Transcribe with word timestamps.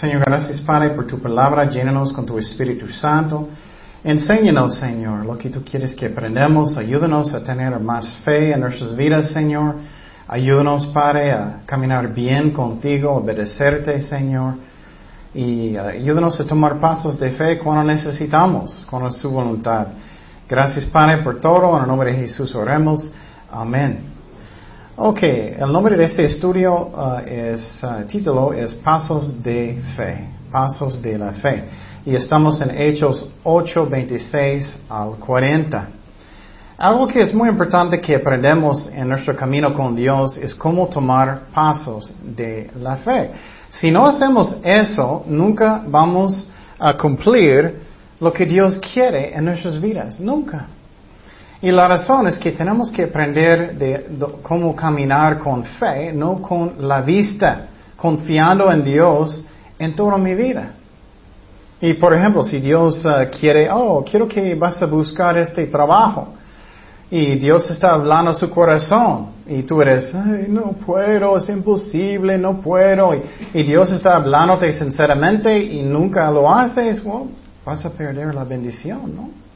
Señor, 0.00 0.22
gracias 0.24 0.62
Padre 0.62 0.90
por 0.90 1.06
tu 1.06 1.18
palabra. 1.18 1.68
Llénanos 1.68 2.10
con 2.14 2.24
tu 2.24 2.38
Espíritu 2.38 2.88
Santo. 2.88 3.48
Enséñanos, 4.02 4.78
Señor, 4.78 5.26
lo 5.26 5.36
que 5.36 5.50
tú 5.50 5.62
quieres 5.62 5.94
que 5.94 6.06
aprendamos. 6.06 6.78
Ayúdanos 6.78 7.34
a 7.34 7.44
tener 7.44 7.78
más 7.80 8.16
fe 8.24 8.54
en 8.54 8.60
nuestras 8.60 8.96
vidas, 8.96 9.26
Señor. 9.26 9.74
Ayúdanos, 10.26 10.86
Padre, 10.86 11.32
a 11.32 11.60
caminar 11.66 12.14
bien 12.14 12.52
contigo, 12.52 13.12
obedecerte, 13.12 14.00
Señor. 14.00 14.54
Y 15.34 15.76
uh, 15.76 15.88
ayúdanos 15.88 16.40
a 16.40 16.46
tomar 16.46 16.80
pasos 16.80 17.20
de 17.20 17.32
fe 17.32 17.58
cuando 17.58 17.84
necesitamos, 17.84 18.86
con 18.88 19.12
su 19.12 19.30
voluntad. 19.30 19.88
Gracias, 20.48 20.86
Padre, 20.86 21.18
por 21.18 21.42
todo. 21.42 21.76
En 21.76 21.82
el 21.82 21.88
nombre 21.88 22.12
de 22.12 22.20
Jesús 22.20 22.54
oremos. 22.54 23.12
Amén. 23.52 24.19
Ok, 25.02 25.22
el 25.22 25.72
nombre 25.72 25.96
de 25.96 26.04
este 26.04 26.26
estudio 26.26 26.74
uh, 26.74 27.26
es, 27.26 27.82
uh, 27.82 28.06
título 28.06 28.52
es 28.52 28.74
Pasos 28.74 29.42
de 29.42 29.80
Fe. 29.96 30.28
Pasos 30.52 31.00
de 31.00 31.16
la 31.16 31.32
Fe. 31.32 31.64
Y 32.04 32.14
estamos 32.14 32.60
en 32.60 32.70
Hechos 32.78 33.26
8, 33.42 33.86
26 33.86 34.76
al 34.90 35.12
40. 35.12 35.88
Algo 36.76 37.06
que 37.06 37.22
es 37.22 37.32
muy 37.32 37.48
importante 37.48 37.98
que 37.98 38.16
aprendemos 38.16 38.90
en 38.92 39.08
nuestro 39.08 39.34
camino 39.34 39.72
con 39.72 39.96
Dios 39.96 40.36
es 40.36 40.54
cómo 40.54 40.86
tomar 40.88 41.44
pasos 41.54 42.12
de 42.22 42.70
la 42.78 42.96
fe. 42.96 43.30
Si 43.70 43.90
no 43.90 44.06
hacemos 44.06 44.54
eso, 44.62 45.24
nunca 45.26 45.82
vamos 45.86 46.46
a 46.78 46.92
cumplir 46.98 47.80
lo 48.20 48.30
que 48.30 48.44
Dios 48.44 48.78
quiere 48.92 49.34
en 49.34 49.46
nuestras 49.46 49.80
vidas. 49.80 50.20
Nunca. 50.20 50.66
Y 51.62 51.70
la 51.70 51.86
razón 51.88 52.26
es 52.26 52.38
que 52.38 52.52
tenemos 52.52 52.90
que 52.90 53.04
aprender 53.04 53.76
de, 53.76 54.06
cómo 54.42 54.74
caminar 54.74 55.38
con 55.38 55.64
fe, 55.64 56.12
no 56.12 56.40
con 56.40 56.88
la 56.88 57.02
vista, 57.02 57.66
confiando 57.96 58.70
en 58.70 58.82
Dios 58.82 59.44
en 59.78 59.94
toda 59.94 60.16
mi 60.16 60.34
vida. 60.34 60.72
Y 61.82 61.94
por 61.94 62.14
ejemplo, 62.14 62.42
si 62.42 62.60
Dios 62.60 63.04
uh, 63.04 63.30
quiere, 63.38 63.68
oh, 63.70 64.04
quiero 64.04 64.26
que 64.26 64.54
vas 64.54 64.80
a 64.82 64.86
buscar 64.86 65.36
este 65.36 65.66
trabajo, 65.66 66.34
y 67.10 67.34
Dios 67.34 67.68
está 67.70 67.94
hablando 67.94 68.30
a 68.30 68.34
su 68.34 68.48
corazón 68.50 69.30
y 69.46 69.62
tú 69.64 69.82
eres, 69.82 70.14
no 70.48 70.72
puedo, 70.72 71.36
es 71.36 71.48
imposible, 71.48 72.38
no 72.38 72.60
puedo. 72.60 73.12
Y, 73.52 73.62
Dios 73.64 73.90
está 73.90 74.14
hablándote 74.14 74.72
sinceramente 74.72 75.58
y 75.58 75.82
nunca 75.82 76.30
lo 76.30 76.48
haces, 76.48 77.02
vas 77.64 77.84
a 77.84 77.90
perder 77.90 78.32
la 78.32 78.44
bendición, 78.44 79.16
¿no? 79.16 79.49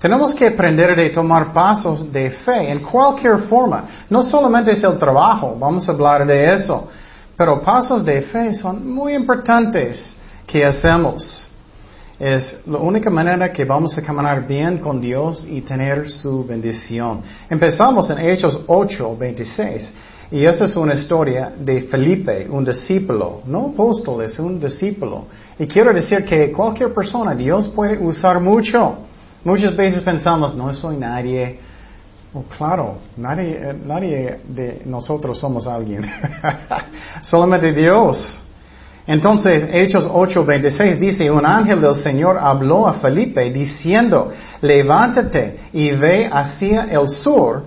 Tenemos 0.00 0.34
que 0.34 0.46
aprender 0.46 0.96
de 0.96 1.10
tomar 1.10 1.52
pasos 1.52 2.10
de 2.10 2.30
fe 2.30 2.70
en 2.70 2.78
cualquier 2.80 3.40
forma. 3.40 4.06
No 4.08 4.22
solamente 4.22 4.70
es 4.70 4.82
el 4.82 4.96
trabajo, 4.96 5.54
vamos 5.60 5.86
a 5.86 5.92
hablar 5.92 6.26
de 6.26 6.54
eso, 6.54 6.88
pero 7.36 7.62
pasos 7.62 8.02
de 8.02 8.22
fe 8.22 8.54
son 8.54 8.90
muy 8.90 9.12
importantes 9.12 10.16
que 10.46 10.64
hacemos. 10.64 11.46
Es 12.18 12.60
la 12.66 12.78
única 12.78 13.10
manera 13.10 13.52
que 13.52 13.66
vamos 13.66 13.96
a 13.98 14.02
caminar 14.02 14.46
bien 14.46 14.78
con 14.78 15.02
Dios 15.02 15.46
y 15.48 15.60
tener 15.60 16.08
su 16.08 16.46
bendición. 16.46 17.20
Empezamos 17.50 18.08
en 18.08 18.18
Hechos 18.20 18.58
8, 18.66 19.16
26. 19.18 19.92
Y 20.32 20.46
esa 20.46 20.64
es 20.64 20.76
una 20.76 20.94
historia 20.94 21.52
de 21.58 21.82
Felipe, 21.82 22.46
un 22.48 22.64
discípulo, 22.64 23.42
no 23.46 23.72
apóstol, 23.74 24.22
es 24.22 24.38
un 24.38 24.60
discípulo. 24.60 25.24
Y 25.58 25.66
quiero 25.66 25.92
decir 25.92 26.24
que 26.24 26.52
cualquier 26.52 26.94
persona 26.94 27.34
Dios 27.34 27.68
puede 27.68 27.98
usar 27.98 28.40
mucho. 28.40 29.09
Muchas 29.44 29.74
veces 29.74 30.02
pensamos, 30.02 30.54
no 30.54 30.72
soy 30.74 30.96
nadie. 30.96 31.58
Oh, 32.32 32.44
claro, 32.56 32.98
nadie, 33.16 33.74
nadie 33.84 34.40
de 34.46 34.82
nosotros 34.84 35.38
somos 35.38 35.66
alguien. 35.66 36.08
Solamente 37.22 37.72
Dios. 37.72 38.42
Entonces, 39.06 39.66
Hechos 39.72 40.06
8:26 40.06 40.98
dice, 40.98 41.30
un 41.30 41.44
ángel 41.44 41.80
del 41.80 41.94
Señor 41.94 42.38
habló 42.38 42.86
a 42.86 42.94
Felipe 42.94 43.50
diciendo, 43.50 44.30
levántate 44.60 45.58
y 45.72 45.90
ve 45.92 46.28
hacia 46.30 46.84
el 46.84 47.08
sur 47.08 47.64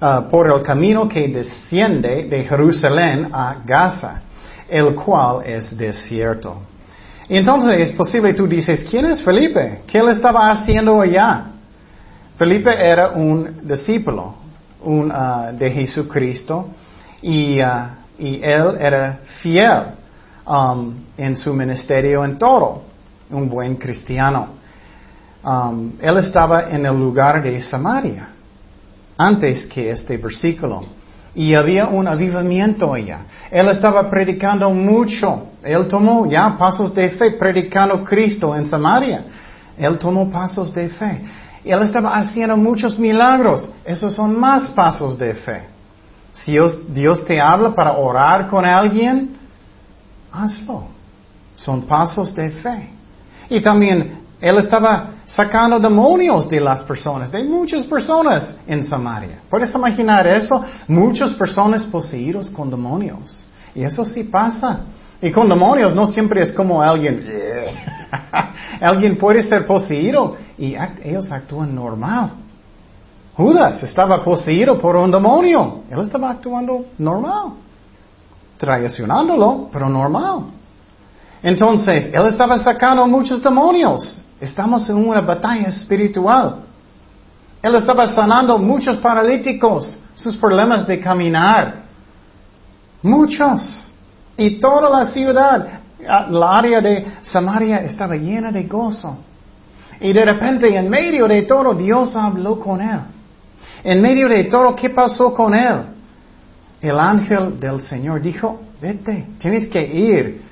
uh, 0.00 0.30
por 0.30 0.50
el 0.50 0.62
camino 0.62 1.08
que 1.08 1.28
desciende 1.28 2.24
de 2.24 2.44
Jerusalén 2.44 3.28
a 3.32 3.56
Gaza, 3.66 4.22
el 4.68 4.94
cual 4.94 5.42
es 5.44 5.76
desierto. 5.76 6.62
Entonces 7.36 7.80
es 7.80 7.92
posible 7.92 8.32
tú 8.34 8.46
dices, 8.46 8.86
¿quién 8.88 9.06
es 9.06 9.22
Felipe? 9.22 9.82
¿Qué 9.86 9.98
él 9.98 10.08
estaba 10.08 10.50
haciendo 10.50 11.00
allá? 11.00 11.46
Felipe 12.36 12.70
era 12.70 13.10
un 13.10 13.60
discípulo 13.62 14.34
un, 14.82 15.10
uh, 15.10 15.56
de 15.56 15.70
Jesucristo 15.70 16.68
y, 17.20 17.60
uh, 17.60 17.66
y 18.18 18.40
él 18.42 18.76
era 18.78 19.20
fiel 19.42 19.98
Um, 20.48 21.04
en 21.18 21.36
su 21.36 21.52
ministerio 21.52 22.24
en 22.24 22.38
todo, 22.38 22.80
un 23.28 23.50
buen 23.50 23.76
cristiano. 23.76 24.48
Um, 25.44 25.92
él 26.00 26.16
estaba 26.16 26.70
en 26.70 26.86
el 26.86 26.98
lugar 26.98 27.42
de 27.42 27.60
Samaria 27.60 28.30
antes 29.18 29.66
que 29.66 29.90
este 29.90 30.16
versículo. 30.16 30.86
Y 31.34 31.54
había 31.54 31.86
un 31.86 32.08
avivamiento 32.08 32.92
allá. 32.92 33.20
Él 33.50 33.68
estaba 33.68 34.08
predicando 34.10 34.70
mucho. 34.70 35.48
Él 35.62 35.86
tomó 35.88 36.26
ya 36.26 36.56
pasos 36.56 36.92
de 36.94 37.10
fe 37.10 37.32
predicando 37.32 38.02
Cristo 38.02 38.56
en 38.56 38.68
Samaria. 38.68 39.24
Él 39.76 39.98
tomó 39.98 40.28
pasos 40.30 40.74
de 40.74 40.88
fe. 40.88 41.22
Él 41.64 41.82
estaba 41.82 42.16
haciendo 42.16 42.56
muchos 42.56 42.98
milagros. 42.98 43.68
Esos 43.84 44.14
son 44.14 44.38
más 44.38 44.70
pasos 44.70 45.18
de 45.18 45.34
fe. 45.34 45.62
Si 46.32 46.52
Dios, 46.52 46.92
Dios 46.92 47.24
te 47.24 47.40
habla 47.40 47.74
para 47.74 47.92
orar 47.92 48.48
con 48.48 48.64
alguien, 48.64 49.36
hazlo. 50.32 50.84
Son 51.56 51.82
pasos 51.82 52.34
de 52.34 52.50
fe. 52.50 52.90
Y 53.50 53.60
también 53.60 54.27
él 54.40 54.58
estaba 54.58 55.10
sacando 55.26 55.78
demonios 55.78 56.48
de 56.48 56.60
las 56.60 56.82
personas, 56.84 57.30
de 57.30 57.42
muchas 57.44 57.84
personas 57.84 58.54
en 58.66 58.84
Samaria. 58.84 59.40
¿Puedes 59.50 59.74
imaginar 59.74 60.26
eso? 60.26 60.62
Muchas 60.86 61.32
personas 61.34 61.84
poseídos 61.84 62.50
con 62.50 62.70
demonios. 62.70 63.44
Y 63.74 63.82
eso 63.82 64.04
sí 64.04 64.24
pasa. 64.24 64.80
Y 65.20 65.30
con 65.32 65.48
demonios 65.48 65.94
no 65.94 66.06
siempre 66.06 66.42
es 66.42 66.52
como 66.52 66.80
alguien, 66.80 67.26
alguien 68.80 69.16
puede 69.18 69.42
ser 69.42 69.66
poseído 69.66 70.36
y 70.56 70.76
ellos 71.02 71.30
actúan 71.32 71.74
normal. 71.74 72.30
Judas 73.36 73.82
estaba 73.82 74.22
poseído 74.24 74.78
por 74.78 74.96
un 74.96 75.10
demonio. 75.10 75.82
Él 75.90 76.00
estaba 76.00 76.30
actuando 76.30 76.86
normal 76.98 77.52
traicionándolo, 78.58 79.68
pero 79.72 79.88
normal. 79.88 80.40
Entonces, 81.42 82.10
él 82.12 82.26
estaba 82.26 82.58
sacando 82.58 83.06
muchos 83.06 83.42
demonios. 83.42 84.20
Estamos 84.40 84.88
en 84.88 84.96
una 84.96 85.20
batalla 85.20 85.68
espiritual. 85.68 86.56
Él 87.62 87.74
estaba 87.74 88.06
sanando 88.06 88.58
muchos 88.58 88.96
paralíticos, 88.98 89.98
sus 90.14 90.36
problemas 90.36 90.86
de 90.86 91.00
caminar. 91.00 91.82
Muchos. 93.02 93.90
Y 94.36 94.60
toda 94.60 94.88
la 94.88 95.06
ciudad, 95.06 95.80
la 96.30 96.58
área 96.58 96.80
de 96.80 97.06
Samaria 97.22 97.78
estaba 97.78 98.14
llena 98.14 98.52
de 98.52 98.64
gozo. 98.64 99.18
Y 100.00 100.12
de 100.12 100.24
repente, 100.24 100.74
en 100.76 100.88
medio 100.88 101.26
de 101.26 101.42
todo, 101.42 101.74
Dios 101.74 102.14
habló 102.14 102.60
con 102.60 102.80
él. 102.80 103.00
En 103.82 104.00
medio 104.00 104.28
de 104.28 104.44
todo, 104.44 104.74
¿qué 104.76 104.90
pasó 104.90 105.32
con 105.34 105.54
él? 105.54 105.82
el 106.80 106.98
ángel 106.98 107.58
del 107.58 107.80
Señor 107.80 108.22
dijo, 108.22 108.60
vete, 108.80 109.26
tienes 109.38 109.68
que 109.68 109.84
ir 109.84 110.42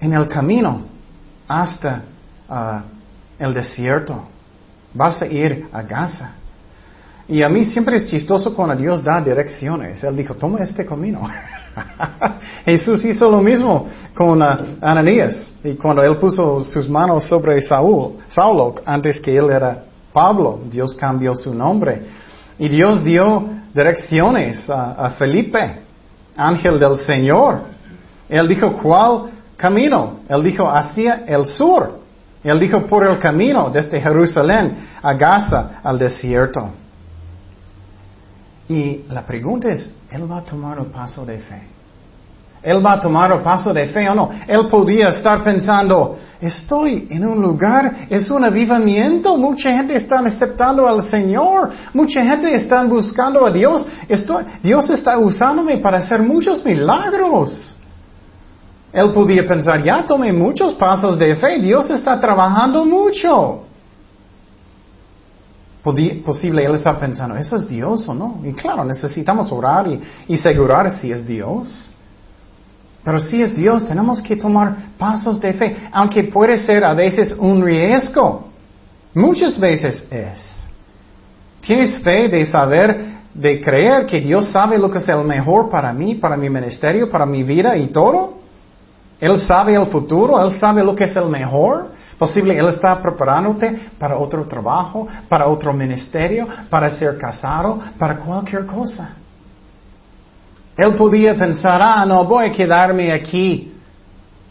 en 0.00 0.12
el 0.12 0.28
camino 0.28 0.82
hasta 1.48 2.02
uh, 2.48 2.80
el 3.42 3.52
desierto. 3.52 4.22
Vas 4.94 5.20
a 5.22 5.26
ir 5.26 5.66
a 5.72 5.82
Gaza. 5.82 6.32
Y 7.28 7.42
a 7.42 7.48
mí 7.48 7.64
siempre 7.64 7.96
es 7.96 8.06
chistoso 8.06 8.54
cuando 8.54 8.76
Dios 8.76 9.02
da 9.02 9.20
direcciones. 9.20 10.02
Él 10.04 10.16
dijo, 10.16 10.34
toma 10.34 10.60
este 10.60 10.84
camino. 10.84 11.22
Jesús 12.64 13.04
hizo 13.04 13.30
lo 13.30 13.40
mismo 13.40 13.88
con 14.14 14.40
uh, 14.42 14.56
Ananías. 14.80 15.52
Y 15.64 15.74
cuando 15.74 16.02
él 16.02 16.16
puso 16.18 16.60
sus 16.60 16.88
manos 16.88 17.24
sobre 17.24 17.60
Saúl, 17.62 18.18
Saulo, 18.28 18.76
antes 18.84 19.20
que 19.20 19.36
él 19.36 19.50
era 19.50 19.84
Pablo, 20.12 20.60
Dios 20.70 20.94
cambió 20.94 21.34
su 21.34 21.54
nombre. 21.54 22.02
Y 22.58 22.68
Dios 22.68 23.02
dio 23.02 23.48
direcciones 23.74 24.68
a, 24.68 25.10
Felipe, 25.18 25.80
ángel 26.36 26.78
del 26.78 26.98
Señor. 26.98 27.62
Él 28.28 28.46
dijo, 28.46 28.74
¿cuál 28.74 29.30
camino? 29.56 30.20
Él 30.28 30.42
dijo, 30.42 30.68
hacia 30.68 31.24
el 31.26 31.46
sur. 31.46 32.01
Él 32.44 32.58
dijo, 32.58 32.84
por 32.86 33.06
el 33.06 33.18
camino 33.18 33.70
desde 33.70 34.00
Jerusalén 34.00 34.74
a 35.02 35.12
Gaza, 35.14 35.80
al 35.82 35.98
desierto. 35.98 36.70
Y 38.68 39.02
la 39.10 39.22
pregunta 39.22 39.68
es, 39.68 39.90
¿él 40.10 40.30
va 40.30 40.38
a 40.38 40.42
tomar 40.42 40.78
el 40.78 40.86
paso 40.86 41.24
de 41.24 41.38
fe? 41.38 41.62
Él 42.62 42.84
va 42.84 42.92
a 42.92 43.00
tomar 43.00 43.32
el 43.32 43.40
paso 43.42 43.72
de 43.72 43.86
fe 43.88 44.08
o 44.08 44.14
no. 44.14 44.30
Él 44.46 44.68
podía 44.68 45.08
estar 45.08 45.42
pensando, 45.42 46.16
estoy 46.40 47.08
en 47.10 47.26
un 47.26 47.42
lugar, 47.42 48.06
es 48.08 48.30
un 48.30 48.44
avivamiento, 48.44 49.36
mucha 49.36 49.70
gente 49.70 49.96
está 49.96 50.20
aceptando 50.20 50.86
al 50.86 51.02
Señor, 51.10 51.70
mucha 51.92 52.22
gente 52.22 52.54
está 52.54 52.84
buscando 52.84 53.44
a 53.44 53.50
Dios, 53.50 53.86
Dios 54.62 54.90
está 54.90 55.18
usándome 55.18 55.78
para 55.78 55.98
hacer 55.98 56.22
muchos 56.22 56.64
milagros. 56.64 57.76
Él 58.92 59.10
podía 59.10 59.46
pensar, 59.46 59.82
ya 59.82 60.04
tomé 60.04 60.32
muchos 60.32 60.74
pasos 60.74 61.18
de 61.18 61.34
fe, 61.36 61.58
Dios 61.58 61.88
está 61.88 62.20
trabajando 62.20 62.84
mucho. 62.84 63.62
posible 65.82 66.64
él 66.64 66.74
está 66.74 66.98
pensando, 66.98 67.36
¿eso 67.36 67.56
es 67.56 67.66
Dios 67.66 68.06
o 68.06 68.14
no? 68.14 68.40
Y 68.44 68.52
claro, 68.52 68.84
necesitamos 68.84 69.50
orar 69.50 69.88
y, 69.88 70.00
y 70.28 70.34
asegurar 70.34 70.90
si 70.90 71.10
es 71.10 71.26
Dios. 71.26 71.88
Pero 73.02 73.18
si 73.18 73.42
es 73.42 73.56
Dios, 73.56 73.86
tenemos 73.86 74.20
que 74.20 74.36
tomar 74.36 74.76
pasos 74.98 75.40
de 75.40 75.54
fe, 75.54 75.76
aunque 75.90 76.24
puede 76.24 76.58
ser 76.58 76.84
a 76.84 76.94
veces 76.94 77.34
un 77.36 77.64
riesgo. 77.64 78.48
Muchas 79.14 79.58
veces 79.58 80.06
es. 80.10 80.62
¿Tienes 81.62 81.98
fe 81.98 82.28
de 82.28 82.44
saber, 82.44 83.06
de 83.32 83.60
creer 83.60 84.04
que 84.04 84.20
Dios 84.20 84.46
sabe 84.48 84.78
lo 84.78 84.90
que 84.90 84.98
es 84.98 85.08
el 85.08 85.24
mejor 85.24 85.70
para 85.70 85.92
mí, 85.92 86.14
para 86.14 86.36
mi 86.36 86.50
ministerio, 86.50 87.10
para 87.10 87.24
mi 87.24 87.42
vida 87.42 87.76
y 87.76 87.86
todo? 87.86 88.41
Él 89.22 89.38
sabe 89.38 89.76
el 89.76 89.86
futuro, 89.86 90.44
Él 90.44 90.58
sabe 90.58 90.82
lo 90.82 90.96
que 90.96 91.04
es 91.04 91.14
el 91.14 91.28
mejor. 91.28 91.92
Posible 92.18 92.58
Él 92.58 92.66
está 92.66 93.00
preparándote 93.00 93.90
para 93.96 94.18
otro 94.18 94.42
trabajo, 94.46 95.06
para 95.28 95.46
otro 95.46 95.72
ministerio, 95.72 96.48
para 96.68 96.90
ser 96.90 97.16
casado, 97.18 97.78
para 97.96 98.16
cualquier 98.16 98.66
cosa. 98.66 99.10
Él 100.76 100.94
podía 100.94 101.36
pensar, 101.36 101.80
ah, 101.80 102.04
no 102.04 102.24
voy 102.24 102.46
a 102.46 102.50
quedarme 102.50 103.12
aquí. 103.12 103.72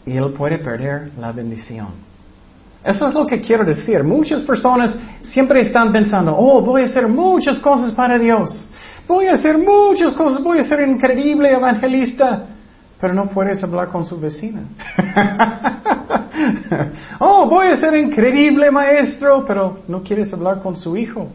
Y 0.06 0.16
Él 0.16 0.32
puede 0.32 0.56
perder 0.56 1.10
la 1.18 1.32
bendición. 1.32 1.88
Eso 2.82 3.08
es 3.08 3.12
lo 3.12 3.26
que 3.26 3.42
quiero 3.42 3.66
decir. 3.66 4.02
Muchas 4.02 4.40
personas 4.40 4.98
siempre 5.24 5.60
están 5.60 5.92
pensando, 5.92 6.34
oh, 6.34 6.62
voy 6.62 6.80
a 6.80 6.84
hacer 6.86 7.06
muchas 7.08 7.58
cosas 7.58 7.92
para 7.92 8.18
Dios. 8.18 8.70
Voy 9.06 9.26
a 9.26 9.34
hacer 9.34 9.58
muchas 9.58 10.14
cosas, 10.14 10.42
voy 10.42 10.60
a 10.60 10.64
ser 10.64 10.80
increíble 10.88 11.52
evangelista 11.52 12.46
pero 13.02 13.14
no 13.14 13.26
puedes 13.26 13.60
hablar 13.64 13.88
con 13.88 14.06
su 14.06 14.16
vecina. 14.16 14.62
oh, 17.18 17.48
voy 17.50 17.66
a 17.66 17.76
ser 17.76 17.96
increíble 17.96 18.70
maestro, 18.70 19.44
pero 19.44 19.80
no 19.88 20.04
quieres 20.04 20.32
hablar 20.32 20.62
con 20.62 20.76
su 20.76 20.96
hijo 20.96 21.26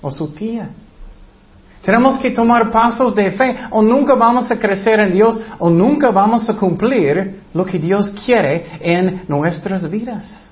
o 0.00 0.10
su 0.10 0.28
tía. 0.28 0.70
Tenemos 1.82 2.16
que 2.16 2.30
tomar 2.30 2.70
pasos 2.70 3.14
de 3.14 3.30
fe 3.32 3.54
o 3.68 3.82
nunca 3.82 4.14
vamos 4.14 4.50
a 4.50 4.58
crecer 4.58 5.00
en 5.00 5.12
Dios 5.12 5.38
o 5.58 5.68
nunca 5.68 6.10
vamos 6.10 6.48
a 6.48 6.54
cumplir 6.54 7.40
lo 7.52 7.66
que 7.66 7.78
Dios 7.78 8.14
quiere 8.24 8.64
en 8.80 9.24
nuestras 9.28 9.90
vidas. 9.90 10.48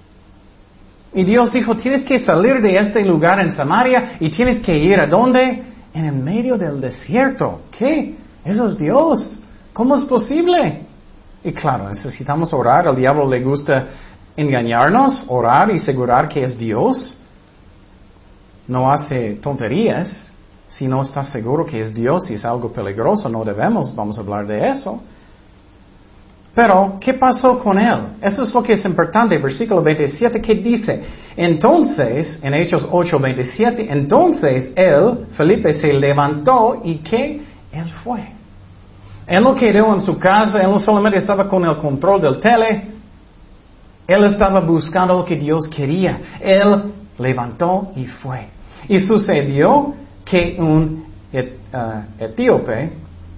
Y 1.14 1.24
Dios 1.24 1.54
dijo, 1.54 1.74
tienes 1.74 2.02
que 2.02 2.18
salir 2.18 2.60
de 2.60 2.76
este 2.76 3.02
lugar 3.02 3.40
en 3.40 3.52
Samaria 3.52 4.16
y 4.20 4.28
tienes 4.28 4.58
que 4.58 4.76
ir 4.76 5.00
a 5.00 5.06
dónde? 5.06 5.62
En 5.94 6.04
el 6.04 6.16
medio 6.16 6.58
del 6.58 6.82
desierto. 6.82 7.62
¿Qué? 7.70 8.14
Eso 8.44 8.68
es 8.68 8.76
Dios. 8.76 9.40
¿Cómo 9.72 9.96
es 9.96 10.04
posible? 10.04 10.82
Y 11.42 11.52
claro, 11.52 11.88
necesitamos 11.88 12.52
orar. 12.52 12.88
Al 12.88 12.96
diablo 12.96 13.28
le 13.28 13.40
gusta 13.40 13.86
engañarnos, 14.36 15.24
orar 15.28 15.70
y 15.70 15.76
asegurar 15.76 16.28
que 16.28 16.42
es 16.42 16.58
Dios. 16.58 17.16
No 18.66 18.90
hace 18.90 19.34
tonterías. 19.34 20.30
Si 20.68 20.86
no 20.86 21.02
está 21.02 21.24
seguro 21.24 21.66
que 21.66 21.82
es 21.82 21.92
Dios 21.92 22.30
y 22.30 22.34
es 22.34 22.44
algo 22.44 22.72
peligroso, 22.72 23.28
no 23.28 23.44
debemos, 23.44 23.92
vamos 23.94 24.16
a 24.18 24.20
hablar 24.20 24.46
de 24.46 24.68
eso. 24.68 25.00
Pero, 26.54 26.96
¿qué 27.00 27.14
pasó 27.14 27.58
con 27.58 27.78
él? 27.78 27.98
Eso 28.20 28.42
es 28.44 28.54
lo 28.54 28.62
que 28.62 28.74
es 28.74 28.84
importante. 28.84 29.38
Versículo 29.38 29.82
27 29.82 30.40
¿qué 30.40 30.54
dice, 30.54 31.02
entonces, 31.36 32.38
en 32.42 32.54
Hechos 32.54 32.86
8, 32.90 33.18
27, 33.18 33.86
entonces 33.90 34.70
él, 34.76 35.26
Felipe, 35.32 35.72
se 35.72 35.92
levantó 35.92 36.80
y 36.84 36.96
que 36.96 37.40
él 37.72 37.90
fue. 38.04 38.39
Él 39.30 39.44
no 39.44 39.54
quedó 39.54 39.94
en 39.94 40.00
su 40.00 40.18
casa, 40.18 40.60
él 40.60 40.68
no 40.68 40.80
solamente 40.80 41.18
estaba 41.18 41.46
con 41.46 41.64
el 41.64 41.76
control 41.76 42.20
del 42.20 42.40
tele, 42.40 42.82
él 44.04 44.24
estaba 44.24 44.58
buscando 44.58 45.14
lo 45.14 45.24
que 45.24 45.36
Dios 45.36 45.68
quería. 45.68 46.18
Él 46.40 46.92
levantó 47.16 47.92
y 47.94 48.06
fue. 48.06 48.48
Y 48.88 48.98
sucedió 48.98 49.94
que 50.24 50.56
un 50.58 51.04
uh, 51.32 52.22
etíope, 52.24 52.92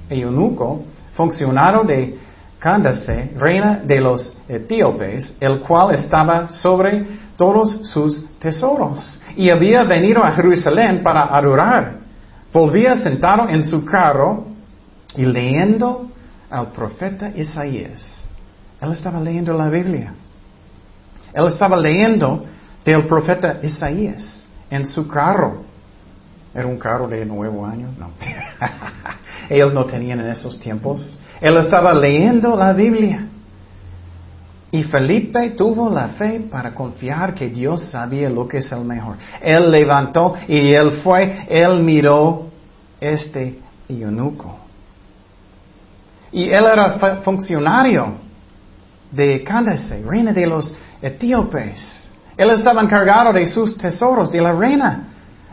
eunuco, 0.08 0.82
funcionario 1.14 1.82
de 1.82 2.18
Candace, 2.58 3.32
reina 3.36 3.82
de 3.84 4.00
los 4.00 4.34
etíopes, 4.48 5.36
el 5.40 5.60
cual 5.60 5.94
estaba 5.94 6.50
sobre 6.52 7.04
todos 7.36 7.86
sus 7.90 8.30
tesoros, 8.38 9.20
y 9.36 9.50
había 9.50 9.82
venido 9.84 10.24
a 10.24 10.32
Jerusalén 10.32 11.02
para 11.02 11.24
adorar. 11.36 11.98
Volvía 12.50 12.96
sentado 12.96 13.46
en 13.46 13.62
su 13.62 13.84
carro 13.84 14.51
y 15.16 15.24
leyendo 15.24 16.08
al 16.50 16.72
profeta 16.72 17.30
Isaías. 17.34 18.22
Él 18.80 18.92
estaba 18.92 19.20
leyendo 19.20 19.52
la 19.52 19.68
Biblia. 19.68 20.14
Él 21.32 21.46
estaba 21.46 21.76
leyendo 21.76 22.44
del 22.84 23.06
profeta 23.06 23.58
Isaías 23.62 24.44
en 24.70 24.86
su 24.86 25.06
carro. 25.08 25.62
Era 26.54 26.66
un 26.66 26.78
carro 26.78 27.08
de 27.08 27.24
nuevo 27.24 27.64
año, 27.64 27.88
no. 27.98 28.10
Ellos 29.48 29.72
no 29.72 29.86
tenían 29.86 30.20
en 30.20 30.26
esos 30.26 30.58
tiempos. 30.58 31.18
Él 31.40 31.56
estaba 31.56 31.94
leyendo 31.94 32.56
la 32.56 32.72
Biblia. 32.72 33.26
Y 34.70 34.82
Felipe 34.84 35.50
tuvo 35.50 35.90
la 35.90 36.08
fe 36.08 36.40
para 36.40 36.74
confiar 36.74 37.34
que 37.34 37.48
Dios 37.50 37.90
sabía 37.90 38.30
lo 38.30 38.48
que 38.48 38.58
es 38.58 38.72
el 38.72 38.84
mejor. 38.84 39.16
Él 39.42 39.70
levantó 39.70 40.34
y 40.48 40.72
él 40.72 40.92
fue, 41.02 41.46
él 41.48 41.82
miró 41.82 42.48
este 42.98 43.58
eunuco. 43.88 44.61
Y 46.32 46.48
él 46.48 46.64
era 46.64 47.20
funcionario 47.22 48.14
de 49.10 49.44
Candace, 49.44 50.02
reina 50.02 50.32
de 50.32 50.46
los 50.46 50.74
etíopes. 51.00 52.00
Él 52.36 52.50
estaba 52.50 52.82
encargado 52.82 53.32
de 53.32 53.46
sus 53.46 53.76
tesoros, 53.76 54.32
de 54.32 54.40
la 54.40 54.52
reina. 54.52 55.08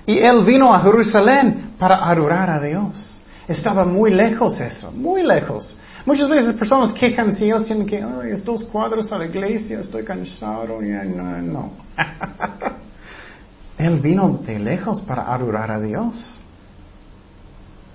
Y 0.05 0.17
él 0.17 0.43
vino 0.45 0.73
a 0.73 0.79
Jerusalén 0.79 1.73
para 1.77 2.09
adorar 2.09 2.49
a 2.49 2.61
Dios. 2.61 3.21
Estaba 3.47 3.83
muy 3.83 4.11
lejos 4.11 4.59
eso, 4.59 4.91
muy 4.91 5.23
lejos. 5.23 5.75
Muchas 6.05 6.29
veces 6.29 6.55
personas 6.55 6.93
quejan 6.93 7.33
si 7.33 7.45
ellos 7.45 7.65
tienen 7.65 7.85
que, 7.85 7.97
ay, 7.97 8.31
estos 8.31 8.63
cuadros 8.63 9.11
a 9.11 9.17
la 9.17 9.25
iglesia, 9.25 9.81
estoy 9.81 10.03
cansado, 10.05 10.81
y 10.81 10.89
no, 10.89 11.41
no. 11.41 11.71
él 13.77 13.99
vino 13.99 14.39
de 14.45 14.59
lejos 14.59 15.01
para 15.01 15.33
adorar 15.33 15.71
a 15.71 15.79
Dios. 15.79 16.41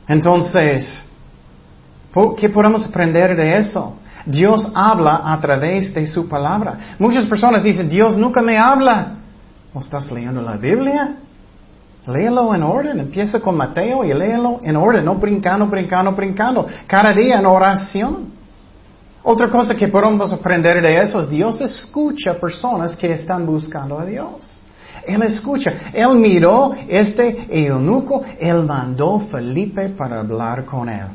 Entonces, 0.07 1.05
¿Qué 2.37 2.49
podemos 2.49 2.87
aprender 2.87 3.37
de 3.37 3.59
eso? 3.59 3.97
Dios 4.25 4.69
habla 4.75 5.21
a 5.25 5.41
través 5.41 5.93
de 5.93 6.07
su 6.07 6.29
palabra. 6.29 6.95
Muchas 6.99 7.27
personas 7.27 7.63
dicen, 7.63 7.89
Dios 7.89 8.17
nunca 8.17 8.41
me 8.41 8.57
habla. 8.57 9.15
¿O 9.73 9.81
estás 9.81 10.11
leyendo 10.11 10.41
la 10.41 10.57
Biblia? 10.57 11.17
Léelo 12.07 12.55
en 12.55 12.63
orden. 12.63 13.01
Empieza 13.01 13.41
con 13.41 13.57
Mateo 13.57 14.05
y 14.05 14.15
léelo 14.15 14.61
en 14.63 14.77
orden, 14.77 15.05
no 15.05 15.17
brincando, 15.17 15.67
brincando, 15.67 16.13
brincando. 16.13 16.67
Cada 16.87 17.13
día 17.13 17.39
en 17.39 17.47
oración. 17.47 18.33
Otra 19.23 19.49
cosa 19.49 19.75
que 19.75 19.89
podemos 19.89 20.33
aprender 20.33 20.81
de 20.83 21.01
eso 21.01 21.19
es 21.21 21.31
Dios 21.31 21.61
escucha 21.61 22.35
personas 22.35 22.95
que 22.95 23.11
están 23.11 23.45
buscando 23.45 23.99
a 23.99 24.05
Dios. 24.05 24.59
Él 25.07 25.23
escucha. 25.23 25.73
Él 25.93 26.17
miró 26.17 26.75
este 26.89 27.47
eunuco, 27.51 28.23
él 28.39 28.65
mandó 28.65 29.17
a 29.17 29.21
Felipe 29.21 29.89
para 29.89 30.21
hablar 30.21 30.65
con 30.65 30.89
él. 30.89 31.07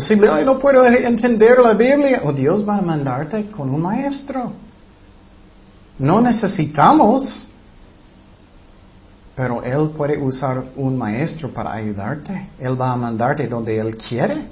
Posible, 0.00 0.30
ay, 0.32 0.46
no 0.46 0.58
puedo 0.58 0.82
entender 0.86 1.58
la 1.58 1.74
Biblia. 1.74 2.22
O 2.24 2.28
oh, 2.28 2.32
Dios 2.32 2.66
va 2.66 2.78
a 2.78 2.80
mandarte 2.80 3.50
con 3.50 3.68
un 3.68 3.82
maestro. 3.82 4.50
No 5.98 6.22
necesitamos, 6.22 7.46
pero 9.36 9.62
Él 9.62 9.90
puede 9.90 10.16
usar 10.16 10.64
un 10.74 10.96
maestro 10.96 11.50
para 11.50 11.74
ayudarte. 11.74 12.48
Él 12.58 12.80
va 12.80 12.92
a 12.92 12.96
mandarte 12.96 13.46
donde 13.46 13.78
Él 13.78 13.98
quiere. 13.98 14.48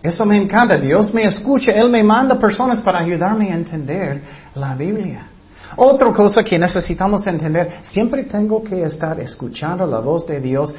Eso 0.00 0.24
me 0.24 0.36
encanta. 0.36 0.78
Dios 0.78 1.12
me 1.12 1.24
escucha. 1.24 1.72
Él 1.72 1.90
me 1.90 2.04
manda 2.04 2.38
personas 2.38 2.80
para 2.80 3.00
ayudarme 3.00 3.50
a 3.50 3.56
entender 3.56 4.22
la 4.54 4.76
Biblia. 4.76 5.26
Otra 5.74 6.12
cosa 6.12 6.44
que 6.44 6.56
necesitamos 6.56 7.26
entender, 7.26 7.80
siempre 7.82 8.22
tengo 8.22 8.62
que 8.62 8.84
estar 8.84 9.18
escuchando 9.18 9.84
la 9.84 9.98
voz 9.98 10.24
de 10.28 10.40
Dios, 10.40 10.72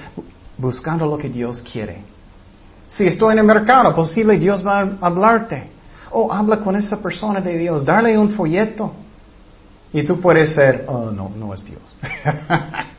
buscando 0.57 1.05
lo 1.05 1.17
que 1.17 1.27
Dios 1.27 1.62
quiere. 1.62 2.15
Si 2.89 3.06
estoy 3.06 3.34
en 3.34 3.39
el 3.39 3.46
mercado, 3.46 3.94
posible 3.94 4.38
Dios 4.38 4.65
va 4.65 4.79
a 4.79 4.98
hablarte. 5.01 5.70
O 6.12 6.32
habla 6.32 6.60
con 6.62 6.75
esa 6.75 7.01
persona 7.01 7.41
de 7.41 7.58
Dios, 7.58 7.84
darle 7.84 8.17
un 8.17 8.32
folleto. 8.32 8.94
Y 9.94 10.03
tú 10.03 10.20
puedes 10.20 10.53
ser, 10.53 10.86
oh, 10.88 11.12
no, 11.12 11.29
no 11.36 11.53
es 11.53 11.63
Dios. 11.63 11.82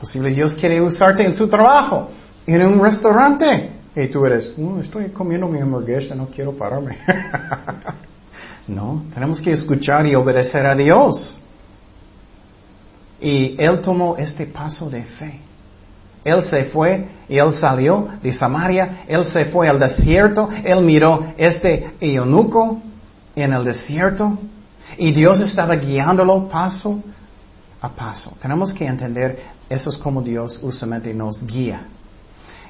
posible 0.00 0.30
Dios 0.30 0.54
quiere 0.54 0.80
usarte 0.80 1.24
en 1.24 1.34
su 1.34 1.48
trabajo, 1.48 2.10
en 2.46 2.66
un 2.66 2.82
restaurante. 2.82 3.70
Y 3.96 4.08
tú 4.08 4.24
eres, 4.26 4.58
no, 4.58 4.80
estoy 4.80 5.08
comiendo 5.10 5.46
mi 5.48 5.60
hamburguesa, 5.60 6.14
no 6.14 6.26
quiero 6.26 6.52
pararme. 6.52 6.98
no, 8.68 9.04
tenemos 9.14 9.40
que 9.40 9.52
escuchar 9.52 10.04
y 10.06 10.14
obedecer 10.14 10.66
a 10.66 10.74
Dios. 10.74 11.40
Y 13.20 13.56
él 13.58 13.80
tomó 13.80 14.16
este 14.18 14.46
paso 14.46 14.90
de 14.90 15.04
fe. 15.04 15.40
Él 16.24 16.42
se 16.42 16.64
fue 16.64 17.06
y 17.28 17.38
él 17.38 17.52
salió 17.52 18.08
de 18.22 18.32
Samaria, 18.32 19.04
él 19.06 19.24
se 19.26 19.44
fue 19.46 19.68
al 19.68 19.78
desierto, 19.78 20.48
él 20.64 20.80
miró 20.82 21.26
este 21.36 21.94
eunuco 22.00 22.80
en 23.36 23.52
el 23.52 23.64
desierto 23.64 24.38
y 24.96 25.12
Dios 25.12 25.40
estaba 25.40 25.74
guiándolo 25.76 26.48
paso 26.48 27.02
a 27.80 27.88
paso. 27.88 28.32
Tenemos 28.40 28.72
que 28.72 28.86
entender 28.86 29.38
eso 29.68 29.90
es 29.90 29.98
como 29.98 30.22
Dios 30.22 30.58
usualmente 30.62 31.12
nos 31.12 31.44
guía. 31.46 31.82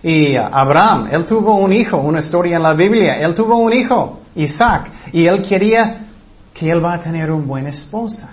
Y 0.02 0.36
Abraham, 0.36 1.08
él 1.10 1.24
tuvo 1.24 1.56
un 1.56 1.72
hijo, 1.72 1.96
una 1.96 2.20
historia 2.20 2.56
en 2.56 2.62
la 2.62 2.74
Biblia, 2.74 3.18
él 3.20 3.34
tuvo 3.34 3.56
un 3.56 3.72
hijo, 3.72 4.20
Isaac, 4.34 4.90
y 5.12 5.26
él 5.26 5.40
quería 5.40 6.06
que 6.52 6.70
él 6.70 6.84
va 6.84 6.94
a 6.94 7.00
tener 7.00 7.30
una 7.30 7.46
buena 7.46 7.70
esposa. 7.70 8.30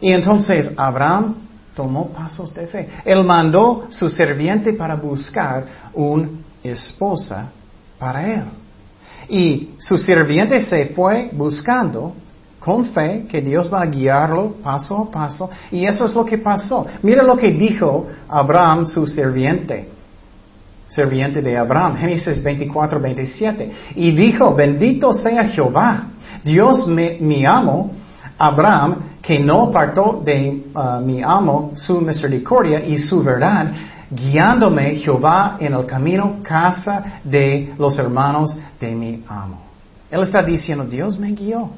Y 0.00 0.12
entonces 0.12 0.70
Abraham 0.76 1.36
tomó 1.74 2.08
pasos 2.08 2.52
de 2.54 2.66
fe. 2.66 2.88
Él 3.04 3.24
mandó 3.24 3.86
su 3.90 4.08
serviente 4.08 4.72
para 4.74 4.94
buscar 4.96 5.64
una 5.94 6.28
esposa 6.62 7.50
para 7.98 8.34
él. 8.34 8.44
Y 9.28 9.70
su 9.78 9.96
sirviente 9.96 10.60
se 10.60 10.86
fue 10.86 11.30
buscando 11.32 12.14
con 12.58 12.86
fe 12.86 13.26
que 13.28 13.40
Dios 13.40 13.72
va 13.72 13.82
a 13.82 13.86
guiarlo 13.86 14.54
paso 14.62 14.98
a 14.98 15.10
paso. 15.10 15.50
Y 15.70 15.84
eso 15.84 16.06
es 16.06 16.14
lo 16.14 16.24
que 16.24 16.38
pasó. 16.38 16.86
Mira 17.02 17.22
lo 17.22 17.36
que 17.36 17.50
dijo 17.50 18.06
Abraham, 18.28 18.86
su 18.86 19.06
sirviente. 19.06 19.88
Sirviente 20.88 21.40
de 21.40 21.56
Abraham, 21.56 21.96
Génesis 21.96 22.42
24, 22.42 23.00
27. 23.00 23.72
Y 23.96 24.10
dijo, 24.10 24.54
bendito 24.54 25.12
sea 25.14 25.44
Jehová, 25.44 26.08
Dios 26.44 26.86
mi 26.86 27.46
amo, 27.46 27.92
Abraham, 28.36 28.96
que 29.22 29.38
no 29.38 29.62
apartó 29.62 30.20
de 30.24 30.64
uh, 30.74 31.00
mi 31.00 31.22
amo 31.22 31.70
su 31.76 32.00
misericordia 32.00 32.84
y 32.84 32.98
su 32.98 33.22
verdad, 33.22 33.72
guiándome 34.10 34.96
Jehová 34.96 35.56
en 35.60 35.74
el 35.74 35.86
camino 35.86 36.38
casa 36.42 37.20
de 37.22 37.72
los 37.78 37.96
hermanos 37.98 38.58
de 38.80 38.94
mi 38.94 39.24
amo. 39.28 39.62
Él 40.10 40.20
está 40.22 40.42
diciendo, 40.42 40.84
Dios 40.84 41.18
me 41.18 41.30
guió. 41.30 41.70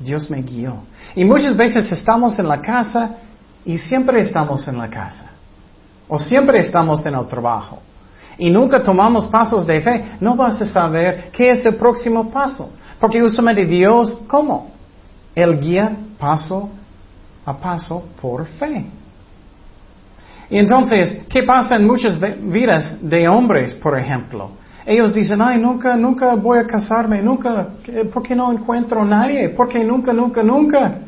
Dios 0.00 0.28
me 0.30 0.42
guió. 0.42 0.78
Y 1.14 1.24
muchas 1.24 1.54
veces 1.54 1.92
estamos 1.92 2.38
en 2.38 2.48
la 2.48 2.60
casa 2.60 3.16
y 3.64 3.76
siempre 3.78 4.22
estamos 4.22 4.66
en 4.66 4.78
la 4.78 4.88
casa. 4.88 5.26
O 6.08 6.18
siempre 6.18 6.60
estamos 6.60 7.04
en 7.06 7.14
el 7.14 7.26
trabajo. 7.26 7.78
Y 8.38 8.50
nunca 8.50 8.82
tomamos 8.82 9.28
pasos 9.28 9.66
de 9.66 9.80
fe. 9.80 10.04
No 10.18 10.34
vas 10.34 10.60
a 10.62 10.66
saber 10.66 11.30
qué 11.30 11.50
es 11.50 11.64
el 11.64 11.76
próximo 11.76 12.30
paso. 12.30 12.70
Porque 12.98 13.22
usualmente 13.22 13.66
Dios, 13.66 14.18
¿cómo? 14.26 14.72
Él 15.34 15.60
guía 15.60 15.96
paso 16.22 16.70
a 17.44 17.52
paso 17.52 18.04
por 18.20 18.46
fe. 18.46 18.86
Entonces, 20.48 21.22
¿qué 21.28 21.42
pasa 21.42 21.74
en 21.74 21.84
muchas 21.84 22.16
vidas 22.40 22.96
de 23.00 23.26
hombres, 23.26 23.74
por 23.74 23.98
ejemplo? 23.98 24.50
Ellos 24.86 25.12
dicen, 25.12 25.42
ay, 25.42 25.60
nunca, 25.60 25.96
nunca 25.96 26.36
voy 26.36 26.58
a 26.58 26.66
casarme, 26.66 27.20
nunca, 27.20 27.68
¿por 28.12 28.22
qué 28.22 28.36
no 28.36 28.52
encuentro 28.52 29.02
a 29.02 29.04
nadie? 29.04 29.48
¿Por 29.48 29.68
qué 29.68 29.82
nunca, 29.82 30.12
nunca, 30.12 30.42
nunca? 30.44 30.98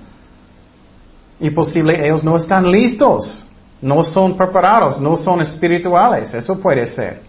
Y 1.38 1.50
posible 1.50 2.04
ellos 2.04 2.24
no 2.24 2.36
están 2.36 2.68
listos, 2.68 3.46
no 3.80 4.02
son 4.02 4.36
preparados, 4.36 5.00
no 5.00 5.16
son 5.16 5.42
espirituales, 5.42 6.34
eso 6.34 6.58
puede 6.58 6.88
ser. 6.88 7.20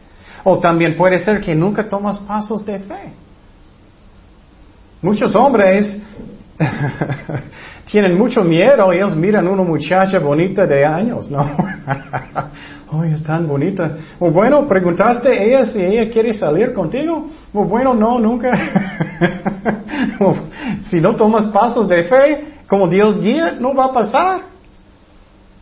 O 0.44 0.58
también 0.58 0.98
puede 0.98 1.20
ser 1.20 1.40
que 1.40 1.54
nunca 1.54 1.88
tomas 1.88 2.18
pasos 2.18 2.66
de 2.66 2.80
fe. 2.80 3.14
Muchos 5.02 5.36
hombres 5.36 6.02
tienen 7.92 8.18
mucho 8.18 8.42
miedo 8.42 8.92
ellos 8.92 9.16
miran 9.16 9.48
a 9.48 9.52
una 9.52 9.64
muchacha 9.64 10.20
bonita 10.20 10.66
de 10.66 10.86
años, 10.86 11.30
¿no? 11.30 11.40
Ay, 12.92 13.14
es 13.14 13.24
tan 13.24 13.48
bonita. 13.48 13.98
Bueno, 14.20 14.68
preguntaste 14.68 15.30
a 15.30 15.44
ella 15.44 15.66
si 15.66 15.82
ella 15.82 16.10
quiere 16.10 16.34
salir 16.34 16.72
contigo. 16.74 17.28
Bueno, 17.52 17.94
no, 17.94 18.20
nunca. 18.20 18.52
si 20.84 20.98
no 20.98 21.16
tomas 21.16 21.48
pasos 21.48 21.88
de 21.90 22.04
fe, 22.04 22.54
como 22.68 22.88
Dios 22.88 23.20
guía, 23.20 23.58
no 23.60 23.74
va 23.74 23.86
a 23.86 23.94
pasar. 23.94 24.42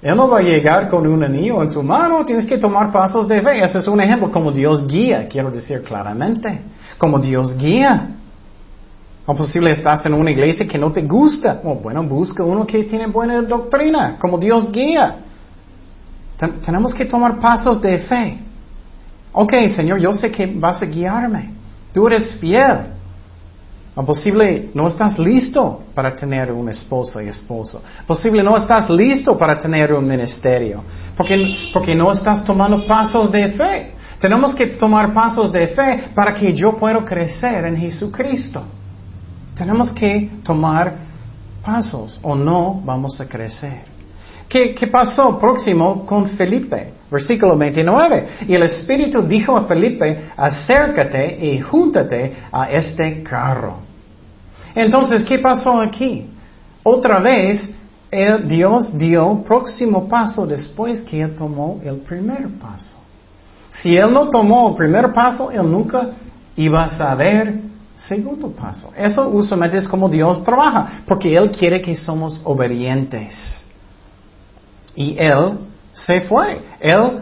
Él 0.02 0.18
no 0.18 0.30
va 0.30 0.40
a 0.40 0.42
llegar 0.42 0.90
con 0.90 1.08
un 1.08 1.24
anillo 1.24 1.64
en 1.64 1.72
su 1.72 1.82
mano, 1.82 2.26
tienes 2.26 2.46
que 2.46 2.58
tomar 2.58 2.92
pasos 2.92 3.28
de 3.28 3.42
fe. 3.42 3.64
Ese 3.64 3.78
es 3.80 3.88
un 3.88 4.02
ejemplo, 4.02 4.30
como 4.30 4.52
Dios 4.52 4.86
guía, 4.86 5.28
quiero 5.30 5.50
decir 5.50 5.82
claramente. 5.82 6.60
Como 6.98 7.20
Dios 7.20 7.58
guía. 7.58 8.10
O 9.26 9.34
posible 9.36 9.72
estás 9.72 10.06
en 10.06 10.14
una 10.14 10.32
iglesia 10.32 10.68
que 10.68 10.78
no 10.78 10.92
te 10.92 11.02
gusta. 11.02 11.62
O 11.64 11.76
bueno, 11.76 12.04
busca 12.04 12.44
uno 12.44 12.66
que 12.66 12.84
tiene 12.84 13.08
buena 13.08 13.42
doctrina, 13.42 14.18
como 14.20 14.38
Dios 14.38 14.72
guía. 14.72 15.18
tenemos 16.66 16.94
que 16.94 17.06
tomar 17.06 17.40
pasos 17.40 17.82
de 17.82 18.00
fe. 18.00 18.38
Ok, 19.32 19.54
Señor, 19.70 20.00
yo 20.00 20.14
sé 20.14 20.30
que 20.30 20.46
vas 20.46 20.82
a 20.82 20.86
guiarme. 20.86 21.52
Tú 21.94 22.08
eres 22.08 22.36
fiel. 22.36 22.88
O 23.96 24.04
posible 24.04 24.72
no 24.74 24.88
estás 24.88 25.20
listo 25.20 25.84
para 25.94 26.16
tener 26.16 26.52
un 26.52 26.68
esposo 26.68 27.22
y 27.22 27.28
esposo. 27.28 27.82
Posible 28.08 28.44
no 28.44 28.58
estás 28.58 28.90
listo 28.90 29.38
para 29.38 29.58
tener 29.58 29.94
un 29.94 30.06
ministerio. 30.06 30.84
Porque, 31.16 31.70
porque 31.72 31.96
no 31.96 32.12
estás 32.12 32.44
tomando 32.44 32.86
pasos 32.86 33.32
de 33.32 33.50
fe. 33.50 33.94
Tenemos 34.20 34.54
que 34.56 34.68
tomar 34.68 35.14
pasos 35.14 35.52
de 35.52 35.68
fe 35.68 36.06
para 36.14 36.34
que 36.34 36.54
yo 36.54 36.76
pueda 36.76 37.06
crecer 37.06 37.66
en 37.66 37.78
Jesucristo. 37.78 38.64
Tenemos 39.56 39.92
que 39.92 40.30
tomar 40.44 40.96
pasos 41.64 42.20
o 42.22 42.36
no 42.36 42.82
vamos 42.84 43.20
a 43.22 43.28
crecer. 43.28 43.94
¿Qué, 44.50 44.88
pasó 44.92 45.40
próximo 45.40 46.06
con 46.06 46.28
Felipe? 46.30 46.94
Versículo 47.10 47.58
29. 47.58 48.28
Y 48.48 48.54
el 48.54 48.64
Espíritu 48.64 49.24
dijo 49.24 49.58
a 49.58 49.66
Felipe, 49.66 50.30
acércate 50.38 51.38
y 51.44 51.60
júntate 51.60 52.34
a 52.52 52.70
este 52.72 53.24
carro. 53.24 53.78
Entonces, 54.76 55.24
¿qué 55.24 55.40
pasó 55.40 55.80
aquí? 55.80 56.28
Otra 56.84 57.20
vez, 57.20 57.70
Dios 58.46 58.96
dio 58.96 59.44
próximo 59.44 60.08
paso 60.08 60.46
después 60.46 61.02
que 61.02 61.22
él 61.22 61.36
tomó 61.36 61.80
el 61.84 61.98
primer 61.98 62.48
paso. 62.60 62.98
Si 63.72 63.98
él 63.98 64.14
no 64.14 64.30
tomó 64.30 64.70
el 64.70 64.76
primer 64.76 65.12
paso, 65.14 65.50
él 65.50 65.70
nunca 65.70 66.10
iba 66.56 66.84
a 66.84 66.90
saber 66.90 67.60
Segundo 67.98 68.52
paso. 68.52 68.92
Eso 68.98 69.30
usualmente 69.30 69.78
es 69.78 69.88
como 69.88 70.10
Dios 70.10 70.44
trabaja, 70.44 71.04
porque 71.08 71.36
Él 71.36 71.52
quiere 71.52 71.82
que 71.82 71.96
somos 71.96 72.40
obedientes. 72.44 73.64
Y 74.96 75.16
Él 75.18 75.60
se 75.92 76.22
fue. 76.22 76.62
Él, 76.80 77.22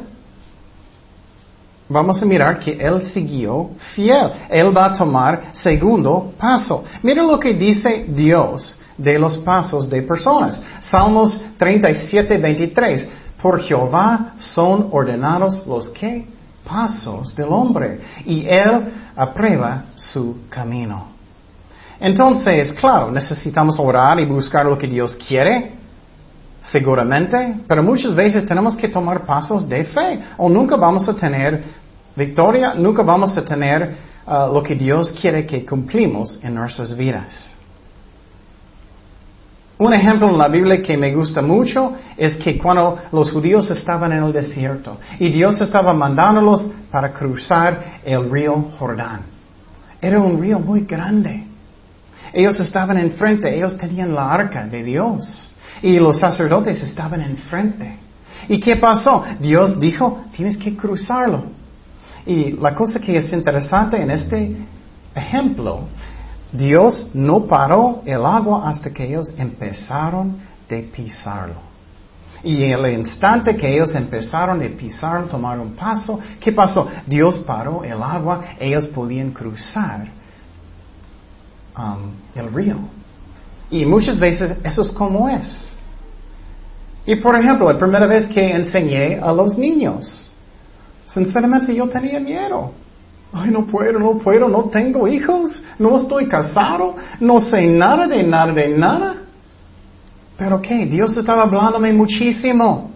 vamos 1.88 2.22
a 2.22 2.26
mirar 2.26 2.60
que 2.60 2.72
Él 2.72 3.02
siguió 3.04 3.72
fiel. 3.94 4.32
Él 4.50 4.76
va 4.76 4.88
a 4.88 4.94
tomar 4.94 5.50
segundo 5.52 6.34
paso. 6.38 6.84
Mira 7.04 7.24
lo 7.24 7.40
que 7.40 7.54
dice 7.54 8.06
Dios 8.08 8.76
de 8.98 9.20
los 9.20 9.38
pasos 9.40 9.90
de 9.90 10.02
personas. 10.02 10.62
Salmos 10.80 11.42
37, 11.58 12.38
23. 12.38 13.10
Por 13.42 13.62
Jehová 13.62 14.34
son 14.40 14.90
ordenados 14.92 15.66
los 15.66 15.90
que 15.90 16.28
pasos 16.72 17.36
del 17.36 17.50
hombre 17.50 18.00
y 18.26 18.46
Él 18.48 18.94
aprueba 19.16 19.84
su 19.96 20.48
camino. 20.50 21.08
Entonces, 22.00 22.72
claro, 22.74 23.12
necesitamos 23.12 23.78
orar 23.78 24.20
y 24.20 24.26
buscar 24.26 24.66
lo 24.66 24.78
que 24.78 24.88
Dios 24.88 25.16
quiere, 25.16 25.74
seguramente, 26.64 27.56
pero 27.68 27.84
muchas 27.84 28.16
veces 28.16 28.46
tenemos 28.46 28.76
que 28.76 28.88
tomar 28.88 29.26
pasos 29.26 29.68
de 29.68 29.84
fe 29.84 30.20
o 30.38 30.48
nunca 30.48 30.78
vamos 30.78 31.08
a 31.10 31.14
tener 31.14 31.62
victoria, 32.16 32.74
nunca 32.76 33.04
vamos 33.04 33.38
a 33.38 33.44
tener 33.44 33.96
uh, 34.26 34.54
lo 34.54 34.64
que 34.64 34.76
Dios 34.76 35.12
quiere 35.12 35.46
que 35.46 35.66
cumplimos 35.66 36.40
en 36.42 36.56
nuestras 36.56 36.96
vidas. 36.96 37.52
Un 39.82 39.96
ejemplo 39.96 40.30
en 40.30 40.38
la 40.38 40.48
Biblia 40.48 40.80
que 40.80 40.96
me 40.96 41.12
gusta 41.12 41.42
mucho 41.42 41.94
es 42.16 42.38
que 42.38 42.56
cuando 42.56 43.00
los 43.12 43.32
judíos 43.32 43.68
estaban 43.72 44.12
en 44.12 44.22
el 44.22 44.32
desierto 44.32 45.00
y 45.18 45.30
Dios 45.30 45.60
estaba 45.60 45.92
mandándolos 45.92 46.70
para 46.92 47.12
cruzar 47.12 48.00
el 48.06 48.30
río 48.30 48.74
Jordán. 48.78 49.22
Era 50.00 50.20
un 50.20 50.40
río 50.40 50.60
muy 50.60 50.82
grande. 50.82 51.46
Ellos 52.32 52.60
estaban 52.60 53.00
enfrente, 53.00 53.58
ellos 53.58 53.76
tenían 53.76 54.14
la 54.14 54.30
arca 54.30 54.68
de 54.68 54.84
Dios 54.84 55.52
y 55.82 55.98
los 55.98 56.20
sacerdotes 56.20 56.84
estaban 56.84 57.22
enfrente. 57.22 57.98
¿Y 58.50 58.60
qué 58.60 58.76
pasó? 58.76 59.24
Dios 59.40 59.80
dijo, 59.80 60.26
tienes 60.32 60.58
que 60.58 60.78
cruzarlo. 60.78 61.46
Y 62.28 62.52
la 62.52 62.76
cosa 62.76 63.00
que 63.00 63.18
es 63.18 63.34
interesante 63.34 64.00
en 64.00 64.12
este 64.12 64.58
ejemplo 65.16 65.88
Dios 66.52 67.08
no 67.14 67.46
paró 67.46 68.02
el 68.06 68.26
agua 68.26 68.70
hasta 68.70 68.90
que 68.92 69.06
ellos 69.06 69.34
empezaron 69.38 70.38
de 70.68 70.84
pisarlo. 70.84 71.72
Y 72.44 72.64
en 72.64 72.72
el 72.74 73.00
instante 73.00 73.56
que 73.56 73.72
ellos 73.74 73.94
empezaron 73.94 74.60
de 74.60 74.70
pisar, 74.70 75.28
tomar 75.28 75.60
un 75.60 75.74
paso, 75.74 76.20
¿qué 76.40 76.52
pasó? 76.52 76.88
Dios 77.06 77.38
paró 77.40 77.84
el 77.84 78.02
agua, 78.02 78.42
ellos 78.60 78.88
podían 78.88 79.32
cruzar 79.32 80.08
um, 81.78 82.12
el 82.36 82.52
río. 82.52 82.78
Y 83.70 83.86
muchas 83.86 84.20
veces 84.20 84.56
eso 84.64 84.82
es 84.82 84.92
como 84.92 85.30
es. 85.30 85.70
Y 87.06 87.16
por 87.16 87.38
ejemplo, 87.40 87.72
la 87.72 87.78
primera 87.78 88.08
vez 88.08 88.28
que 88.28 88.52
enseñé 88.52 89.20
a 89.20 89.32
los 89.32 89.58
niños, 89.58 90.32
sinceramente 91.06 91.74
yo 91.76 91.88
tenía 91.88 92.20
miedo. 92.20 92.72
Ay, 93.34 93.50
no 93.50 93.66
puedo, 93.66 93.98
no 93.98 94.18
puedo, 94.18 94.48
no 94.48 94.66
tengo 94.66 95.08
hijos, 95.08 95.64
no 95.80 95.96
estoy 95.96 96.28
casado, 96.28 96.96
no 97.20 97.40
sé 97.40 97.66
nada 97.66 98.06
de 98.08 98.24
nada 98.24 98.52
de 98.52 98.68
nada. 98.70 99.16
Pero 100.38 100.62
¿qué? 100.62 100.86
Dios 100.86 101.16
estaba 101.16 101.44
hablándome 101.44 101.94
muchísimo. 101.94 102.92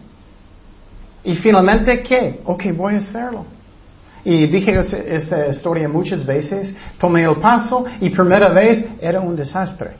Y 1.23 1.35
finalmente, 1.35 2.03
¿qué? 2.03 2.41
Ok, 2.45 2.65
voy 2.75 2.95
a 2.95 2.97
hacerlo. 2.97 3.45
Y 4.25 4.47
dije 4.47 4.73
esta 4.79 5.47
historia 5.47 5.87
muchas 5.87 6.25
veces, 6.25 6.73
tomé 6.97 7.23
el 7.23 7.35
paso 7.35 7.85
y 8.01 8.09
primera 8.09 8.49
vez 8.49 8.83
era 8.99 9.21
un 9.21 9.35
desastre. 9.35 9.91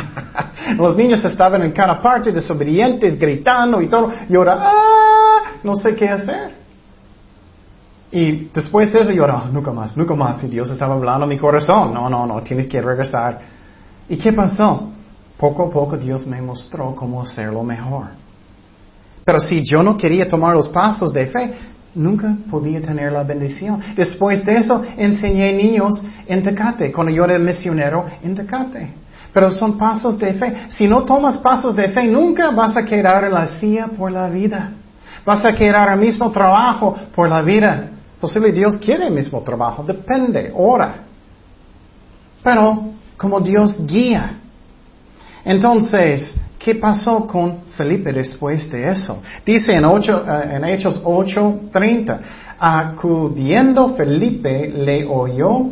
Los 0.76 0.94
niños 0.96 1.24
estaban 1.24 1.62
en 1.62 1.72
cada 1.72 2.00
parte 2.00 2.30
desobedientes, 2.30 3.18
gritando 3.18 3.80
y 3.80 3.86
todo. 3.88 4.12
Y 4.28 4.36
ahora, 4.36 4.58
¡ah! 4.60 5.42
No 5.62 5.74
sé 5.74 5.96
qué 5.96 6.08
hacer. 6.10 6.63
Y 8.14 8.48
después 8.54 8.92
de 8.92 9.00
eso 9.00 9.10
yo 9.10 9.24
ah, 9.26 9.50
nunca 9.52 9.72
más, 9.72 9.96
nunca 9.96 10.14
más. 10.14 10.44
Y 10.44 10.46
Dios 10.46 10.70
estaba 10.70 10.94
hablando 10.94 11.24
a 11.24 11.28
mi 11.28 11.36
corazón. 11.36 11.92
No, 11.92 12.08
no, 12.08 12.24
no, 12.24 12.40
tienes 12.42 12.68
que 12.68 12.80
regresar. 12.80 13.40
¿Y 14.08 14.16
qué 14.16 14.32
pasó? 14.32 14.88
Poco 15.36 15.64
a 15.64 15.70
poco 15.70 15.96
Dios 15.96 16.24
me 16.24 16.40
mostró 16.40 16.94
cómo 16.94 17.20
hacerlo 17.20 17.64
mejor. 17.64 18.04
Pero 19.24 19.40
si 19.40 19.64
yo 19.64 19.82
no 19.82 19.96
quería 19.96 20.28
tomar 20.28 20.54
los 20.54 20.68
pasos 20.68 21.12
de 21.12 21.26
fe, 21.26 21.54
nunca 21.96 22.36
podía 22.48 22.80
tener 22.80 23.10
la 23.10 23.24
bendición. 23.24 23.80
Después 23.96 24.44
de 24.44 24.58
eso, 24.58 24.80
enseñé 24.96 25.52
niños 25.52 26.00
en 26.28 26.40
Tecate, 26.44 26.92
cuando 26.92 27.12
yo 27.12 27.24
era 27.24 27.36
misionero 27.36 28.04
en 28.22 28.36
Tecate. 28.36 28.92
Pero 29.32 29.50
son 29.50 29.76
pasos 29.76 30.16
de 30.20 30.34
fe. 30.34 30.66
Si 30.68 30.86
no 30.86 31.02
tomas 31.02 31.38
pasos 31.38 31.74
de 31.74 31.88
fe, 31.88 32.06
nunca 32.06 32.52
vas 32.52 32.76
a 32.76 32.84
quedar 32.84 33.24
en 33.24 33.32
la 33.32 33.58
silla 33.58 33.88
por 33.88 34.12
la 34.12 34.28
vida. 34.28 34.70
Vas 35.26 35.44
a 35.44 35.52
quedar 35.52 35.88
al 35.88 35.98
mismo 35.98 36.30
trabajo 36.30 36.96
por 37.12 37.28
la 37.28 37.42
vida. 37.42 37.90
Posible 38.24 38.52
Dios 38.52 38.78
quiere 38.78 39.08
el 39.08 39.12
mismo 39.12 39.42
trabajo, 39.42 39.82
depende, 39.82 40.50
ora. 40.54 40.94
Pero 42.42 42.84
como 43.18 43.38
Dios 43.38 43.76
guía. 43.86 44.38
Entonces, 45.44 46.32
¿qué 46.58 46.74
pasó 46.74 47.26
con 47.26 47.64
Felipe 47.76 48.14
después 48.14 48.70
de 48.70 48.90
eso? 48.90 49.20
Dice 49.44 49.74
en, 49.74 49.84
eh, 49.84 50.56
en 50.56 50.64
Hechos 50.64 51.02
8:30, 51.04 52.18
acudiendo 52.58 53.94
Felipe 53.94 54.72
le 54.74 55.04
oyó 55.04 55.66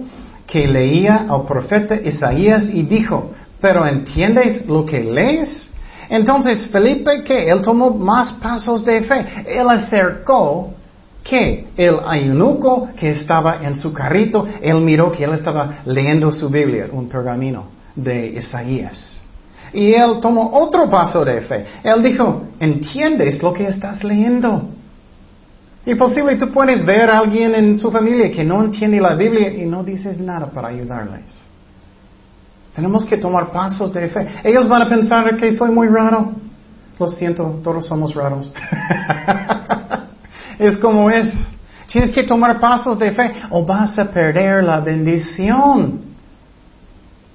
que 0.46 0.68
leía 0.68 1.24
al 1.30 1.46
profeta 1.46 1.94
Isaías 1.94 2.64
y 2.70 2.82
dijo, 2.82 3.30
pero 3.62 3.86
¿entiendes 3.86 4.66
lo 4.66 4.84
que 4.84 5.00
lees? 5.02 5.70
Entonces 6.10 6.66
Felipe 6.66 7.24
que 7.24 7.48
él 7.48 7.62
tomó 7.62 7.88
más 7.92 8.30
pasos 8.34 8.84
de 8.84 9.04
fe, 9.04 9.24
él 9.46 9.70
acercó 9.70 10.74
que 11.22 11.68
el 11.76 11.98
eunuco 12.14 12.88
que 12.98 13.10
estaba 13.10 13.58
en 13.62 13.76
su 13.76 13.92
carrito, 13.92 14.46
él 14.60 14.80
miró 14.80 15.12
que 15.12 15.24
él 15.24 15.32
estaba 15.32 15.78
leyendo 15.86 16.32
su 16.32 16.48
Biblia, 16.48 16.88
un 16.90 17.08
pergamino 17.08 17.66
de 17.94 18.28
Isaías. 18.28 19.20
Y 19.72 19.94
él 19.94 20.18
tomó 20.20 20.50
otro 20.52 20.88
paso 20.88 21.24
de 21.24 21.40
fe. 21.40 21.64
Él 21.82 22.02
dijo, 22.02 22.44
¿entiendes 22.60 23.42
lo 23.42 23.52
que 23.52 23.66
estás 23.66 24.04
leyendo? 24.04 24.68
Y 25.84 25.94
posible 25.94 26.36
tú 26.36 26.50
puedes 26.52 26.84
ver 26.84 27.10
a 27.10 27.18
alguien 27.18 27.54
en 27.54 27.78
su 27.78 27.90
familia 27.90 28.30
que 28.30 28.44
no 28.44 28.62
entiende 28.62 29.00
la 29.00 29.14
Biblia 29.14 29.52
y 29.52 29.64
no 29.64 29.82
dices 29.82 30.20
nada 30.20 30.46
para 30.46 30.68
ayudarles. 30.68 31.24
Tenemos 32.74 33.04
que 33.04 33.16
tomar 33.16 33.50
pasos 33.50 33.92
de 33.92 34.08
fe. 34.08 34.26
Ellos 34.44 34.68
van 34.68 34.82
a 34.82 34.88
pensar 34.88 35.36
que 35.36 35.54
soy 35.54 35.70
muy 35.70 35.88
raro. 35.88 36.32
Lo 36.98 37.08
siento, 37.08 37.60
todos 37.64 37.86
somos 37.86 38.14
raros. 38.14 38.52
es 40.62 40.76
como 40.76 41.10
es. 41.10 41.34
Tienes 41.86 42.10
que 42.10 42.22
tomar 42.22 42.58
pasos 42.58 42.98
de 42.98 43.10
fe 43.10 43.32
o 43.50 43.64
vas 43.64 43.98
a 43.98 44.04
perder 44.04 44.64
la 44.64 44.80
bendición. 44.80 46.00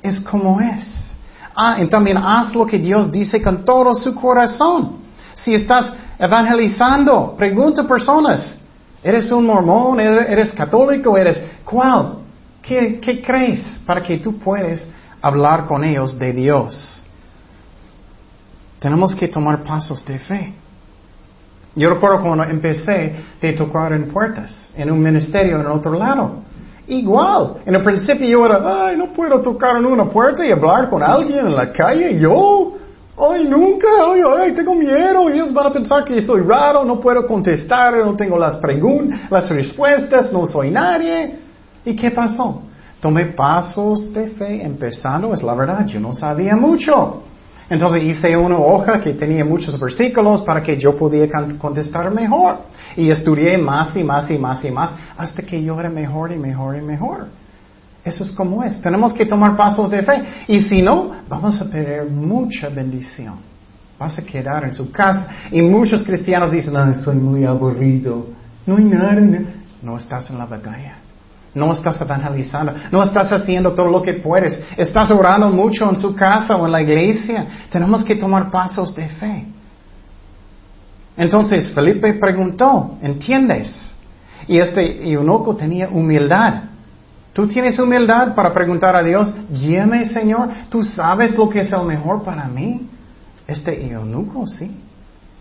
Es 0.02 0.20
como 0.20 0.60
es. 0.62 1.12
Ah, 1.56 1.78
y 1.82 1.88
también 1.88 2.18
haz 2.18 2.56
lo 2.56 2.66
que 2.66 2.80
Dios 2.80 3.12
dice 3.12 3.42
con 3.42 3.66
todo 3.66 3.94
su 3.94 4.16
corazón. 4.16 4.98
Si 5.36 5.54
estás 5.54 5.94
evangelizando, 6.18 7.36
pregunta 7.38 7.82
a 7.82 7.88
personas. 7.88 8.56
¿Eres 9.04 9.32
un 9.32 9.46
mormón? 9.46 10.00
¿Eres 10.00 10.52
católico? 10.54 11.18
¿Eres 11.18 11.44
cuál? 11.63 12.20
¿Qué, 12.62 13.00
¿Qué 13.00 13.22
crees? 13.22 13.80
Para 13.86 14.02
que 14.02 14.18
tú 14.18 14.38
puedas 14.38 14.84
hablar 15.22 15.66
con 15.66 15.84
ellos 15.84 16.18
de 16.18 16.34
Dios. 16.34 17.02
Tenemos 18.80 19.16
que 19.16 19.28
tomar 19.28 19.63
pasos 19.63 20.04
de 20.06 20.20
fe. 20.20 20.54
Yo 21.78 21.90
recuerdo 21.90 22.24
cuando 22.24 22.44
empecé 22.44 23.16
de 23.40 23.54
tocar 23.54 23.94
en 23.94 24.08
puertas, 24.08 24.72
en 24.76 24.90
un 24.92 25.00
ministerio 25.00 25.60
en 25.60 25.68
otro 25.68 25.94
lado. 25.94 26.38
Igual, 26.88 27.58
en 27.68 27.76
el 27.76 27.84
principio 27.84 28.28
yo 28.28 28.46
era, 28.48 28.88
ay, 28.88 28.98
no 28.98 29.13
puedo 29.13 29.40
tocar 29.42 29.78
en 29.78 29.86
una 29.86 30.06
puerta 30.06 30.44
y 30.44 30.52
hablar 30.52 30.90
con 30.90 31.04
alguien 31.04 31.46
en 31.46 31.56
la 31.56 31.72
calle, 31.72 32.18
yo, 32.18 32.74
ay, 33.16 33.48
nunca, 33.48 33.88
ay, 34.12 34.22
ay, 34.40 34.52
tengo 34.54 34.74
miedo, 34.74 35.30
ellos 35.30 35.54
van 35.54 35.68
a 35.68 35.70
pensar 35.70 36.04
que 36.04 36.20
soy 36.20 36.42
raro, 36.42 36.84
no 36.84 37.00
puedo 37.00 37.28
contestar, 37.28 37.96
no 38.04 38.16
tengo 38.16 38.40
las 38.40 38.56
preguntas, 38.56 39.30
las 39.30 39.48
respuestas, 39.52 40.34
no 40.34 40.48
soy 40.48 40.72
nadie. 40.72 41.38
¿Y 41.86 41.96
qué 41.96 42.10
pasó? 42.10 42.63
Tomé 43.00 43.26
pasos 43.28 44.12
de 44.12 44.30
fe 44.30 44.63
empezando, 44.63 45.32
es 45.32 45.44
la 45.44 45.54
verdad, 45.54 45.86
yo 45.86 46.00
no 46.00 46.12
sabía 46.12 46.56
mucho. 46.56 47.22
Entonces 47.69 48.03
hice 48.03 48.38
una 48.38 48.58
hoja 48.58 49.01
que 49.01 49.13
tenía 49.13 49.43
muchos 49.43 49.77
versículos 49.80 50.41
para 50.41 50.63
que 50.63 50.77
yo 50.77 50.95
pudiera 50.95 51.45
contestar 51.58 52.13
mejor. 52.13 52.60
Y 52.95 53.10
estudié 53.10 53.58
más 53.58 53.95
y 53.95 54.03
más 54.03 54.30
y 54.32 54.38
más 54.38 54.63
y 54.63 54.71
más 54.71 54.93
hasta 55.17 55.43
que 55.43 55.62
yo 55.62 55.80
era 55.80 55.89
mejor 55.89 56.32
y 56.32 56.38
mejor 56.38 56.77
y 56.77 56.82
mejor. 56.82 57.27
Eso 58.06 58.23
es 58.23 58.32
como 58.32 58.63
es. 58.63 58.82
Tenemos 58.82 59.13
que 59.13 59.25
tomar 59.25 59.58
pasos 59.58 59.91
de 59.91 60.01
fe. 60.01 60.23
Y 60.47 60.62
si 60.62 60.82
no, 60.82 61.12
vamos 61.27 61.60
a 61.62 61.69
perder 61.69 62.06
mucha 62.06 62.69
bendición. 62.69 63.36
Vas 63.99 64.17
a 64.17 64.21
quedar 64.23 64.63
en 64.63 64.73
su 64.73 64.89
casa. 64.91 65.27
Y 65.51 65.62
muchos 65.62 66.03
cristianos 66.03 66.51
dicen, 66.51 66.73
no, 66.73 66.93
soy 67.01 67.17
muy 67.17 67.43
aburrido. 67.43 68.27
No 68.65 68.77
hay 68.77 68.86
nada. 68.86 69.21
No 69.82 69.97
estás 69.97 70.30
en 70.30 70.38
la 70.38 70.45
batalla. 70.45 71.07
No 71.58 71.74
estás 71.74 72.00
evangelizando, 72.00 72.74
no 72.91 73.02
estás 73.02 73.34
haciendo 73.34 73.74
todo 73.74 73.89
lo 73.89 74.02
que 74.04 74.13
puedes, 74.13 74.62
estás 74.78 75.10
orando 75.10 75.50
mucho 75.50 75.89
en 75.89 75.98
su 75.98 76.13
casa 76.13 76.56
o 76.56 76.65
en 76.67 76.72
la 76.72 76.82
iglesia. 76.82 77.48
Tenemos 77.72 78.04
que 78.04 78.15
tomar 78.15 78.52
pasos 78.52 78.93
de 78.96 79.10
fe. 79.10 79.46
Entonces 81.17 81.72
Felipe 81.72 82.13
preguntó, 82.13 82.98
¿entiendes? 83.02 83.91
Y 84.48 84.60
este 84.60 85.10
eunuco 85.10 85.56
tenía 85.56 85.89
humildad. 85.89 86.65
¿Tú 87.34 87.48
tienes 87.48 87.80
humildad 87.80 88.36
para 88.36 88.54
preguntar 88.54 88.96
a 88.96 89.02
Dios, 89.02 89.34
guíame 89.50 90.06
Señor, 90.06 90.50
tú 90.70 90.84
sabes 90.84 91.36
lo 91.36 91.50
que 91.50 91.62
es 91.62 91.74
el 91.74 91.86
mejor 91.86 92.24
para 92.24 92.48
mí? 92.48 92.88
Este 93.48 93.91
eunuco 93.91 94.46
sí. 94.46 94.87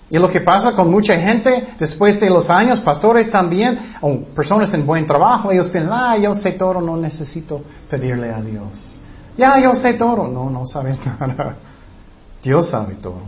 Y 0.08 0.18
lo 0.18 0.30
que 0.30 0.40
pasa 0.40 0.72
con 0.72 0.90
mucha 0.90 1.16
gente 1.16 1.68
después 1.78 2.20
de 2.20 2.30
los 2.30 2.48
años, 2.48 2.80
pastores 2.80 3.30
también, 3.30 3.78
o 4.00 4.20
personas 4.20 4.72
en 4.72 4.86
buen 4.86 5.04
trabajo, 5.04 5.50
ellos 5.50 5.68
piensan, 5.68 5.92
ah, 5.94 6.16
yo 6.16 6.34
sé 6.34 6.52
todo, 6.52 6.80
no 6.80 6.96
necesito 6.96 7.60
pedirle 7.90 8.30
a 8.30 8.40
Dios. 8.40 8.96
Ya, 9.36 9.58
yo 9.58 9.74
sé 9.74 9.94
todo. 9.94 10.28
No, 10.28 10.50
no 10.50 10.66
sabes 10.66 10.98
nada. 11.20 11.56
Dios 12.42 12.70
sabe 12.70 12.94
todo. 12.94 13.20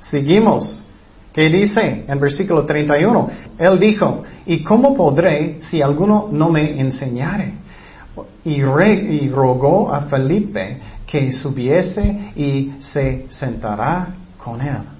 Seguimos. 0.00 0.84
¿Qué 1.32 1.48
dice 1.48 2.04
en 2.08 2.18
versículo 2.18 2.66
31? 2.66 3.30
Él 3.56 3.78
dijo, 3.78 4.24
¿y 4.46 4.64
cómo 4.64 4.96
podré 4.96 5.60
si 5.62 5.80
alguno 5.80 6.28
no 6.30 6.50
me 6.50 6.80
enseñare? 6.80 7.54
Y, 8.44 8.60
rogó 9.28 9.94
a 9.94 10.02
Felipe 10.02 10.80
que 11.06 11.30
subiese 11.30 12.32
y 12.34 12.72
se 12.80 13.26
sentará 13.28 14.08
con 14.42 14.60
él. 14.60 14.99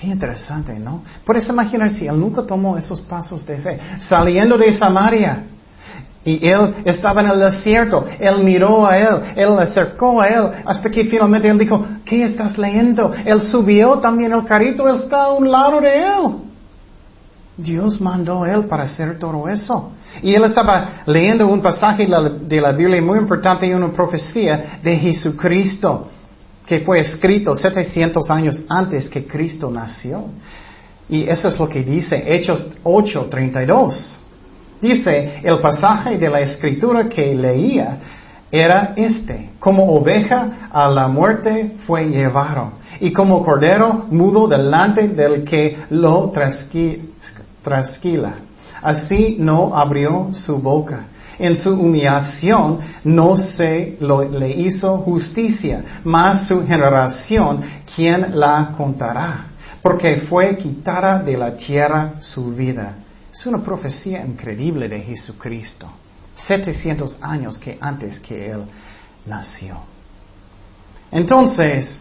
Qué 0.00 0.06
interesante, 0.06 0.78
¿no? 0.78 1.02
Puedes 1.26 1.46
imaginar 1.46 1.90
si 1.90 2.06
él 2.06 2.18
nunca 2.18 2.40
tomó 2.42 2.78
esos 2.78 3.02
pasos 3.02 3.44
de 3.44 3.58
fe. 3.58 3.78
Saliendo 3.98 4.56
de 4.56 4.72
Samaria. 4.72 5.44
Y 6.24 6.46
él 6.48 6.76
estaba 6.86 7.20
en 7.20 7.28
el 7.28 7.38
desierto. 7.38 8.06
Él 8.18 8.42
miró 8.42 8.86
a 8.86 8.96
él. 8.96 9.20
Él 9.36 9.58
acercó 9.58 10.22
a 10.22 10.28
él. 10.28 10.48
Hasta 10.64 10.90
que 10.90 11.04
finalmente 11.04 11.48
él 11.48 11.58
dijo, 11.58 11.84
¿qué 12.06 12.24
estás 12.24 12.56
leyendo? 12.56 13.12
Él 13.26 13.42
subió 13.42 13.98
también 13.98 14.32
el 14.32 14.42
carrito. 14.46 14.88
Él 14.88 15.02
está 15.02 15.24
a 15.24 15.32
un 15.34 15.50
lado 15.50 15.82
de 15.82 15.98
él. 15.98 16.36
Dios 17.58 18.00
mandó 18.00 18.44
a 18.44 18.54
él 18.54 18.64
para 18.64 18.84
hacer 18.84 19.18
todo 19.18 19.48
eso. 19.48 19.92
Y 20.22 20.32
él 20.32 20.44
estaba 20.44 21.02
leyendo 21.04 21.46
un 21.46 21.60
pasaje 21.60 22.06
de 22.06 22.60
la 22.60 22.72
Biblia 22.72 23.02
muy 23.02 23.18
importante 23.18 23.66
y 23.66 23.74
una 23.74 23.92
profecía 23.92 24.78
de 24.82 24.96
Jesucristo 24.96 26.08
que 26.70 26.78
fue 26.78 27.00
escrito 27.00 27.52
700 27.52 28.30
años 28.30 28.62
antes 28.68 29.08
que 29.08 29.26
Cristo 29.26 29.72
nació. 29.72 30.26
Y 31.08 31.28
eso 31.28 31.48
es 31.48 31.58
lo 31.58 31.68
que 31.68 31.82
dice 31.82 32.22
Hechos 32.24 32.64
8:32. 32.84 34.18
Dice, 34.80 35.40
el 35.42 35.58
pasaje 35.58 36.16
de 36.16 36.30
la 36.30 36.40
escritura 36.40 37.08
que 37.08 37.34
leía 37.34 37.98
era 38.52 38.92
este, 38.94 39.50
como 39.58 39.92
oveja 39.96 40.68
a 40.70 40.88
la 40.88 41.08
muerte 41.08 41.72
fue 41.88 42.04
llevado, 42.04 42.74
y 43.00 43.12
como 43.12 43.44
cordero 43.44 44.06
mudo 44.08 44.46
delante 44.46 45.08
del 45.08 45.42
que 45.42 45.76
lo 45.90 46.30
trasquila. 47.64 48.34
Así 48.80 49.38
no 49.40 49.76
abrió 49.76 50.28
su 50.34 50.58
boca. 50.58 51.00
En 51.40 51.56
su 51.56 51.70
humillación 51.70 52.80
no 53.02 53.34
se 53.34 53.96
le 53.98 54.50
hizo 54.50 54.98
justicia, 54.98 56.02
mas 56.04 56.46
su 56.46 56.66
generación, 56.66 57.62
¿quién 57.96 58.38
la 58.38 58.74
contará? 58.76 59.46
Porque 59.82 60.18
fue 60.28 60.54
quitada 60.58 61.18
de 61.18 61.38
la 61.38 61.56
tierra 61.56 62.12
su 62.18 62.50
vida. 62.54 62.94
Es 63.32 63.46
una 63.46 63.62
profecía 63.62 64.22
increíble 64.22 64.86
de 64.86 65.00
Jesucristo. 65.00 65.90
700 66.34 67.16
años 67.22 67.58
que 67.58 67.78
antes 67.80 68.18
que 68.18 68.50
Él 68.50 68.64
nació. 69.24 69.76
Entonces, 71.10 71.98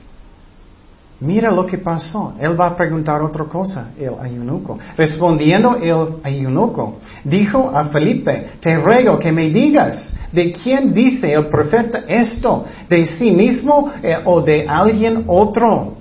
mira 1.21 1.51
lo 1.51 1.65
que 1.65 1.77
pasó. 1.77 2.33
Él 2.39 2.59
va 2.59 2.67
a 2.67 2.75
preguntar 2.75 3.21
otra 3.21 3.45
cosa, 3.45 3.91
el 3.97 4.13
ayunuco. 4.19 4.77
Respondiendo 4.97 5.75
el 5.75 6.15
ayunuco, 6.23 6.99
dijo 7.23 7.71
a 7.75 7.85
Felipe, 7.85 8.51
te 8.59 8.77
ruego 8.77 9.19
que 9.19 9.31
me 9.31 9.49
digas, 9.49 10.13
¿de 10.31 10.51
quién 10.51 10.93
dice 10.93 11.33
el 11.33 11.47
profeta 11.47 12.03
esto? 12.07 12.65
¿De 12.89 13.05
sí 13.05 13.31
mismo 13.31 13.91
eh, 14.01 14.17
o 14.23 14.41
de 14.41 14.65
alguien 14.67 15.23
otro? 15.27 15.97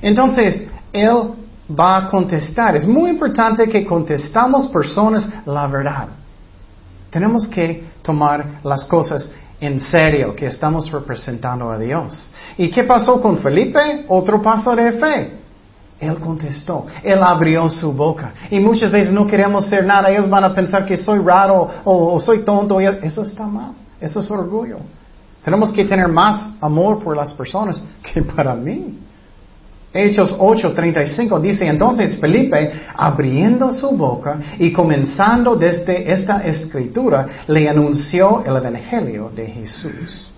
Entonces, 0.00 0.66
él 0.92 1.30
va 1.78 1.98
a 1.98 2.10
contestar. 2.10 2.76
Es 2.76 2.86
muy 2.86 3.10
importante 3.10 3.68
que 3.68 3.84
contestamos 3.84 4.66
personas 4.66 5.28
la 5.46 5.66
verdad. 5.66 6.08
Tenemos 7.10 7.46
que 7.46 7.84
tomar 8.02 8.60
las 8.64 8.84
cosas 8.84 9.30
en 9.62 9.78
serio, 9.78 10.34
que 10.34 10.46
estamos 10.46 10.90
representando 10.90 11.70
a 11.70 11.78
Dios. 11.78 12.30
¿Y 12.58 12.68
qué 12.68 12.82
pasó 12.82 13.20
con 13.22 13.38
Felipe? 13.38 14.04
Otro 14.08 14.42
paso 14.42 14.74
de 14.74 14.92
fe. 14.92 15.32
Él 16.00 16.16
contestó, 16.16 16.86
él 17.04 17.22
abrió 17.22 17.68
su 17.68 17.92
boca. 17.92 18.32
Y 18.50 18.58
muchas 18.58 18.90
veces 18.90 19.14
no 19.14 19.24
queremos 19.24 19.66
ser 19.66 19.86
nada, 19.86 20.10
ellos 20.10 20.28
van 20.28 20.42
a 20.42 20.52
pensar 20.52 20.84
que 20.84 20.96
soy 20.96 21.20
raro 21.20 21.68
o, 21.84 22.20
soy 22.20 22.40
tonto. 22.40 22.80
Eso 22.80 23.22
está 23.22 23.46
mal, 23.46 23.70
eso 24.00 24.18
es 24.18 24.28
orgullo. 24.28 24.78
Tenemos 25.44 25.72
que 25.72 25.84
tener 25.84 26.08
más 26.08 26.50
amor 26.60 27.02
por 27.02 27.16
las 27.16 27.32
personas 27.32 27.80
que 28.02 28.20
para 28.20 28.56
mí. 28.56 28.98
Hechos 29.94 30.34
8:35 30.38 31.40
dice 31.40 31.66
entonces 31.66 32.16
Felipe, 32.18 32.72
abriendo 32.96 33.70
su 33.70 33.90
boca 33.90 34.38
y 34.58 34.72
comenzando 34.72 35.54
desde 35.54 36.10
esta 36.10 36.46
escritura, 36.46 37.26
le 37.46 37.68
anunció 37.68 38.42
el 38.44 38.56
Evangelio 38.56 39.30
de 39.34 39.46
Jesús. 39.46 40.32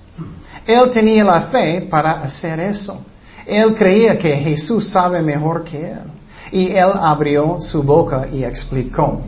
Él 0.66 0.90
tenía 0.90 1.24
la 1.24 1.42
fe 1.42 1.86
para 1.88 2.22
hacer 2.22 2.58
eso. 2.58 3.00
Él 3.46 3.74
creía 3.74 4.18
que 4.18 4.34
Jesús 4.36 4.88
sabe 4.88 5.22
mejor 5.22 5.62
que 5.62 5.90
él. 5.90 6.10
Y 6.50 6.68
él 6.70 6.90
abrió 6.94 7.58
su 7.60 7.82
boca 7.82 8.26
y 8.32 8.44
explicó. 8.44 9.22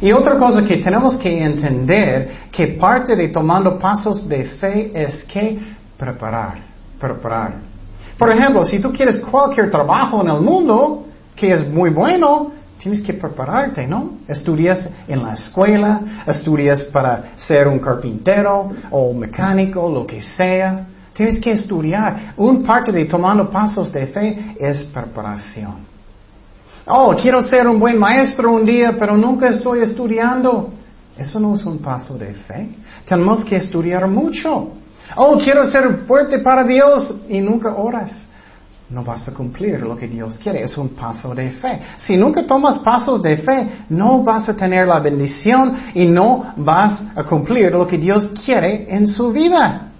Y 0.00 0.12
otra 0.12 0.36
cosa 0.36 0.62
que 0.62 0.76
tenemos 0.78 1.16
que 1.16 1.42
entender, 1.42 2.30
que 2.50 2.68
parte 2.68 3.16
de 3.16 3.28
tomando 3.28 3.78
pasos 3.78 4.28
de 4.28 4.44
fe 4.44 4.90
es 4.94 5.24
que 5.24 5.58
preparar, 5.96 6.58
preparar. 7.00 7.75
Por 8.18 8.30
ejemplo, 8.30 8.64
si 8.64 8.78
tú 8.78 8.92
quieres 8.92 9.18
cualquier 9.18 9.70
trabajo 9.70 10.22
en 10.22 10.28
el 10.28 10.40
mundo, 10.40 11.06
que 11.34 11.52
es 11.52 11.68
muy 11.68 11.90
bueno, 11.90 12.52
tienes 12.78 13.00
que 13.00 13.12
prepararte, 13.12 13.86
¿no? 13.86 14.18
Estudias 14.26 14.88
en 15.06 15.22
la 15.22 15.34
escuela, 15.34 16.00
estudias 16.26 16.82
para 16.84 17.36
ser 17.36 17.68
un 17.68 17.78
carpintero 17.78 18.70
o 18.90 19.12
mecánico, 19.12 19.88
lo 19.88 20.06
que 20.06 20.22
sea. 20.22 20.86
Tienes 21.12 21.38
que 21.40 21.52
estudiar. 21.52 22.34
Un 22.36 22.62
parte 22.62 22.92
de 22.92 23.04
tomando 23.04 23.50
pasos 23.50 23.92
de 23.92 24.06
fe 24.06 24.56
es 24.58 24.84
preparación. 24.84 25.76
Oh, 26.86 27.14
quiero 27.20 27.40
ser 27.42 27.66
un 27.66 27.80
buen 27.80 27.98
maestro 27.98 28.52
un 28.52 28.64
día, 28.64 28.94
pero 28.98 29.16
nunca 29.16 29.48
estoy 29.48 29.80
estudiando. 29.80 30.70
Eso 31.18 31.40
no 31.40 31.54
es 31.54 31.64
un 31.64 31.78
paso 31.78 32.16
de 32.16 32.34
fe. 32.34 32.68
Tenemos 33.06 33.44
que 33.44 33.56
estudiar 33.56 34.06
mucho. 34.06 34.72
Oh, 35.14 35.38
quiero 35.38 35.64
ser 35.70 35.98
fuerte 36.06 36.40
para 36.40 36.64
Dios 36.64 37.14
y 37.28 37.40
nunca 37.40 37.74
oras. 37.74 38.26
No 38.88 39.02
vas 39.02 39.26
a 39.28 39.34
cumplir 39.34 39.80
lo 39.82 39.96
que 39.96 40.06
Dios 40.06 40.38
quiere. 40.38 40.62
Es 40.62 40.76
un 40.78 40.90
paso 40.90 41.34
de 41.34 41.50
fe. 41.50 41.80
Si 41.96 42.16
nunca 42.16 42.46
tomas 42.46 42.78
pasos 42.78 43.20
de 43.20 43.36
fe, 43.36 43.68
no 43.88 44.22
vas 44.22 44.48
a 44.48 44.54
tener 44.54 44.86
la 44.86 45.00
bendición 45.00 45.74
y 45.94 46.06
no 46.06 46.54
vas 46.56 47.02
a 47.14 47.24
cumplir 47.24 47.72
lo 47.72 47.86
que 47.86 47.98
Dios 47.98 48.30
quiere 48.44 48.86
en 48.88 49.06
su 49.08 49.32
vida. 49.32 49.90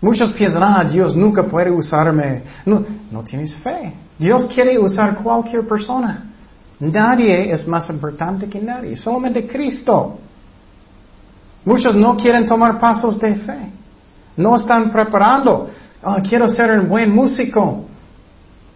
Muchos 0.00 0.32
piensan, 0.32 0.62
ah, 0.62 0.84
Dios 0.84 1.16
nunca 1.16 1.42
puede 1.42 1.70
usarme. 1.70 2.42
No, 2.64 2.84
no 3.10 3.24
tienes 3.24 3.56
fe. 3.56 3.92
Dios 4.18 4.46
quiere 4.46 4.78
usar 4.78 5.16
cualquier 5.16 5.66
persona. 5.66 6.26
Nadie 6.78 7.50
es 7.50 7.66
más 7.66 7.88
importante 7.90 8.48
que 8.48 8.60
nadie, 8.60 8.96
solamente 8.96 9.46
Cristo. 9.46 10.18
Muchos 11.66 11.96
no 11.96 12.16
quieren 12.16 12.46
tomar 12.46 12.78
pasos 12.78 13.18
de 13.18 13.34
fe. 13.34 13.58
No 14.36 14.54
están 14.54 14.92
preparando. 14.92 15.68
Ah, 16.00 16.22
quiero 16.26 16.48
ser 16.48 16.78
un 16.78 16.88
buen 16.88 17.12
músico. 17.12 17.84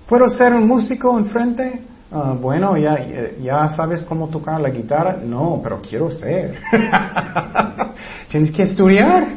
¿Puedo 0.09 0.29
ser 0.29 0.53
un 0.53 0.67
músico 0.67 1.17
enfrente? 1.17 1.83
Ah, 2.11 2.35
bueno, 2.39 2.77
ya, 2.77 2.99
ya 3.41 3.69
sabes 3.69 4.03
cómo 4.03 4.27
tocar 4.27 4.61
la 4.61 4.71
guitarra. 4.71 5.17
No, 5.25 5.61
pero 5.63 5.81
quiero 5.81 6.11
ser. 6.11 6.59
Tienes 8.29 8.51
que 8.51 8.65
estudiar. 8.65 9.29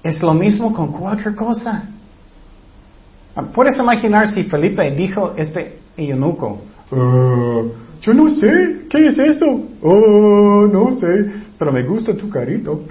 Es 0.00 0.22
lo 0.22 0.32
mismo 0.32 0.72
con 0.72 0.92
cualquier 0.92 1.34
cosa. 1.34 1.82
Ah, 3.34 3.42
Puedes 3.52 3.76
imaginar 3.80 4.28
si 4.28 4.44
Felipe 4.44 4.92
dijo 4.92 5.32
este 5.36 5.80
eunuco, 5.96 6.58
yo 8.00 8.12
no 8.14 8.30
sé, 8.30 8.86
¿qué 8.88 9.06
es 9.06 9.18
eso? 9.18 9.60
Oh, 9.82 10.68
no 10.70 11.00
sé 11.00 11.43
pero 11.58 11.72
me 11.72 11.82
gusta 11.82 12.14
tu 12.14 12.28
carito. 12.28 12.82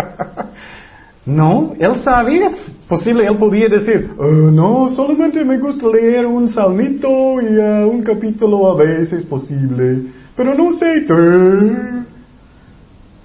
no, 1.26 1.74
él 1.78 1.96
sabía. 2.02 2.52
Posible, 2.88 3.26
él 3.26 3.36
podía 3.36 3.68
decir, 3.68 4.10
oh, 4.18 4.26
no, 4.26 4.88
solamente 4.88 5.44
me 5.44 5.58
gusta 5.58 5.86
leer 5.86 6.26
un 6.26 6.48
salmito 6.48 7.40
y 7.40 7.56
uh, 7.56 7.88
un 7.88 8.02
capítulo 8.02 8.72
a 8.72 8.76
veces 8.76 9.24
posible. 9.24 10.02
Pero 10.36 10.54
no 10.54 10.72
sé, 10.72 11.06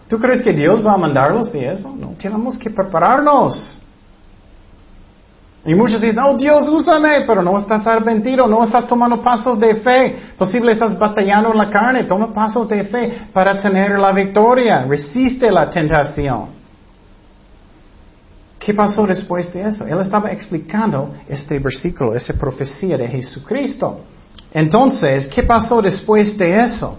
¿tú 0.08 0.20
crees 0.20 0.44
que 0.44 0.54
Dios 0.54 0.86
va 0.86 0.94
a 0.94 0.98
mandarlos 0.98 1.54
y 1.56 1.60
eso? 1.60 1.96
No, 1.96 2.14
tenemos 2.22 2.58
que 2.58 2.70
prepararnos. 2.70 3.82
Y 5.68 5.74
muchos 5.74 6.00
dicen, 6.00 6.20
oh 6.20 6.38
Dios, 6.38 6.70
úsame, 6.70 7.22
pero 7.26 7.42
no 7.42 7.58
estás 7.58 7.88
arrepentido, 7.88 8.46
no 8.46 8.64
estás 8.64 8.88
tomando 8.88 9.20
pasos 9.22 9.60
de 9.60 9.76
fe. 9.76 10.16
Posible 10.38 10.74
estás 10.74 10.98
batallando 10.98 11.52
en 11.52 11.58
la 11.58 11.70
carne, 11.72 12.04
toma 12.04 12.32
pasos 12.32 12.70
de 12.70 12.84
fe 12.84 13.18
para 13.34 13.56
tener 13.56 13.98
la 13.98 14.12
victoria. 14.12 14.86
Resiste 14.88 15.50
la 15.50 15.68
tentación. 15.68 16.50
¿Qué 18.60 18.76
pasó 18.76 19.08
después 19.08 19.52
de 19.54 19.68
eso? 19.68 19.88
Él 19.88 20.00
estaba 20.00 20.32
explicando 20.32 21.16
este 21.28 21.58
versículo, 21.58 22.14
esta 22.14 22.34
profecía 22.34 22.96
de 22.98 23.08
Jesucristo. 23.08 24.02
Entonces, 24.54 25.28
¿qué 25.28 25.44
pasó 25.44 25.82
después 25.82 26.38
de 26.38 26.64
eso? 26.64 26.98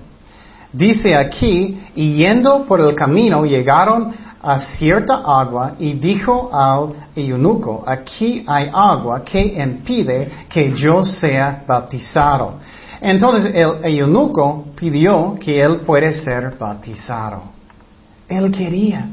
Dice 0.73 1.15
aquí, 1.15 1.81
y 1.95 2.17
yendo 2.17 2.65
por 2.65 2.81
el 2.81 2.95
camino 2.95 3.45
llegaron 3.45 4.13
a 4.47 4.61
cierta 4.61 5.23
agua 5.27 5.75
y 5.77 5.95
dijo 5.95 6.51
al 6.53 6.95
eunuco, 7.17 7.83
aquí 7.85 8.45
hay 8.47 8.71
agua 8.73 9.25
que 9.25 9.41
impide 9.61 10.31
que 10.49 10.73
yo 10.73 11.05
sea 11.05 11.65
bautizado. 11.67 12.55
Entonces 13.01 13.53
el 13.53 13.99
eunuco 13.99 14.67
pidió 14.77 15.37
que 15.41 15.61
él 15.61 15.81
puede 15.81 16.13
ser 16.13 16.57
bautizado. 16.57 17.43
Él 18.29 18.53
quería. 18.53 19.09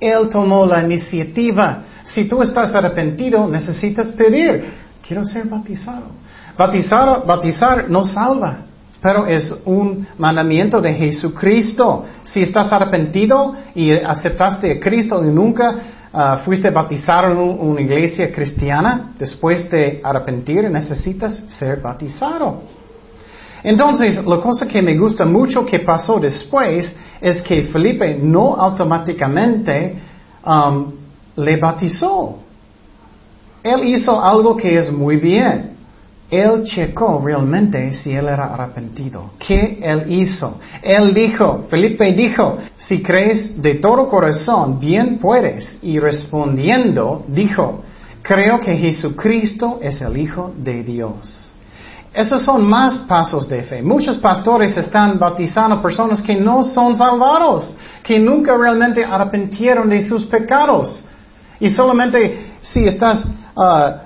Él 0.00 0.28
tomó 0.28 0.66
la 0.66 0.82
iniciativa. 0.82 1.84
Si 2.02 2.24
tú 2.24 2.42
estás 2.42 2.74
arrepentido, 2.74 3.48
necesitas 3.48 4.08
pedir, 4.08 4.74
quiero 5.06 5.24
ser 5.24 5.46
bautizado. 5.46 6.06
Bautizar, 6.58 7.24
bautizar 7.24 7.88
no 7.88 8.04
salva 8.04 8.58
pero 9.04 9.26
es 9.26 9.54
un 9.66 10.06
mandamiento 10.16 10.80
de 10.80 10.94
Jesucristo. 10.94 12.06
Si 12.22 12.40
estás 12.40 12.72
arrepentido 12.72 13.52
y 13.74 13.90
aceptaste 13.90 14.72
a 14.72 14.80
Cristo 14.80 15.22
y 15.22 15.30
nunca 15.30 15.74
ah, 16.10 16.38
fuiste 16.42 16.70
bautizado 16.70 17.30
en 17.30 17.36
una 17.36 17.82
iglesia 17.82 18.32
cristiana, 18.32 19.12
después 19.18 19.68
de 19.70 20.00
arrepentir 20.02 20.70
necesitas 20.70 21.42
ser 21.48 21.82
bautizado. 21.82 22.62
Entonces, 23.62 24.24
la 24.24 24.40
cosa 24.40 24.66
que 24.66 24.80
me 24.80 24.96
gusta 24.96 25.26
mucho 25.26 25.66
que 25.66 25.80
pasó 25.80 26.18
después 26.18 26.96
es 27.20 27.42
que 27.42 27.64
Felipe 27.64 28.18
no 28.18 28.54
automáticamente 28.54 29.96
um, 30.46 30.92
le 31.36 31.56
bautizó. 31.58 32.38
Él 33.62 33.84
hizo 33.84 34.18
algo 34.18 34.56
que 34.56 34.78
es 34.78 34.90
muy 34.90 35.16
bien. 35.18 35.73
Él 36.30 36.64
checó 36.64 37.22
realmente 37.24 37.92
si 37.92 38.12
él 38.12 38.26
era 38.26 38.54
arrepentido. 38.54 39.30
¿Qué 39.38 39.78
él 39.82 40.12
hizo? 40.12 40.58
Él 40.82 41.14
dijo, 41.14 41.66
Felipe 41.70 42.12
dijo, 42.12 42.58
si 42.76 43.02
crees 43.02 43.60
de 43.60 43.74
todo 43.76 44.08
corazón, 44.08 44.80
bien 44.80 45.18
puedes. 45.18 45.78
Y 45.82 45.98
respondiendo, 45.98 47.24
dijo, 47.28 47.82
Creo 48.24 48.58
que 48.58 48.74
Jesucristo 48.74 49.80
es 49.82 50.00
el 50.00 50.16
Hijo 50.16 50.50
de 50.56 50.82
Dios. 50.82 51.52
Esos 52.14 52.42
son 52.42 52.64
más 52.66 53.00
pasos 53.00 53.46
de 53.46 53.62
fe. 53.62 53.82
Muchos 53.82 54.16
pastores 54.16 54.74
están 54.78 55.18
bautizando 55.18 55.82
personas 55.82 56.22
que 56.22 56.34
no 56.34 56.64
son 56.64 56.96
salvados, 56.96 57.76
que 58.02 58.18
nunca 58.18 58.56
realmente 58.56 59.04
arrepintieron 59.04 59.90
de 59.90 60.06
sus 60.06 60.24
pecados. 60.24 61.04
Y 61.60 61.68
solamente 61.68 62.46
si 62.62 62.86
estás 62.86 63.26
ah, 63.54 64.04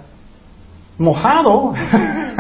mojado, 0.99 1.73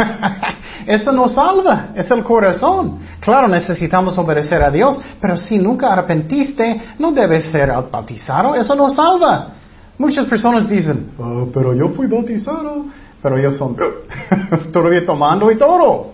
eso 0.86 1.12
no 1.12 1.28
salva, 1.28 1.88
es 1.94 2.10
el 2.10 2.22
corazón. 2.22 2.98
Claro, 3.20 3.48
necesitamos 3.48 4.18
obedecer 4.18 4.62
a 4.62 4.70
Dios, 4.70 4.98
pero 5.20 5.36
si 5.36 5.58
nunca 5.58 5.92
arrepentiste, 5.92 6.80
no 6.98 7.12
debes 7.12 7.44
ser 7.44 7.72
bautizado, 7.90 8.54
eso 8.54 8.74
no 8.74 8.90
salva. 8.90 9.48
Muchas 9.96 10.26
personas 10.26 10.68
dicen, 10.68 11.12
oh, 11.18 11.48
pero 11.52 11.74
yo 11.74 11.88
fui 11.88 12.06
bautizado 12.06 12.84
pero 13.22 13.36
ellos 13.36 13.56
son 13.56 13.76
todavía 14.72 15.04
tomando 15.04 15.50
y 15.50 15.58
todo. 15.58 16.12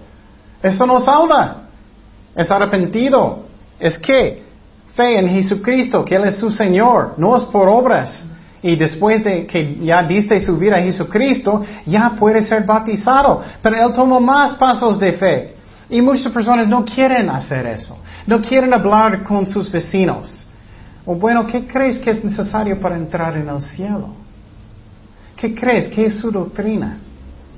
Eso 0.63 0.87
no 0.87 1.01
salva. 1.01 1.65
Es 2.35 2.51
arrepentido. 2.51 3.45
Es 3.79 3.99
que 3.99 4.43
fe 4.95 5.19
en 5.19 5.29
Jesucristo, 5.29 6.05
que 6.05 6.17
Él 6.17 6.25
es 6.25 6.39
su 6.39 6.51
Señor, 6.51 7.15
no 7.19 7.37
es 7.37 7.45
por 7.45 7.69
obras. 7.69 8.25
Y 8.65 8.77
después 8.77 9.23
de 9.23 9.47
que 9.47 9.77
ya 9.83 10.03
diste 10.03 10.41
su 10.41 10.57
vida 10.57 10.77
a 10.77 10.83
Jesucristo, 10.83 11.63
ya 11.85 12.15
puede 12.19 12.41
ser 12.41 12.65
bautizado. 12.65 13.43
Pero 13.61 13.77
Él 13.77 13.93
tomó 13.93 14.19
más 14.21 14.55
pasos 14.55 14.99
de 14.99 15.13
fe. 15.13 15.55
Y 15.91 16.01
muchas 16.01 16.33
personas 16.33 16.67
no 16.67 16.83
quieren 16.83 17.29
hacer 17.29 17.67
eso. 17.67 17.99
No 18.27 18.41
quieren 18.41 18.73
hablar 18.73 19.23
con 19.23 19.47
sus 19.47 19.71
vecinos. 19.71 20.49
O 21.05 21.15
bueno, 21.15 21.47
¿qué 21.47 21.67
crees 21.67 21.99
que 21.99 22.11
es 22.13 22.25
necesario 22.25 22.81
para 22.81 22.97
entrar 22.97 23.37
en 23.37 23.51
el 23.51 23.61
cielo? 23.61 24.15
¿Qué 25.37 25.55
crees? 25.55 25.89
¿Qué 25.89 26.07
es 26.07 26.15
su 26.15 26.31
doctrina? 26.31 26.97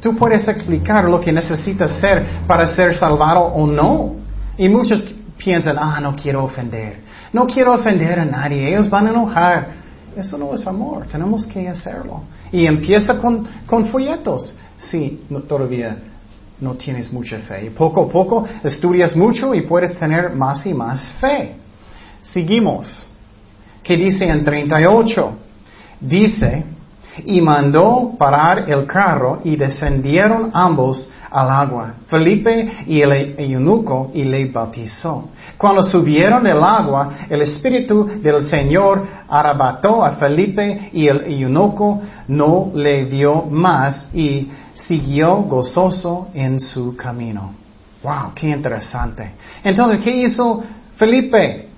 Tú 0.01 0.17
puedes 0.17 0.49
explicar 0.49 1.05
lo 1.05 1.21
que 1.21 1.33
necesitas 1.33 1.93
ser 2.01 2.27
para 2.49 2.67
ser 2.67 2.97
salvado 2.97 3.43
o 3.43 3.65
no. 3.65 4.17
Y 4.59 4.69
muchos 4.69 5.05
piensan, 5.39 5.77
ah, 5.79 6.01
no 6.01 6.17
quiero 6.17 6.43
ofender. 6.43 6.99
No 7.33 7.47
quiero 7.47 7.75
ofender 7.75 8.19
a 8.19 8.25
nadie. 8.25 8.71
Ellos 8.71 8.91
van 8.91 9.07
a 9.07 9.11
enojar. 9.11 9.86
Eso 10.17 10.39
no 10.39 10.55
es 10.55 10.67
amor. 10.67 11.07
Tenemos 11.07 11.47
que 11.47 11.69
hacerlo. 11.69 12.23
Y 12.51 12.67
empieza 12.67 13.19
con, 13.19 13.47
folletos. 13.91 14.57
Si 14.79 15.23
todavía 15.47 15.97
no 16.61 16.75
tienes 16.75 17.13
mucha 17.13 17.39
fe. 17.39 17.67
Y 17.67 17.71
poco 17.71 18.05
a 18.05 18.09
poco 18.09 18.47
estudias 18.65 19.15
mucho 19.15 19.55
y 19.55 19.63
puedes 19.63 19.99
tener 19.99 20.35
más 20.35 20.65
y 20.67 20.73
más 20.73 21.03
fe. 21.21 21.57
Seguimos. 22.23 23.07
¿Qué 23.83 23.97
dice 23.97 24.27
en 24.27 24.43
38? 24.43 25.37
Dice, 26.01 26.65
y 27.25 27.41
mandó 27.41 28.15
parar 28.19 28.71
el 28.71 28.87
carro 28.87 29.41
y 29.45 29.57
descendieron 29.57 30.51
ambos 30.53 31.11
al 31.31 31.51
agua, 31.51 31.95
Felipe 32.07 32.85
y 32.87 33.01
el 33.01 33.35
eunuco, 33.39 34.11
y 34.15 34.25
le 34.25 34.47
bautizó. 34.47 35.31
Cuando 35.57 35.83
subieron 35.83 36.45
del 36.45 36.63
agua, 36.63 37.11
el 37.29 37.43
Espíritu 37.43 38.07
del 38.23 38.45
Señor 38.45 39.07
arrebató 39.29 40.05
a 40.05 40.13
Felipe 40.13 40.91
y 40.93 41.07
el 41.07 41.25
eunuco 41.41 42.01
no 42.29 42.71
le 42.75 43.07
dio 43.07 43.43
más 43.43 44.07
y 44.15 44.49
siguió 44.75 45.37
gozoso 45.43 46.29
en 46.35 46.61
su 46.61 46.97
camino. 46.97 47.53
Wow, 48.03 48.33
qué 48.35 48.49
interesante. 48.51 49.33
Entonces, 49.65 50.01
¿qué 50.01 50.15
hizo 50.15 50.63
Felipe? 50.97 51.69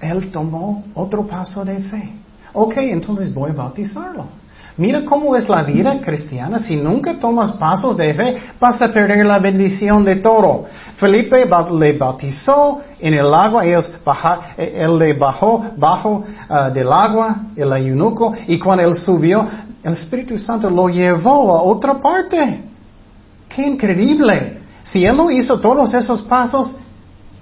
Él 0.00 0.30
tomó 0.30 0.84
otro 0.94 1.26
paso 1.26 1.64
de 1.64 1.78
fe. 1.80 2.12
Ok, 2.52 2.76
entonces 2.78 3.32
voy 3.32 3.50
a 3.50 3.54
bautizarlo. 3.54 4.26
Mira 4.78 5.04
cómo 5.04 5.34
es 5.34 5.48
la 5.48 5.64
vida 5.64 6.00
cristiana. 6.00 6.60
Si 6.60 6.76
nunca 6.76 7.18
tomas 7.18 7.50
pasos 7.52 7.96
de 7.96 8.14
fe, 8.14 8.36
vas 8.60 8.80
a 8.80 8.86
perder 8.86 9.26
la 9.26 9.40
bendición 9.40 10.04
de 10.04 10.16
todo. 10.16 10.66
Felipe 10.96 11.44
le 11.44 11.92
bautizó 11.98 12.80
en 13.00 13.14
el 13.14 13.34
agua, 13.34 13.66
él, 13.66 14.98
le 14.98 15.14
bajó 15.14 15.64
bajo 15.76 16.22
ah, 16.48 16.70
del 16.70 16.92
agua, 16.92 17.36
el 17.56 17.72
eunuco, 17.72 18.32
y 18.46 18.56
cuando 18.56 18.84
él 18.84 18.96
subió, 18.96 19.44
el 19.82 19.94
Espíritu 19.94 20.38
Santo 20.38 20.70
lo 20.70 20.88
llevó 20.88 21.58
a 21.58 21.62
otra 21.62 21.98
parte. 22.00 22.62
¡Qué 23.48 23.66
increíble! 23.66 24.60
Si 24.84 25.04
él 25.04 25.16
no 25.16 25.28
hizo 25.28 25.58
todos 25.58 25.92
esos 25.92 26.22
pasos, 26.22 26.72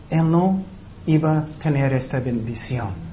él 0.08 0.30
no 0.30 0.62
iba 1.06 1.38
a 1.38 1.44
tener 1.62 1.92
esta 1.92 2.18
bendición. 2.18 3.05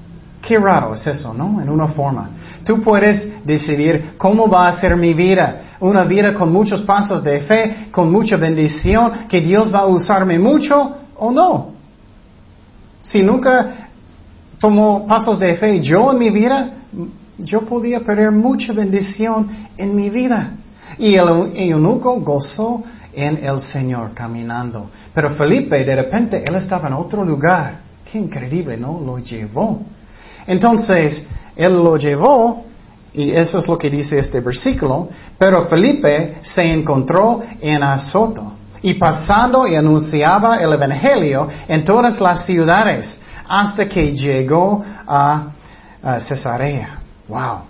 Qué 0.46 0.58
raro 0.58 0.92
es 0.92 1.06
eso, 1.06 1.32
¿no? 1.32 1.62
En 1.62 1.70
una 1.70 1.88
forma. 1.88 2.28
Tú 2.64 2.82
puedes 2.82 3.46
decidir 3.46 4.12
cómo 4.18 4.46
va 4.46 4.68
a 4.68 4.78
ser 4.78 4.94
mi 4.94 5.14
vida. 5.14 5.76
Una 5.80 6.04
vida 6.04 6.34
con 6.34 6.52
muchos 6.52 6.82
pasos 6.82 7.24
de 7.24 7.40
fe, 7.40 7.88
con 7.90 8.12
mucha 8.12 8.36
bendición, 8.36 9.26
que 9.26 9.40
Dios 9.40 9.72
va 9.74 9.80
a 9.80 9.86
usarme 9.86 10.38
mucho 10.38 10.96
o 11.16 11.30
no. 11.30 11.72
Si 13.02 13.22
nunca 13.22 13.88
tomo 14.58 15.06
pasos 15.06 15.38
de 15.38 15.56
fe 15.56 15.80
yo 15.80 16.12
en 16.12 16.18
mi 16.18 16.28
vida, 16.28 16.72
yo 17.38 17.62
podía 17.62 18.00
perder 18.00 18.30
mucha 18.30 18.74
bendición 18.74 19.48
en 19.78 19.96
mi 19.96 20.10
vida. 20.10 20.52
Y 20.98 21.14
el 21.14 21.52
eunuco 21.54 22.20
gozó 22.20 22.82
en 23.14 23.42
el 23.42 23.62
Señor 23.62 24.12
caminando. 24.12 24.90
Pero 25.14 25.30
Felipe, 25.30 25.82
de 25.84 25.96
repente, 25.96 26.44
él 26.46 26.54
estaba 26.56 26.88
en 26.88 26.94
otro 26.94 27.24
lugar. 27.24 27.78
Qué 28.10 28.18
increíble, 28.18 28.76
¿no? 28.76 29.00
Lo 29.00 29.18
llevó. 29.18 29.80
Entonces, 30.46 31.24
él 31.56 31.72
lo 31.74 31.96
llevó, 31.96 32.64
y 33.14 33.30
eso 33.30 33.58
es 33.58 33.68
lo 33.68 33.78
que 33.78 33.88
dice 33.88 34.18
este 34.18 34.40
versículo, 34.40 35.08
pero 35.38 35.66
Felipe 35.66 36.36
se 36.42 36.62
encontró 36.62 37.42
en 37.60 37.82
Azoto 37.82 38.52
y 38.82 38.94
pasando 38.94 39.66
y 39.66 39.76
anunciaba 39.76 40.56
el 40.56 40.72
Evangelio 40.72 41.48
en 41.68 41.84
todas 41.84 42.20
las 42.20 42.44
ciudades 42.44 43.20
hasta 43.48 43.88
que 43.88 44.12
llegó 44.12 44.84
a, 45.06 45.46
Cesarea. 46.18 46.98
Wow. 47.28 47.60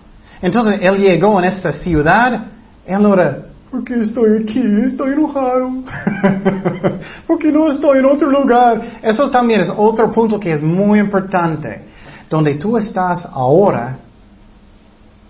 Entonces 0.43 0.81
él 0.83 0.99
llegó 0.99 1.39
en 1.39 1.45
esta 1.45 1.71
ciudad, 1.71 2.47
él 2.85 3.01
no 3.01 3.15
era, 3.15 3.43
¿por 3.71 3.85
qué 3.85 4.01
estoy 4.01 4.43
aquí? 4.43 4.61
Estoy 4.85 5.13
enojado. 5.13 5.71
¿Por 7.29 7.39
qué 7.39 7.53
no 7.53 7.71
estoy 7.71 8.01
en 8.01 8.07
otro 8.07 8.29
lugar? 8.29 8.81
Eso 9.03 9.31
también 9.31 9.61
es 9.61 9.73
otro 9.77 10.11
punto 10.11 10.41
que 10.41 10.53
es 10.53 10.61
muy 10.61 10.99
importante 10.99 11.94
donde 12.35 12.57
tú 12.57 12.77
estás 12.77 13.29
ahora, 13.33 13.97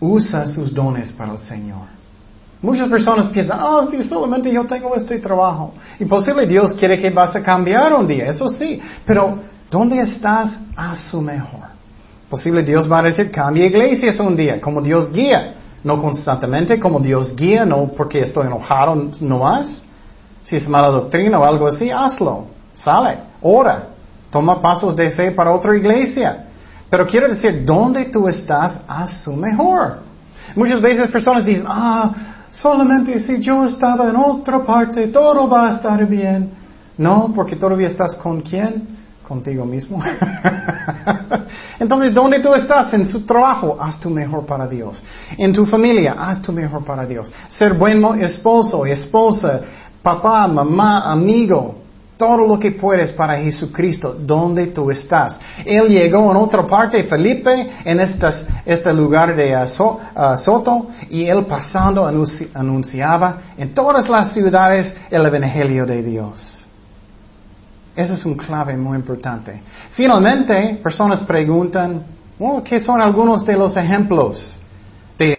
usa 0.00 0.46
sus 0.46 0.72
dones 0.72 1.12
para 1.12 1.32
el 1.32 1.38
Señor. 1.38 1.86
Muchas 2.62 2.88
personas 2.88 3.26
piensan, 3.26 3.60
oh, 3.62 3.86
solamente 4.08 4.50
yo 4.50 4.64
tengo 4.64 4.94
este 4.96 5.18
trabajo. 5.18 5.74
Y 6.00 6.06
posible 6.06 6.46
Dios 6.46 6.72
quiere 6.72 6.98
que 6.98 7.10
vas 7.10 7.36
a 7.36 7.42
cambiar 7.42 7.92
un 7.92 8.06
día, 8.06 8.24
eso 8.24 8.48
sí. 8.48 8.80
Pero, 9.04 9.38
¿dónde 9.70 10.00
estás 10.00 10.56
a 10.74 10.96
su 10.96 11.20
mejor? 11.20 11.74
Posible 12.30 12.62
Dios 12.62 12.90
va 12.90 13.00
a 13.00 13.02
decir, 13.02 13.30
cambia 13.30 13.66
iglesias 13.66 14.18
un 14.18 14.34
día, 14.34 14.58
como 14.58 14.80
Dios 14.80 15.12
guía. 15.12 15.56
No 15.84 16.00
constantemente, 16.00 16.80
como 16.80 17.00
Dios 17.00 17.36
guía, 17.36 17.66
no 17.66 17.88
porque 17.88 18.20
estoy 18.20 18.46
enojado 18.46 18.94
no 19.20 19.40
más. 19.40 19.84
Si 20.42 20.56
es 20.56 20.66
mala 20.66 20.88
doctrina 20.88 21.38
o 21.38 21.44
algo 21.44 21.66
así, 21.66 21.90
hazlo. 21.90 22.46
Sale, 22.72 23.18
ora. 23.42 23.88
Toma 24.30 24.62
pasos 24.62 24.96
de 24.96 25.10
fe 25.10 25.32
para 25.32 25.52
otra 25.52 25.76
iglesia. 25.76 26.46
Pero 26.94 27.08
quiero 27.08 27.26
decir, 27.26 27.64
¿dónde 27.64 28.04
tú 28.04 28.28
estás 28.28 28.78
a 28.86 29.08
su 29.08 29.32
mejor? 29.32 29.98
Muchas 30.54 30.80
veces 30.80 31.08
personas 31.08 31.44
dicen, 31.44 31.64
ah, 31.66 32.12
solamente 32.52 33.18
si 33.18 33.40
yo 33.40 33.64
estaba 33.64 34.10
en 34.10 34.14
otra 34.14 34.64
parte, 34.64 35.08
todo 35.08 35.48
va 35.48 35.70
a 35.70 35.70
estar 35.72 36.06
bien. 36.06 36.50
No, 36.96 37.32
porque 37.34 37.56
todavía 37.56 37.88
estás 37.88 38.14
con 38.14 38.42
quién? 38.42 38.86
Contigo 39.26 39.64
mismo. 39.64 40.00
Entonces, 41.80 42.14
¿dónde 42.14 42.38
tú 42.38 42.54
estás? 42.54 42.94
En 42.94 43.08
su 43.08 43.26
trabajo, 43.26 43.76
haz 43.80 43.98
tu 43.98 44.08
mejor 44.08 44.46
para 44.46 44.68
Dios. 44.68 45.02
En 45.36 45.52
tu 45.52 45.66
familia, 45.66 46.14
haz 46.16 46.42
tu 46.42 46.52
mejor 46.52 46.84
para 46.84 47.04
Dios. 47.04 47.32
Ser 47.48 47.74
buen 47.74 48.04
esposo, 48.22 48.86
esposa, 48.86 49.62
papá, 50.00 50.46
mamá, 50.46 51.10
amigo, 51.10 51.74
todo 52.24 52.46
lo 52.46 52.58
que 52.58 52.72
puedes 52.72 53.12
para 53.12 53.36
Jesucristo, 53.36 54.16
donde 54.18 54.68
tú 54.68 54.90
estás. 54.90 55.38
Él 55.62 55.88
llegó 55.88 56.30
en 56.30 56.38
otra 56.38 56.66
parte, 56.66 57.04
Felipe, 57.04 57.68
en 57.84 58.00
este 58.00 58.92
lugar 58.94 59.36
de 59.36 59.54
Soto, 59.66 60.86
y 61.10 61.26
él 61.26 61.44
pasando 61.44 62.06
anunciaba 62.06 63.38
en 63.58 63.74
todas 63.74 64.08
las 64.08 64.32
ciudades 64.32 64.94
el 65.10 65.26
Evangelio 65.26 65.84
de 65.84 66.02
Dios. 66.02 66.66
Ese 67.94 68.14
es 68.14 68.24
un 68.24 68.36
clave 68.38 68.74
muy 68.74 68.96
importante. 68.96 69.62
Finalmente, 69.90 70.80
personas 70.82 71.22
preguntan, 71.24 72.02
oh, 72.38 72.62
¿qué 72.62 72.80
son 72.80 73.02
algunos 73.02 73.44
de 73.44 73.52
los 73.52 73.76
ejemplos 73.76 74.58
de 75.18 75.36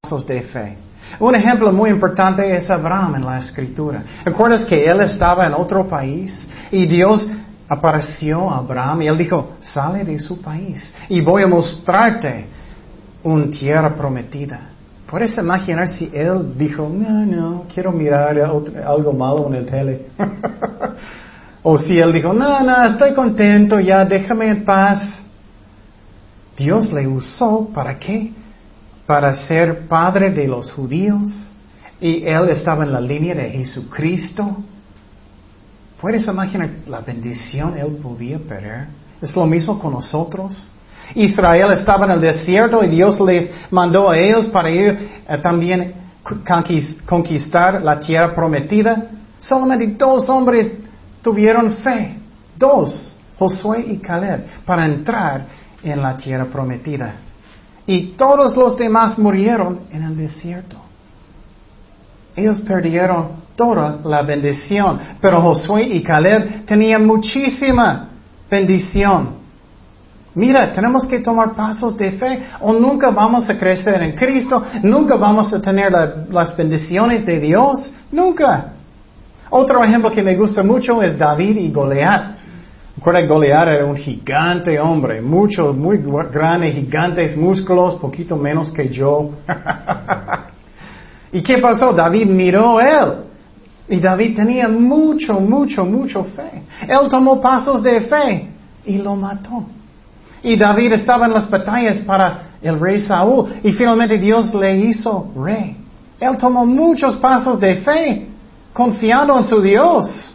pasos 0.00 0.24
de 0.28 0.42
fe? 0.42 0.76
Un 1.20 1.34
ejemplo 1.34 1.72
muy 1.72 1.90
importante 1.90 2.56
es 2.56 2.70
Abraham 2.70 3.16
en 3.16 3.24
la 3.24 3.38
escritura. 3.38 4.02
¿Recuerdas 4.24 4.64
que 4.64 4.84
él 4.84 5.00
estaba 5.00 5.46
en 5.46 5.54
otro 5.54 5.86
país 5.86 6.46
y 6.70 6.86
Dios 6.86 7.26
apareció 7.68 8.50
a 8.50 8.58
Abraham 8.58 9.02
y 9.02 9.06
él 9.08 9.18
dijo, 9.18 9.54
sale 9.60 10.04
de 10.04 10.18
su 10.18 10.40
país 10.40 10.92
y 11.08 11.20
voy 11.20 11.42
a 11.42 11.46
mostrarte 11.46 12.46
una 13.22 13.50
tierra 13.50 13.94
prometida. 13.94 14.60
¿Puedes 15.10 15.36
imaginar 15.38 15.88
si 15.88 16.10
él 16.12 16.56
dijo, 16.56 16.88
no, 16.88 17.24
no, 17.24 17.64
quiero 17.72 17.92
mirar 17.92 18.38
algo 18.38 19.12
malo 19.12 19.46
en 19.48 19.54
el 19.54 19.66
tele? 19.66 20.06
o 21.62 21.78
si 21.78 21.98
él 21.98 22.12
dijo, 22.12 22.32
no, 22.32 22.60
no, 22.60 22.84
estoy 22.84 23.14
contento, 23.14 23.78
ya 23.80 24.04
déjame 24.04 24.48
en 24.48 24.64
paz. 24.64 25.22
Dios 26.56 26.92
le 26.92 27.06
usó 27.06 27.68
para 27.72 27.98
qué? 27.98 28.32
Para 29.06 29.32
ser 29.34 29.86
padre 29.86 30.30
de 30.30 30.48
los 30.48 30.70
judíos. 30.70 31.28
Y 32.00 32.24
él 32.24 32.48
estaba 32.48 32.84
en 32.84 32.92
la 32.92 33.00
línea 33.00 33.34
de 33.34 33.50
Jesucristo. 33.50 34.56
¿Puedes 36.00 36.26
imaginar 36.26 36.70
la 36.86 37.00
bendición 37.00 37.78
él 37.78 37.96
podía 38.02 38.38
perder? 38.38 38.88
Es 39.22 39.34
lo 39.34 39.46
mismo 39.46 39.78
con 39.78 39.92
nosotros. 39.92 40.70
Israel 41.14 41.72
estaba 41.72 42.06
en 42.06 42.12
el 42.12 42.20
desierto 42.20 42.82
y 42.82 42.88
Dios 42.88 43.20
les 43.20 43.50
mandó 43.70 44.10
a 44.10 44.18
ellos 44.18 44.46
para 44.48 44.70
ir 44.70 45.08
eh, 45.28 45.38
también 45.38 45.94
conquistar 47.06 47.82
la 47.82 48.00
tierra 48.00 48.34
prometida. 48.34 49.10
Solamente 49.40 49.86
dos 49.98 50.28
hombres 50.28 50.72
tuvieron 51.22 51.72
fe, 51.76 52.16
dos, 52.56 53.16
Josué 53.38 53.84
y 53.88 53.98
Caleb, 53.98 54.46
para 54.64 54.86
entrar 54.86 55.46
en 55.82 56.00
la 56.00 56.16
tierra 56.16 56.46
prometida. 56.46 57.14
Y 57.86 58.14
todos 58.16 58.56
los 58.56 58.76
demás 58.76 59.18
murieron 59.18 59.80
en 59.90 60.02
el 60.02 60.16
desierto. 60.16 60.76
Ellos 62.36 62.60
perdieron 62.62 63.44
toda 63.54 63.98
la 64.04 64.22
bendición, 64.22 64.98
pero 65.20 65.40
Josué 65.40 65.84
y 65.84 66.02
Caleb 66.02 66.64
tenían 66.66 67.06
muchísima 67.06 68.08
bendición. 68.50 69.44
Mira, 70.34 70.72
tenemos 70.72 71.06
que 71.06 71.20
tomar 71.20 71.54
pasos 71.54 71.96
de 71.96 72.12
fe 72.12 72.42
o 72.60 72.72
nunca 72.72 73.10
vamos 73.10 73.48
a 73.48 73.56
crecer 73.56 74.02
en 74.02 74.16
Cristo, 74.16 74.64
nunca 74.82 75.14
vamos 75.14 75.52
a 75.52 75.62
tener 75.62 75.92
las 76.28 76.56
bendiciones 76.56 77.24
de 77.24 77.38
Dios, 77.38 77.88
nunca. 78.10 78.72
Otro 79.50 79.84
ejemplo 79.84 80.10
que 80.10 80.22
me 80.22 80.34
gusta 80.34 80.64
mucho 80.64 81.00
es 81.02 81.16
David 81.16 81.56
y 81.58 81.70
Goliat. 81.70 82.43
Recuerda, 82.96 83.26
Goliat 83.26 83.68
era 83.68 83.86
un 83.86 83.96
gigante 83.96 84.78
hombre, 84.78 85.20
mucho, 85.20 85.72
muy 85.72 85.98
grande, 86.32 86.72
gigantes 86.72 87.36
músculos, 87.36 87.96
poquito 87.96 88.36
menos 88.36 88.70
que 88.70 88.88
yo. 88.88 89.30
¿Y 91.32 91.42
qué 91.42 91.58
pasó? 91.58 91.92
David 91.92 92.26
miró 92.26 92.78
a 92.78 92.88
él. 92.88 93.14
Y 93.88 94.00
David 94.00 94.36
tenía 94.36 94.68
mucho, 94.68 95.40
mucho, 95.40 95.84
mucho 95.84 96.24
fe. 96.24 96.62
Él 96.82 97.08
tomó 97.10 97.40
pasos 97.40 97.82
de 97.82 98.00
fe 98.02 98.48
y 98.86 98.98
lo 98.98 99.16
mató. 99.16 99.64
Y 100.42 100.56
David 100.56 100.92
estaba 100.92 101.26
en 101.26 101.32
las 101.32 101.50
batallas 101.50 101.98
para 101.98 102.54
el 102.62 102.78
rey 102.78 103.00
Saúl 103.00 103.52
y 103.62 103.72
finalmente 103.72 104.18
Dios 104.18 104.54
le 104.54 104.76
hizo 104.76 105.32
rey. 105.36 105.76
Él 106.20 106.36
tomó 106.38 106.64
muchos 106.64 107.16
pasos 107.16 107.58
de 107.58 107.76
fe, 107.76 108.26
confiando 108.72 109.36
en 109.36 109.44
su 109.44 109.60
Dios. 109.60 110.34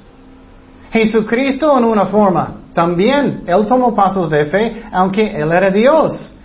Jesucristo 0.92 1.78
en 1.78 1.84
una 1.84 2.06
forma, 2.06 2.56
también 2.74 3.44
Él 3.46 3.66
tomó 3.68 3.94
pasos 3.94 4.30
de 4.30 4.46
fe, 4.46 4.84
aunque 4.92 5.28
Él 5.28 5.52
era 5.52 5.70
Dios. 5.70 6.36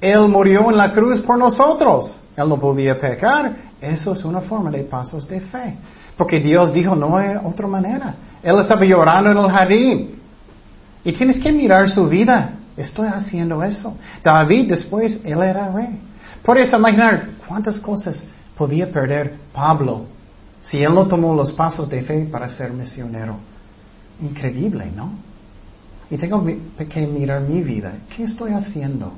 Él 0.00 0.28
murió 0.28 0.70
en 0.70 0.76
la 0.76 0.92
cruz 0.92 1.20
por 1.20 1.38
nosotros. 1.38 2.20
Él 2.36 2.48
no 2.48 2.56
podía 2.58 2.98
pecar. 2.98 3.52
Eso 3.80 4.12
es 4.12 4.24
una 4.24 4.40
forma 4.40 4.70
de 4.70 4.84
pasos 4.84 5.26
de 5.28 5.40
fe. 5.40 5.76
Porque 6.16 6.38
Dios 6.40 6.72
dijo, 6.72 6.94
no 6.94 7.16
hay 7.16 7.34
otra 7.42 7.66
manera. 7.66 8.14
Él 8.42 8.58
estaba 8.58 8.84
llorando 8.84 9.30
en 9.32 9.38
el 9.38 9.50
jardín. 9.50 10.20
Y 11.04 11.12
tienes 11.12 11.40
que 11.40 11.52
mirar 11.52 11.88
su 11.88 12.06
vida. 12.08 12.50
Estoy 12.76 13.08
haciendo 13.08 13.62
eso. 13.62 13.96
David 14.22 14.68
después, 14.68 15.20
él 15.24 15.42
era 15.42 15.70
rey. 15.70 16.00
Puedes 16.42 16.72
imaginar 16.72 17.30
cuántas 17.46 17.80
cosas 17.80 18.22
podía 18.56 18.90
perder 18.90 19.34
Pablo 19.52 20.04
si 20.60 20.78
él 20.78 20.94
no 20.94 21.06
tomó 21.06 21.34
los 21.34 21.52
pasos 21.52 21.88
de 21.88 22.02
fe 22.02 22.28
para 22.30 22.48
ser 22.48 22.72
misionero. 22.72 23.36
Increíble, 24.20 24.90
¿no? 24.94 25.12
Y 26.10 26.16
tengo 26.16 26.44
que 26.44 27.06
mirar 27.06 27.42
mi 27.42 27.62
vida. 27.62 27.92
¿Qué 28.14 28.24
estoy 28.24 28.52
haciendo? 28.52 29.12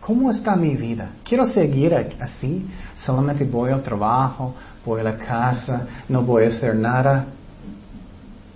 ¿Cómo 0.00 0.30
está 0.30 0.56
mi 0.56 0.74
vida? 0.76 1.10
¿Quiero 1.24 1.44
seguir 1.44 1.94
así? 2.20 2.66
¿Solamente 2.96 3.44
voy 3.44 3.70
al 3.70 3.82
trabajo, 3.82 4.54
voy 4.84 5.00
a 5.00 5.04
la 5.04 5.18
casa, 5.18 5.86
no 6.08 6.22
voy 6.22 6.44
a 6.44 6.48
hacer 6.48 6.74
nada? 6.74 7.26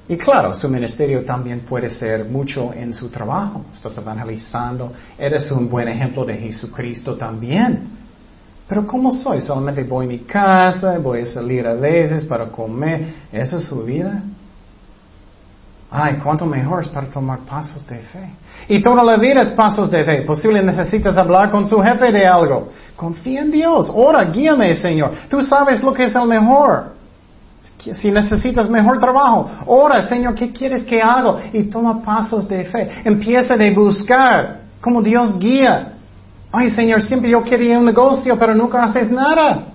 Y 0.08 0.16
claro, 0.16 0.54
su 0.54 0.68
ministerio 0.68 1.24
también 1.24 1.60
puede 1.60 1.90
ser 1.90 2.24
mucho 2.24 2.72
en 2.72 2.92
su 2.94 3.08
trabajo. 3.08 3.64
Estás 3.74 3.96
evangelizando. 3.98 4.92
Eres 5.18 5.50
un 5.50 5.68
buen 5.68 5.88
ejemplo 5.88 6.24
de 6.24 6.34
Jesucristo 6.34 7.16
también. 7.16 7.88
Pero 8.68 8.86
¿cómo 8.86 9.12
soy? 9.12 9.40
Solamente 9.40 9.82
voy 9.84 10.06
a 10.06 10.08
mi 10.08 10.18
casa, 10.20 10.98
voy 10.98 11.20
a 11.20 11.26
salir 11.26 11.66
a 11.66 11.74
veces 11.74 12.24
para 12.24 12.46
comer. 12.46 13.14
¿Esa 13.32 13.58
es 13.58 13.64
su 13.64 13.82
vida? 13.82 14.22
Ay, 15.90 16.18
cuánto 16.22 16.44
mejor 16.44 16.82
es 16.82 16.88
para 16.88 17.06
tomar 17.06 17.40
pasos 17.40 17.86
de 17.86 17.98
fe. 17.98 18.30
Y 18.68 18.82
toda 18.82 19.04
la 19.04 19.16
vida 19.16 19.42
es 19.42 19.50
pasos 19.50 19.90
de 19.90 20.02
fe. 20.04 20.22
Posible 20.22 20.62
necesitas 20.62 21.16
hablar 21.16 21.50
con 21.50 21.66
su 21.66 21.80
jefe 21.80 22.10
de 22.10 22.26
algo. 22.26 22.70
Confía 22.96 23.42
en 23.42 23.50
Dios. 23.50 23.90
Ora, 23.94 24.24
guíame, 24.24 24.74
Señor. 24.74 25.12
Tú 25.28 25.40
sabes 25.42 25.82
lo 25.82 25.92
que 25.92 26.04
es 26.06 26.14
el 26.14 26.26
mejor. 26.26 26.94
Si 27.92 28.10
necesitas 28.10 28.68
mejor 28.68 28.98
trabajo, 28.98 29.48
ora, 29.66 30.02
Señor, 30.02 30.34
¿qué 30.34 30.52
quieres 30.52 30.82
que 30.84 31.00
haga? 31.00 31.36
Y 31.52 31.64
toma 31.64 32.02
pasos 32.02 32.48
de 32.48 32.64
fe. 32.64 32.90
Empieza 33.04 33.56
de 33.56 33.70
buscar 33.70 34.60
como 34.80 35.00
Dios 35.00 35.38
guía. 35.38 35.92
Ay, 36.50 36.70
Señor, 36.70 37.02
siempre 37.02 37.30
yo 37.30 37.42
quería 37.42 37.78
un 37.78 37.84
negocio, 37.84 38.36
pero 38.38 38.54
nunca 38.54 38.82
haces 38.82 39.10
nada. 39.10 39.73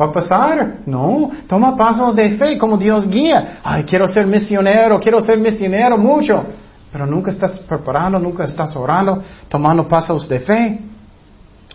¿Va 0.00 0.06
a 0.06 0.12
pasar? 0.12 0.78
No. 0.86 1.30
Toma 1.46 1.76
pasos 1.76 2.16
de 2.16 2.30
fe 2.38 2.56
como 2.56 2.78
Dios 2.78 3.08
guía. 3.08 3.60
Ay, 3.62 3.84
quiero 3.84 4.06
ser 4.08 4.26
misionero, 4.26 4.98
quiero 4.98 5.20
ser 5.20 5.38
misionero 5.38 5.98
mucho. 5.98 6.44
Pero 6.90 7.06
nunca 7.06 7.30
estás 7.30 7.58
preparando, 7.58 8.18
nunca 8.18 8.44
estás 8.44 8.74
orando, 8.76 9.22
tomando 9.48 9.86
pasos 9.86 10.28
de 10.28 10.40
fe. 10.40 10.78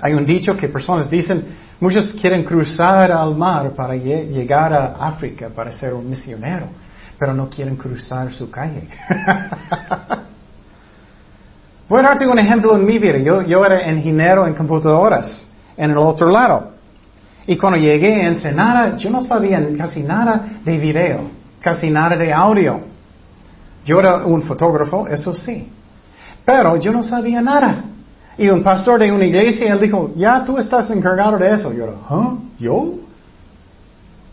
Hay 0.01 0.13
un 0.13 0.25
dicho 0.25 0.57
que 0.57 0.67
personas 0.67 1.09
dicen, 1.09 1.45
Muchos 1.79 2.13
quieren 2.13 2.43
cruzar 2.43 3.11
al 3.11 3.35
mar 3.35 3.71
para 3.71 3.95
llegar 3.95 4.73
a 4.73 4.95
África 4.99 5.49
para 5.53 5.71
ser 5.73 5.93
un 5.93 6.09
misionero, 6.09 6.67
pero 7.19 7.33
no 7.33 7.49
quieren 7.49 7.75
cruzar 7.75 8.31
su 8.31 8.49
calle. 8.49 8.87
Voy 11.89 11.99
a 11.99 12.03
darte 12.03 12.25
un 12.25 12.39
ejemplo 12.39 12.75
en 12.75 12.85
mi 12.85 12.97
vida. 12.97 13.17
Yo, 13.17 13.41
yo 13.41 13.63
era 13.65 13.91
ingeniero 13.91 14.47
en 14.47 14.53
computadoras 14.53 15.45
en 15.75 15.91
el 15.91 15.97
otro 15.97 16.29
lado. 16.29 16.74
Y 17.47 17.57
cuando 17.57 17.77
llegué 17.77 18.21
a 18.21 18.27
Ensenada, 18.27 18.97
yo 18.97 19.09
no 19.09 19.21
sabía 19.21 19.61
casi 19.77 20.01
nada 20.01 20.59
de 20.63 20.77
video, 20.77 21.29
casi 21.61 21.89
nada 21.89 22.15
de 22.15 22.33
audio. 22.33 22.81
Yo 23.85 23.99
era 23.99 24.25
un 24.25 24.41
fotógrafo, 24.41 25.07
eso 25.07 25.33
sí. 25.33 25.69
Pero 26.43 26.77
yo 26.77 26.91
no 26.91 27.03
sabía 27.03 27.41
nada. 27.41 27.83
Y 28.37 28.49
un 28.49 28.63
pastor 28.63 28.99
de 28.99 29.11
una 29.11 29.25
iglesia, 29.25 29.71
él 29.71 29.79
dijo, 29.79 30.11
ya 30.15 30.43
tú 30.43 30.57
estás 30.57 30.89
encargado 30.89 31.37
de 31.37 31.53
eso. 31.53 31.71
Yo, 31.71 31.85
¿huh? 32.09 32.39
¿Yo? 32.59 32.93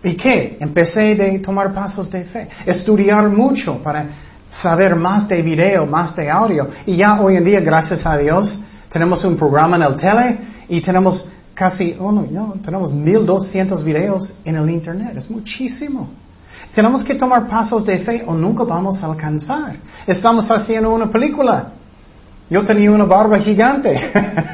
¿Y 0.02 0.16
qué? 0.16 0.56
Empecé 0.58 1.14
de 1.14 1.38
tomar 1.38 1.72
pasos 1.72 2.10
de 2.10 2.24
fe, 2.24 2.48
estudiar 2.66 3.28
mucho 3.28 3.78
para 3.82 4.06
saber 4.50 4.96
más 4.96 5.28
de 5.28 5.42
video, 5.42 5.86
más 5.86 6.16
de 6.16 6.28
audio. 6.28 6.68
Y 6.86 6.96
ya 6.96 7.20
hoy 7.20 7.36
en 7.36 7.44
día, 7.44 7.60
gracias 7.60 8.04
a 8.04 8.16
Dios, 8.16 8.58
tenemos 8.88 9.24
un 9.24 9.36
programa 9.36 9.76
en 9.76 9.82
el 9.82 9.96
tele 9.96 10.38
y 10.68 10.80
tenemos 10.80 11.26
casi, 11.62 11.94
oh 12.00 12.10
no, 12.10 12.54
tenemos 12.64 12.92
1200 12.92 13.84
videos 13.84 14.34
en 14.44 14.56
el 14.56 14.68
internet. 14.68 15.12
Es 15.16 15.30
muchísimo. 15.30 16.08
Tenemos 16.74 17.04
que 17.04 17.14
tomar 17.14 17.46
pasos 17.46 17.86
de 17.86 18.00
fe 18.00 18.24
o 18.26 18.34
nunca 18.34 18.64
vamos 18.64 19.00
a 19.00 19.06
alcanzar. 19.06 19.76
Estamos 20.04 20.50
haciendo 20.50 20.92
una 20.92 21.08
película. 21.08 21.68
Yo 22.50 22.64
tenía 22.64 22.90
una 22.90 23.04
barba 23.04 23.38
gigante 23.38 24.10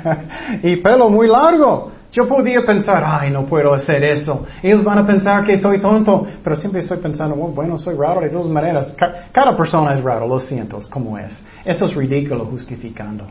y 0.62 0.76
pelo 0.76 1.08
muy 1.08 1.28
largo. 1.28 1.92
Yo 2.12 2.28
podía 2.28 2.60
pensar, 2.66 3.02
ay, 3.06 3.30
no 3.30 3.46
puedo 3.46 3.72
hacer 3.72 4.04
eso. 4.04 4.44
Ellos 4.62 4.84
van 4.84 4.98
a 4.98 5.06
pensar 5.06 5.44
que 5.44 5.56
soy 5.56 5.78
tonto, 5.78 6.26
pero 6.44 6.56
siempre 6.56 6.82
estoy 6.82 6.98
pensando, 6.98 7.36
bueno, 7.36 7.78
soy 7.78 7.96
raro 7.96 8.20
de 8.20 8.28
todas 8.28 8.48
maneras. 8.48 8.94
Cada 9.32 9.56
persona 9.56 9.94
es 9.94 10.04
raro, 10.04 10.28
lo 10.28 10.38
siento, 10.38 10.78
como 10.90 11.16
es. 11.16 11.42
Eso 11.64 11.86
es 11.86 11.94
ridículo 11.94 12.44
justificando. 12.44 13.24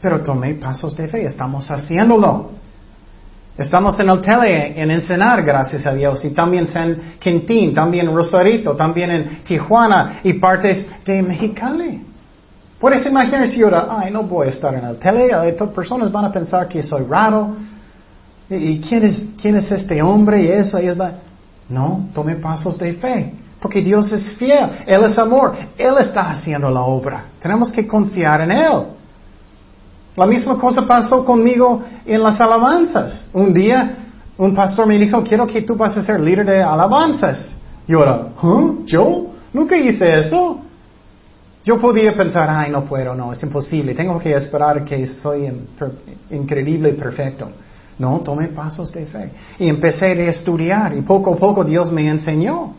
Pero 0.00 0.22
tomé 0.22 0.54
pasos 0.54 0.96
de 0.96 1.08
fe, 1.08 1.24
estamos 1.26 1.68
haciéndolo. 1.72 2.57
Estamos 3.58 3.98
en 3.98 4.08
el 4.08 4.20
tele, 4.20 4.80
en 4.80 4.88
Ensenar, 4.92 5.42
gracias 5.42 5.84
a 5.84 5.92
Dios, 5.92 6.24
y 6.24 6.30
también 6.30 6.68
San 6.68 6.96
Quintín, 7.18 7.74
también 7.74 8.14
Rosarito, 8.14 8.76
también 8.76 9.10
en 9.10 9.42
Tijuana 9.42 10.20
y 10.22 10.34
partes 10.34 10.86
de 11.04 11.20
Mexicali. 11.22 12.06
Puedes 12.78 13.04
imaginar 13.04 13.48
si 13.48 13.60
ahora, 13.60 13.88
ay, 13.90 14.12
no 14.12 14.22
voy 14.22 14.46
a 14.46 14.50
estar 14.50 14.72
en 14.72 14.84
el 14.84 14.96
tele, 14.98 15.30
estas 15.48 15.70
personas 15.70 16.12
van 16.12 16.26
a 16.26 16.32
pensar 16.32 16.68
que 16.68 16.84
soy 16.84 17.04
raro. 17.08 17.56
¿Y 18.48 18.78
quién 18.78 19.02
es, 19.02 19.24
quién 19.42 19.56
es 19.56 19.70
este 19.72 20.00
hombre? 20.02 20.40
Y 20.44 20.48
eso, 20.48 20.80
y 20.80 20.86
eso. 20.86 21.10
No, 21.68 22.10
tome 22.14 22.36
pasos 22.36 22.78
de 22.78 22.94
fe. 22.94 23.34
Porque 23.60 23.82
Dios 23.82 24.12
es 24.12 24.30
fiel, 24.36 24.70
Él 24.86 25.02
es 25.02 25.18
amor, 25.18 25.56
Él 25.76 25.94
está 25.98 26.30
haciendo 26.30 26.70
la 26.70 26.82
obra. 26.82 27.24
Tenemos 27.40 27.72
que 27.72 27.88
confiar 27.88 28.42
en 28.42 28.52
Él. 28.52 28.82
La 30.18 30.26
misma 30.26 30.58
cosa 30.58 30.82
pasó 30.82 31.24
conmigo 31.24 31.82
en 32.04 32.22
las 32.22 32.38
alabanzas. 32.40 33.28
Un 33.32 33.54
día 33.54 33.96
Un 34.38 34.54
pastor 34.54 34.86
me 34.86 34.96
dijo, 34.98 35.20
quiero 35.24 35.46
que 35.46 35.62
tú 35.62 35.74
vas 35.74 35.96
a 35.96 36.02
ser 36.02 36.20
líder 36.20 36.46
de 36.46 36.62
alabanzas. 36.62 37.56
Y 37.88 37.92
ahora, 37.92 38.28
¿huh? 38.40 38.84
¿Yo? 38.86 39.26
Nunca 39.52 39.76
hice 39.76 40.20
eso. 40.20 40.60
Yo 41.64 41.76
podía 41.78 42.14
pensar, 42.14 42.48
ay, 42.48 42.70
no 42.70 42.84
puedo, 42.84 43.16
no, 43.16 43.32
es 43.32 43.42
imposible, 43.42 43.94
tengo 43.94 44.16
que 44.18 44.32
esperar 44.32 44.84
que 44.84 45.06
soy 45.08 45.52
increíble 46.30 46.90
y 46.90 46.92
perfecto. 46.92 47.48
No, 47.98 48.20
tomé 48.20 48.46
pasos 48.46 48.92
de 48.92 49.06
fe. 49.06 49.32
Y 49.58 49.68
empecé 49.68 50.06
a 50.06 50.30
estudiar 50.30 50.96
y 50.96 51.02
poco 51.02 51.34
a 51.34 51.36
poco 51.36 51.64
Dios 51.64 51.90
me 51.90 52.08
enseñó. 52.08 52.74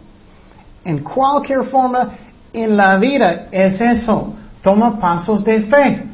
En 0.85 0.99
cualquier 0.99 1.65
forma, 1.65 2.11
en 2.53 2.77
la 2.77 2.97
vida 2.97 3.47
es 3.51 3.81
eso. 3.81 4.33
Toma 4.63 4.97
pasos 4.97 5.43
de 5.43 5.63
fe. 5.63 6.08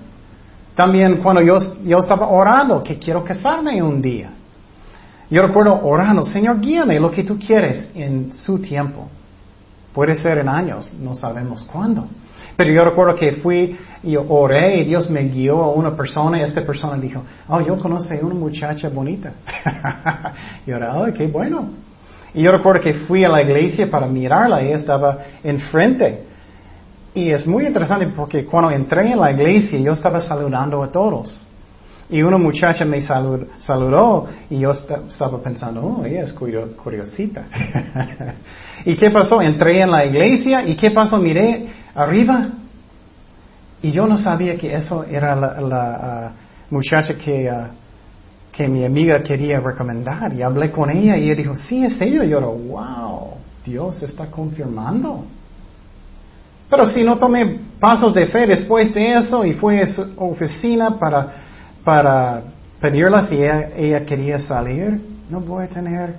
También 0.76 1.18
cuando 1.18 1.42
yo, 1.42 1.56
estaba 1.98 2.28
orando, 2.28 2.84
que 2.84 3.00
quiero 3.00 3.24
casarme 3.24 3.82
un 3.82 4.02
día. 4.02 4.30
Yo 5.30 5.42
recuerdo 5.42 5.80
orando, 5.84 6.26
Señor, 6.26 6.60
guíame 6.60 7.00
lo 7.00 7.10
que 7.10 7.24
tú 7.24 7.40
quieres 7.40 7.90
en 7.96 8.34
su 8.34 8.60
tiempo. 8.60 9.08
Puede 9.94 10.14
ser 10.16 10.40
en 10.40 10.50
años, 10.50 10.94
no 10.94 11.16
sabemos 11.16 11.64
cuándo. 11.72 12.08
Pero 12.58 12.72
yo 12.72 12.84
recuerdo 12.84 13.16
que 13.16 13.32
fui 13.34 13.78
y 14.04 14.16
oré 14.18 14.78
y 14.78 14.84
Dios 14.84 15.10
me 15.10 15.24
guió 15.24 15.64
a 15.64 15.72
una 15.72 15.96
persona 15.96 16.40
y 16.40 16.44
esta 16.44 16.66
persona 16.66 16.98
dijo, 16.98 17.24
oh, 17.48 17.62
yo 17.62 17.78
conozco 17.80 18.14
a 18.14 18.26
una 18.26 18.36
muchacha 18.36 18.90
bonita. 18.90 19.32
y 20.68 20.70
yo 20.70 20.78
oh, 20.78 21.08
qué 21.14 21.28
bueno. 21.28 21.70
Y 22.34 22.44
yo 22.44 22.52
recuerdo 22.52 22.82
que 22.82 22.94
fui 22.94 23.24
a 23.24 23.30
la 23.30 23.42
iglesia 23.42 23.90
para 23.90 24.08
mirarla 24.08 24.62
y 24.62 24.72
estaba 24.72 25.20
enfrente. 25.44 26.35
Y 27.16 27.32
es 27.32 27.47
muy 27.47 27.66
interesante 27.66 28.07
porque 28.07 28.43
cuando 28.45 28.72
entré 28.72 29.13
en 29.13 29.20
la 29.20 29.32
iglesia 29.32 29.80
yo 29.80 29.93
estaba 29.93 30.20
saludando 30.20 30.84
a 30.84 30.91
todos. 30.91 31.45
Y 32.09 32.22
una 32.22 32.38
muchacha 32.38 32.86
me 32.86 33.01
saludó 33.01 34.28
y 34.49 34.59
yo 34.59 34.72
estaba 34.72 35.41
pensando, 35.41 35.82
oh, 35.82 36.05
ella 36.05 36.24
es 36.24 36.34
curiosita. 36.34 37.45
¿Y 38.86 38.95
qué 38.95 39.09
pasó? 39.09 39.41
Entré 39.41 39.80
en 39.82 39.89
la 39.89 40.05
iglesia 40.05 40.68
y 40.68 40.76
¿qué 40.76 40.91
pasó? 40.91 41.18
Miré 41.18 41.68
arriba 41.95 42.49
y 43.82 43.91
yo 43.91 44.05
no 44.07 44.18
sabía 44.18 44.57
que 44.57 44.76
eso 44.76 45.05
era 45.05 45.36
la, 45.36 46.34
uh, 46.34 46.74
muchacha 46.74 47.16
que, 47.16 47.49
uh, 47.49 47.68
que 48.51 48.68
mi 48.68 48.84
amiga 48.84 49.24
quería 49.24 49.59
recomendar. 49.61 50.34
Y 50.34 50.41
hablé 50.41 50.70
con 50.70 50.89
ella 50.89 51.18
y 51.18 51.26
ella 51.26 51.36
dijo, 51.36 51.55
sí, 51.55 51.86
es 51.86 51.99
ella. 52.01 52.26
Y 52.26 52.30
yo, 52.30 52.41
wow, 52.41 53.36
Dios 53.66 54.03
está 54.03 54.26
confirmando. 54.26 55.24
Pero 56.70 56.86
si 56.86 57.03
no 57.03 57.18
tomé 57.18 57.59
pasos 57.80 58.13
de 58.13 58.26
fe 58.28 58.47
después 58.47 58.93
de 58.93 59.13
eso 59.13 59.45
y 59.45 59.53
fui 59.53 59.80
a 59.80 59.88
su 59.88 60.05
oficina 60.18 60.97
para 60.97 61.45
para 61.86 62.41
pedirla 62.82 63.28
si 63.28 63.36
ella, 63.36 64.05
quería 64.05 64.39
salir, 64.39 64.99
no 65.30 65.39
voy 65.39 65.66
a 65.66 65.70
tener 65.70 66.16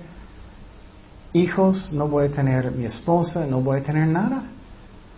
hijos, 1.35 1.93
no 1.93 2.09
voy 2.09 2.27
a 2.27 2.31
tener 2.31 2.71
mi 2.71 2.87
esposa, 2.87 3.45
no 3.45 3.61
voy 3.61 3.81
a 3.81 3.83
tener 3.83 4.07
nada. 4.07 4.45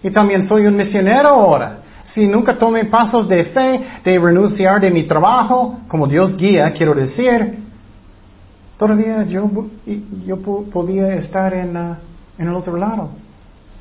Y 0.03 0.11
también 0.11 0.43
soy 0.43 0.67
un 0.67 0.75
misionero 0.75 1.29
ahora. 1.29 1.81
Si 2.03 2.27
nunca 2.27 2.57
tomé 2.57 2.87
pasos 2.87 3.29
de 3.29 3.45
fe, 3.45 3.85
de 4.03 4.19
renunciar 4.19 4.81
de 4.81 4.91
mi 4.91 5.03
trabajo, 5.03 5.81
como 5.87 6.07
Dios 6.07 6.37
guía, 6.37 6.73
quiero 6.73 6.95
decir, 6.95 7.59
todavía 8.79 9.25
yo, 9.25 9.51
yo 10.27 10.39
podía 10.73 11.15
estar 11.15 11.53
en, 11.53 11.77
uh, 11.77 11.97
en 12.39 12.49
el 12.49 12.55
otro 12.55 12.77
lado. 12.79 13.11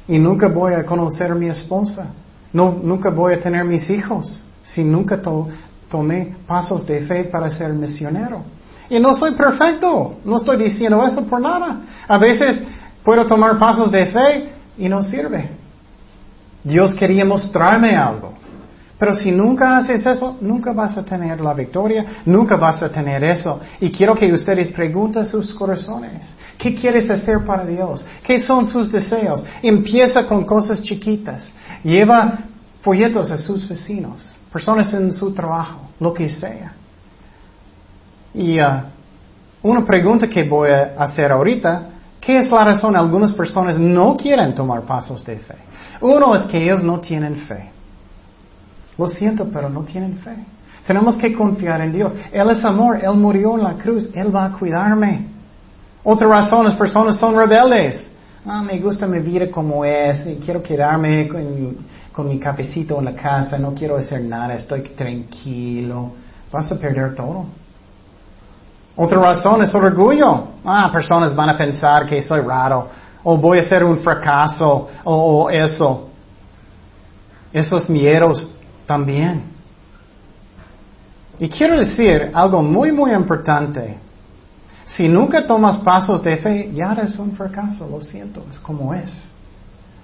Y 0.07 0.19
nunca 0.19 0.47
voy 0.47 0.73
a 0.73 0.85
conocer 0.85 1.31
a 1.31 1.35
mi 1.35 1.47
esposa. 1.47 2.07
No, 2.53 2.71
nunca 2.81 3.09
voy 3.09 3.33
a 3.33 3.39
tener 3.39 3.65
mis 3.65 3.89
hijos. 3.89 4.43
Si 4.63 4.83
nunca 4.83 5.21
to, 5.21 5.47
tomé 5.89 6.35
pasos 6.45 6.85
de 6.85 7.01
fe 7.01 7.25
para 7.25 7.49
ser 7.49 7.73
misionero. 7.73 8.43
Y 8.89 8.99
no 8.99 9.13
soy 9.13 9.33
perfecto, 9.35 10.15
no 10.23 10.37
estoy 10.37 10.57
diciendo 10.57 11.03
eso 11.05 11.25
por 11.25 11.41
nada. 11.41 11.81
A 12.07 12.17
veces 12.17 12.63
puedo 13.03 13.25
tomar 13.25 13.57
pasos 13.57 13.91
de 13.91 14.05
fe 14.05 14.49
y 14.77 14.87
no 14.87 15.03
sirve. 15.03 15.49
Dios 16.63 16.93
quería 16.95 17.25
mostrarme 17.25 17.95
algo. 17.95 18.33
Pero 18.97 19.13
si 19.13 19.31
nunca 19.31 19.77
haces 19.77 20.05
eso, 20.05 20.37
nunca 20.41 20.73
vas 20.73 20.97
a 20.97 21.05
tener 21.05 21.39
la 21.39 21.53
victoria, 21.53 22.05
nunca 22.25 22.55
vas 22.55 22.81
a 22.81 22.89
tener 22.89 23.23
eso. 23.23 23.59
Y 23.79 23.91
quiero 23.91 24.15
que 24.15 24.31
ustedes 24.33 24.69
pregunten 24.69 25.25
sus 25.25 25.53
corazones. 25.53 26.23
¿Qué 26.57 26.73
quieres 26.73 27.09
hacer 27.09 27.45
para 27.45 27.65
Dios? 27.65 28.03
¿Qué 28.23 28.39
son 28.39 28.65
sus 28.65 28.91
deseos? 28.91 29.43
Empieza 29.61 30.25
con 30.25 30.43
cosas 30.43 30.81
chiquitas. 30.81 31.51
Lleva 31.83 32.39
folletos 32.81 33.31
a 33.31 33.37
sus 33.37 33.67
vecinos 33.67 34.37
personas 34.51 34.91
en 34.93 35.11
su 35.11 35.31
trabajo, 35.33 35.81
lo 35.99 36.11
que 36.11 36.29
sea. 36.29 36.73
Y 38.33 38.59
uh, 38.59 38.81
una 39.61 39.85
pregunta 39.85 40.27
que 40.27 40.43
voy 40.43 40.69
a 40.69 40.95
hacer 40.97 41.31
ahorita, 41.31 41.89
¿qué 42.19 42.37
es 42.37 42.51
la 42.51 42.65
razón 42.65 42.95
algunas 42.95 43.31
personas 43.33 43.77
no 43.77 44.17
quieren 44.17 44.55
tomar 44.55 44.81
pasos 44.81 45.23
de 45.25 45.37
fe? 45.37 45.55
Uno 46.01 46.35
es 46.35 46.43
que 46.47 46.63
ellos 46.63 46.83
no 46.83 46.99
tienen 46.99 47.35
fe. 47.35 47.69
Lo 48.97 49.07
siento, 49.07 49.47
pero 49.51 49.69
no 49.69 49.83
tienen 49.83 50.17
fe. 50.17 50.35
Tenemos 50.85 51.17
que 51.17 51.33
confiar 51.33 51.81
en 51.81 51.91
Dios. 51.91 52.13
Él 52.31 52.49
es 52.49 52.63
amor, 52.65 52.99
Él 53.03 53.13
murió 53.15 53.57
en 53.57 53.63
la 53.63 53.73
cruz, 53.73 54.09
Él 54.15 54.35
va 54.35 54.45
a 54.45 54.51
cuidarme. 54.53 55.27
Otra 56.09 56.25
razón 56.29 56.67
es 56.67 56.73
personas 56.75 57.17
son 57.17 57.35
rebeldes. 57.35 58.09
Ah, 58.45 58.63
me 58.63 58.79
gusta 58.79 59.05
mi 59.07 59.19
vida 59.19 59.51
como 59.51 59.83
es 59.83 60.25
y 60.25 60.35
quiero 60.35 60.63
quedarme 60.63 61.27
con 61.27 61.75
con 62.13 62.29
mi 62.29 62.39
cafecito 62.39 62.97
en 62.97 63.05
la 63.05 63.13
casa, 63.13 63.57
no 63.57 63.75
quiero 63.75 63.97
hacer 63.97 64.21
nada, 64.21 64.55
estoy 64.55 64.81
tranquilo, 64.81 66.13
vas 66.49 66.71
a 66.71 66.79
perder 66.79 67.13
todo. 67.13 67.45
Otra 68.95 69.19
razón 69.19 69.61
es 69.63 69.75
orgullo. 69.75 70.47
Ah, 70.63 70.89
personas 70.93 71.35
van 71.35 71.49
a 71.49 71.57
pensar 71.57 72.05
que 72.07 72.21
soy 72.21 72.39
raro, 72.39 72.87
o 73.23 73.37
voy 73.37 73.59
a 73.59 73.63
ser 73.65 73.83
un 73.83 73.97
fracaso, 73.97 74.87
o, 75.03 75.49
eso. 75.49 76.07
Esos 77.51 77.89
miedos 77.89 78.49
también. 78.85 79.43
Y 81.37 81.49
quiero 81.49 81.77
decir 81.77 82.31
algo 82.33 82.63
muy, 82.63 82.93
muy 82.93 83.11
importante. 83.11 84.06
Si 84.87 85.09
nunca 85.09 85.45
tomas 85.45 85.77
pasos 85.77 86.23
de 86.23 86.37
fe, 86.37 86.71
ya 86.73 86.93
eres 86.93 87.19
un 87.19 87.33
fracaso, 87.33 87.87
lo 87.91 88.01
siento, 88.01 88.45
es 88.49 88.57
como 88.57 88.93
es. 88.93 89.11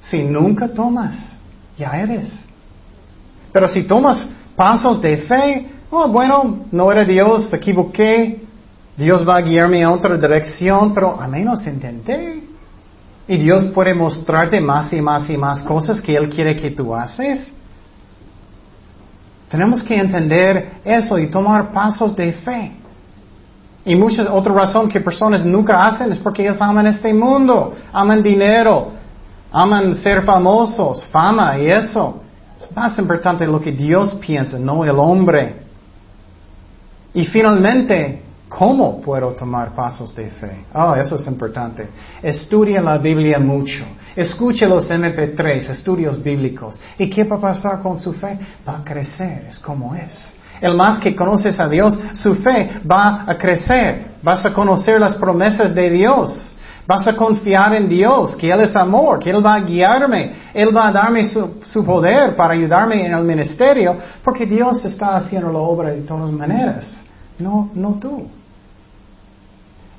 Si 0.01 0.21
nunca 0.21 0.67
tomas, 0.67 1.15
ya 1.77 1.91
eres. 1.93 2.29
Pero 3.53 3.69
si 3.69 3.83
tomas 3.83 4.27
pasos 4.57 5.01
de 5.01 5.17
fe, 5.19 5.71
oh, 5.89 6.09
bueno, 6.09 6.65
no 6.69 6.91
era 6.91 7.05
Dios, 7.05 7.53
equivoqué, 7.53 8.43
Dios 8.97 9.27
va 9.27 9.37
a 9.37 9.41
guiarme 9.41 9.83
a 9.83 9.91
otra 9.91 10.17
dirección, 10.17 10.93
pero 10.93 11.19
al 11.19 11.31
menos 11.31 11.65
intenté. 11.65 12.43
Y 13.25 13.37
Dios 13.37 13.63
puede 13.73 13.93
mostrarte 13.93 14.59
más 14.59 14.91
y 14.91 15.01
más 15.01 15.29
y 15.29 15.37
más 15.37 15.63
cosas 15.63 16.01
que 16.01 16.13
Él 16.13 16.27
quiere 16.27 16.57
que 16.57 16.71
tú 16.71 16.93
haces. 16.93 17.53
Tenemos 19.49 19.81
que 19.81 19.95
entender 19.95 20.73
eso 20.83 21.17
y 21.17 21.27
tomar 21.27 21.71
pasos 21.71 22.13
de 22.17 22.33
fe. 22.33 22.82
Y 23.85 23.95
muchas 23.95 24.27
otras 24.27 24.55
razones 24.55 24.93
que 24.93 25.01
personas 25.01 25.45
nunca 25.45 25.79
hacen 25.79 26.11
es 26.11 26.19
porque 26.19 26.43
ellos 26.43 26.61
aman 26.61 26.87
este 26.87 27.13
mundo, 27.13 27.73
aman 27.91 28.23
dinero, 28.23 28.91
Aman 29.53 29.93
ser 29.93 30.23
famosos, 30.23 31.05
fama 31.05 31.59
y 31.59 31.69
eso. 31.69 32.23
Es 32.59 32.75
más 32.75 32.97
importante 32.97 33.45
lo 33.45 33.61
que 33.61 33.71
Dios 33.71 34.15
piensa, 34.15 34.57
no 34.57 34.83
el 34.83 34.97
hombre. 34.97 35.57
Y 37.13 37.23
finalmente, 37.25 38.23
¿cómo 38.49 38.99
puedo 38.99 39.29
tomar 39.33 39.75
pasos 39.75 40.15
de 40.15 40.31
fe? 40.31 40.65
Oh, 40.73 40.95
eso 40.95 41.17
es 41.17 41.27
importante. 41.27 41.87
Estudia 42.23 42.81
la 42.81 42.97
Biblia 42.97 43.37
mucho. 43.37 43.85
Escuche 44.15 44.65
los 44.65 44.89
MP3, 44.89 45.69
estudios 45.69 46.23
bíblicos. 46.23 46.79
¿Y 46.97 47.07
qué 47.07 47.23
va 47.23 47.35
a 47.35 47.41
pasar 47.41 47.79
con 47.79 47.99
su 47.99 48.11
fe? 48.11 48.39
Va 48.67 48.77
a 48.77 48.83
crecer, 48.83 49.45
es 49.51 49.59
como 49.59 49.93
es. 49.93 50.13
El 50.63 50.75
más 50.77 50.97
que 50.97 51.13
conoces 51.13 51.59
a 51.59 51.67
Dios, 51.67 51.99
su 52.13 52.35
fe 52.35 52.79
va 52.89 53.25
a 53.27 53.37
crecer. 53.37 54.13
Vas 54.23 54.45
a 54.45 54.53
conocer 54.53 54.97
las 54.97 55.13
promesas 55.15 55.75
de 55.75 55.89
Dios. 55.89 56.55
Vas 56.87 57.05
a 57.05 57.17
confiar 57.17 57.75
en 57.75 57.89
Dios, 57.89 58.33
que 58.37 58.49
Él 58.49 58.61
es 58.61 58.73
amor, 58.77 59.19
que 59.19 59.29
Él 59.29 59.45
va 59.45 59.55
a 59.55 59.59
guiarme, 59.59 60.31
Él 60.53 60.73
va 60.73 60.87
a 60.87 60.91
darme 60.93 61.25
su, 61.25 61.83
poder 61.85 62.33
para 62.37 62.53
ayudarme 62.53 63.05
en 63.05 63.13
el 63.13 63.25
ministerio, 63.25 63.97
porque 64.23 64.45
Dios 64.45 64.85
está 64.85 65.17
haciendo 65.17 65.51
la 65.51 65.59
obra 65.59 65.89
de 65.89 66.01
todas 66.01 66.31
maneras, 66.31 66.95
no, 67.39 67.69
no 67.73 67.95
tú. 67.95 68.27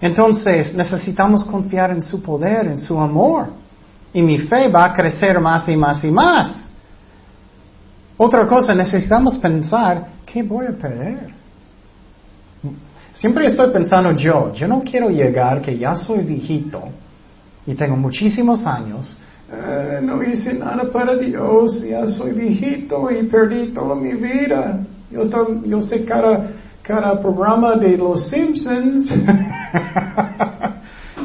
Entonces 0.01 0.75
necesitamos 0.75 1.45
confiar 1.45 1.91
en 1.91 2.03
su 2.03 2.23
poder, 2.23 2.69
en 2.69 2.79
su 2.79 2.99
amor, 2.99 3.49
y 4.15 4.23
mi 4.23 4.39
fe 4.39 4.69
va 4.69 4.87
a 4.87 4.93
crecer 4.95 5.39
más 5.41 5.69
y 5.69 5.77
más 5.77 6.03
y 6.05 6.11
más. 6.11 6.64
Otra 8.17 8.47
cosa, 8.47 8.75
necesitamos 8.75 9.39
pensar, 9.39 10.07
¿qué 10.25 10.43
voy 10.43 10.67
a 10.67 10.73
perder? 10.73 11.33
Siempre 13.12 13.47
estoy 13.47 13.71
pensando 13.71 14.12
yo, 14.12 14.53
yo 14.55 14.67
no 14.67 14.83
quiero 14.83 15.09
llegar 15.09 15.62
que 15.62 15.79
ya 15.79 15.97
soy 15.97 16.25
viejito 16.25 16.83
y 17.67 17.75
tengo 17.75 17.97
muchísimos 17.97 18.67
años, 18.67 19.17
eh, 19.53 20.01
no 20.03 20.23
hice 20.23 20.55
nada 20.55 20.91
para 20.91 21.17
Dios, 21.17 21.83
ya 21.83 22.07
soy 22.07 22.33
viejito 22.33 23.11
y 23.11 23.25
perdí 23.25 23.69
toda 23.69 23.95
mi 23.95 24.12
vida. 24.12 24.81
Yo, 25.11 25.23
yo 25.65 25.81
sé 25.81 26.05
cada, 26.05 26.51
cada 26.83 27.21
programa 27.21 27.77
de 27.77 27.97
los 27.97 28.29
Simpsons. 28.29 29.09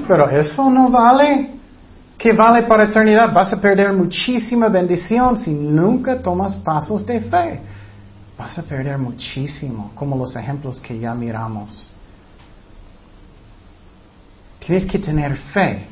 Pero 0.07 0.29
eso 0.29 0.69
no 0.69 0.89
vale. 0.89 1.58
¿Qué 2.19 2.33
vale 2.33 2.63
para 2.63 2.83
eternidad? 2.83 3.31
Vas 3.31 3.53
a 3.53 3.61
perder 3.61 3.93
muchísima 3.93 4.67
bendición 4.67 5.37
si 5.37 5.51
nunca 5.51 6.21
tomas 6.21 6.53
pasos 6.57 7.05
de 7.05 7.21
fe. 7.21 7.61
Vas 8.37 8.59
a 8.59 8.63
perder 8.63 8.97
muchísimo, 8.97 9.91
como 9.95 10.17
los 10.17 10.35
ejemplos 10.35 10.81
que 10.81 10.99
ya 10.99 11.15
miramos. 11.15 11.89
Tienes 14.59 14.85
que 14.85 14.99
tener 14.99 15.37
fe 15.37 15.87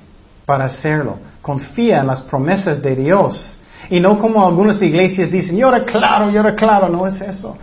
para 0.45 0.65
hacerlo. 0.65 1.17
Confía 1.41 2.01
en 2.01 2.07
las 2.07 2.21
promesas 2.21 2.81
de 2.81 2.93
Dios. 2.93 3.55
Y 3.89 4.01
no 4.01 4.19
como 4.19 4.45
algunas 4.45 4.81
iglesias 4.81 5.31
dicen, 5.31 5.55
yo 5.55 5.71
claro, 5.85 6.29
yo 6.29 6.41
era 6.41 6.53
claro. 6.55 6.89
No 6.89 7.07
es 7.07 7.21
eso. 7.21 7.55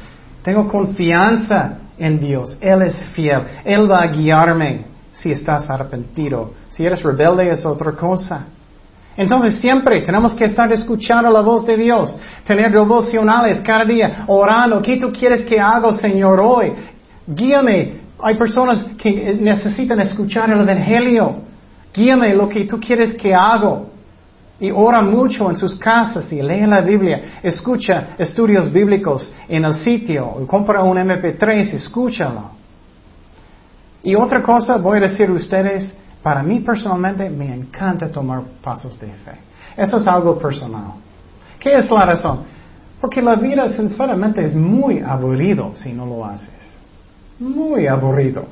Tengo 0.43 0.67
confianza 0.69 1.81
en 1.99 2.19
Dios. 2.19 2.57
Él 2.63 2.81
es 2.81 3.05
fiel. 3.11 3.43
Él 3.63 3.91
va 3.91 4.01
a 4.01 4.07
guiarme 4.07 4.94
si 5.15 5.31
estás 5.31 5.71
arrepentido. 5.71 6.53
Si 6.69 6.85
eres 6.85 7.03
rebelde 7.03 7.51
es 7.51 7.65
otra 7.65 7.93
cosa. 7.93 8.45
Entonces 9.17 9.55
siempre 9.61 10.01
tenemos 10.01 10.35
que 10.35 10.45
estar 10.45 10.71
escuchando 10.73 11.31
la 11.31 11.41
voz 11.41 11.65
de 11.65 11.77
Dios, 11.77 12.19
tener 12.45 12.73
devocionales 12.73 13.61
cada 13.61 13.85
día, 13.85 14.25
orando, 14.27 14.83
¿qué 14.83 14.97
tú 14.97 15.13
quieres 15.13 15.43
que 15.43 15.59
haga, 15.61 15.93
Señor, 15.93 16.41
hoy? 16.45 16.73
Guíame. 17.27 18.05
Hay 18.21 18.35
personas 18.37 18.85
que 18.99 19.37
necesitan 19.41 20.01
escuchar 20.01 20.51
el 20.51 20.61
Evangelio. 20.61 21.37
Guíame 21.93 22.35
lo 22.35 22.49
que 22.49 22.65
tú 22.65 22.81
quieres 22.81 23.15
que 23.15 23.33
haga. 23.35 23.83
Y 24.59 24.71
ora 24.71 25.03
mucho 25.03 25.51
en 25.51 25.57
sus 25.57 25.77
casas 25.77 26.33
y 26.33 26.41
lee 26.41 26.67
la 26.67 26.81
Biblia. 26.81 27.41
Escucha 27.43 28.09
estudios 28.19 28.73
bíblicos 28.73 29.33
en 29.49 29.65
el 29.65 29.75
sitio. 29.75 30.45
Compra 30.47 30.83
un 30.83 30.97
MP3, 30.97 31.75
escúchalo. 31.75 32.64
Y 34.05 34.15
otra 34.15 34.43
cosa 34.43 34.77
voy 34.77 34.99
a 34.99 35.01
decir 35.01 35.31
a 35.31 35.33
ustedes, 35.33 35.91
para 36.23 36.43
mí 36.43 36.61
personalmente 36.61 37.29
me 37.31 37.55
encanta 37.55 38.09
tomar 38.11 38.43
pasos 38.63 39.01
de 39.01 39.07
fe. 39.07 39.33
Eso 39.77 39.97
es 39.97 40.07
algo 40.07 40.39
personal. 40.39 40.93
¿Qué 41.59 41.75
es 41.75 41.91
la 41.91 42.05
razón? 42.05 42.41
Porque 43.01 43.23
la 43.23 43.35
vida 43.35 43.69
sinceramente 43.71 44.45
es 44.45 44.55
muy 44.55 45.01
aburrido 45.01 45.73
si 45.75 45.95
no 45.95 46.05
lo 46.05 46.25
haces. 46.25 46.51
Muy 47.39 47.87
aburrido. 47.87 48.45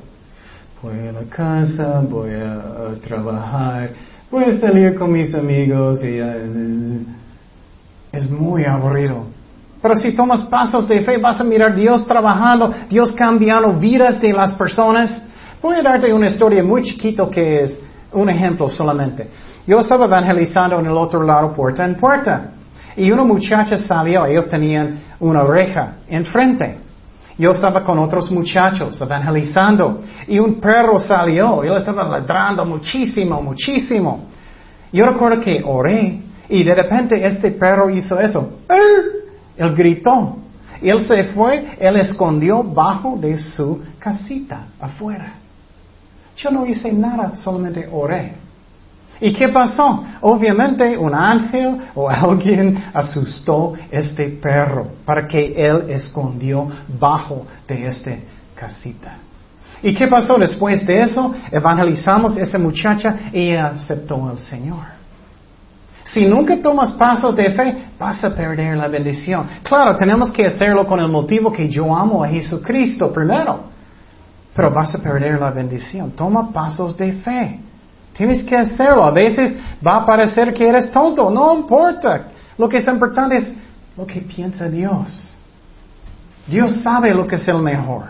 Voy 0.81 1.07
a 1.07 1.11
la 1.11 1.23
casa, 1.29 2.01
voy 2.01 2.33
a, 2.33 2.99
trabajar, 3.01 3.91
voy 4.29 4.45
a 4.45 4.59
salir 4.59 4.95
con 4.95 5.11
mis 5.13 5.33
amigos 5.35 6.03
y 6.03 6.19
uh, 6.19 7.05
es 8.11 8.29
muy 8.29 8.65
aburrido. 8.65 9.27
Pero 9.81 9.95
si 9.95 10.15
tomas 10.15 10.43
pasos 10.45 10.87
de 10.87 11.01
fe, 11.01 11.17
vas 11.17 11.39
a 11.39 11.43
mirar 11.43 11.75
Dios 11.75 12.05
trabajando, 12.05 12.73
Dios 12.89 13.13
cambiando 13.13 13.71
vidas 13.73 14.19
de 14.19 14.33
las 14.33 14.53
personas. 14.53 15.21
Voy 15.63 15.77
a 15.77 15.81
darte 15.81 16.11
una 16.11 16.27
historia 16.27 16.61
muy 16.61 16.83
chiquito 16.83 17.31
que 17.31 17.63
es 17.63 17.79
un 18.11 18.29
ejemplo 18.29 18.67
solamente. 18.67 19.29
Yo 19.65 19.79
estaba 19.79 20.07
evangelizando 20.07 20.77
en 20.77 20.87
el 20.87 20.97
otro 20.97 21.23
lado, 21.23 21.53
puerta 21.53 21.85
en 21.85 21.95
puerta. 21.95 22.49
Y 22.97 23.09
una 23.09 23.23
muchacha 23.23 23.77
salió, 23.77 24.25
ellos 24.25 24.49
tenían 24.49 24.99
una 25.21 25.41
oreja 25.41 25.99
enfrente. 26.09 26.79
Yo 27.37 27.51
estaba 27.51 27.81
con 27.81 27.97
otros 27.97 28.29
muchachos 28.29 28.99
evangelizando 28.99 30.01
y 30.27 30.37
un 30.37 30.55
perro 30.55 30.99
salió, 30.99 31.63
él 31.63 31.77
estaba 31.77 32.09
ladrando 32.09 32.65
muchísimo, 32.65 33.41
muchísimo. 33.41 34.25
Yo 34.91 35.05
recuerdo 35.05 35.39
que 35.39 35.63
oré 35.65 36.19
y 36.49 36.61
de 36.61 36.75
repente 36.75 37.25
este 37.25 37.51
perro 37.51 37.89
hizo 37.89 38.19
eso. 38.19 38.59
Él 38.67 39.73
gritó. 39.73 40.39
Él 40.81 41.01
se 41.05 41.23
fue, 41.23 41.77
él 41.79 41.95
escondió 41.95 42.61
bajo 42.63 43.15
de 43.17 43.37
su 43.37 43.81
casita 43.97 44.65
afuera. 44.81 45.35
Yo 46.35 46.51
no 46.51 46.65
hice 46.65 46.91
nada, 46.91 47.35
solamente 47.35 47.87
oré. 47.91 48.33
¿Y 49.21 49.31
qué 49.31 49.49
pasó? 49.49 50.03
Obviamente 50.21 50.97
un 50.97 51.13
ángel 51.13 51.77
o 51.95 52.09
alguien 52.09 52.83
asustó 52.93 53.73
este 53.91 54.29
perro 54.29 54.87
para 55.05 55.27
que 55.27 55.53
él 55.55 55.89
escondió 55.89 56.67
bajo 56.99 57.45
de 57.67 57.87
esta 57.87 58.15
casita. 58.55 59.17
¿Y 59.81 59.93
qué 59.93 60.07
pasó 60.07 60.37
después 60.37 60.85
de 60.85 61.01
eso? 61.01 61.33
Evangelizamos 61.51 62.37
a 62.37 62.41
esa 62.41 62.57
muchacha 62.57 63.15
y 63.33 63.51
ella 63.51 63.67
aceptó 63.67 64.27
al 64.27 64.39
Señor. 64.39 65.03
Si 66.05 66.25
nunca 66.25 66.61
tomas 66.61 66.91
pasos 66.93 67.35
de 67.35 67.49
fe, 67.51 67.85
vas 67.97 68.23
a 68.23 68.29
perder 68.29 68.77
la 68.77 68.87
bendición. 68.87 69.47
Claro, 69.63 69.95
tenemos 69.95 70.31
que 70.31 70.45
hacerlo 70.45 70.85
con 70.85 70.99
el 70.99 71.07
motivo 71.07 71.51
que 71.51 71.69
yo 71.69 71.95
amo 71.95 72.23
a 72.23 72.27
Jesucristo 72.27 73.11
primero 73.11 73.72
pero 74.55 74.71
vas 74.71 74.93
a 74.95 74.99
perder 74.99 75.39
la 75.39 75.51
bendición. 75.51 76.11
Toma 76.11 76.51
pasos 76.51 76.95
de 76.95 77.13
fe. 77.13 77.59
Tienes 78.15 78.43
que 78.43 78.55
hacerlo. 78.55 79.03
A 79.03 79.11
veces 79.11 79.55
va 79.85 79.97
a 79.97 80.05
parecer 80.05 80.53
que 80.53 80.67
eres 80.67 80.91
tonto. 80.91 81.29
No 81.29 81.55
importa. 81.55 82.27
Lo 82.57 82.69
que 82.69 82.77
es 82.77 82.87
importante 82.87 83.37
es 83.37 83.53
lo 83.97 84.05
que 84.05 84.21
piensa 84.21 84.69
Dios. 84.69 85.31
Dios 86.45 86.81
sabe 86.81 87.13
lo 87.13 87.25
que 87.25 87.35
es 87.35 87.47
el 87.47 87.59
mejor. 87.59 88.05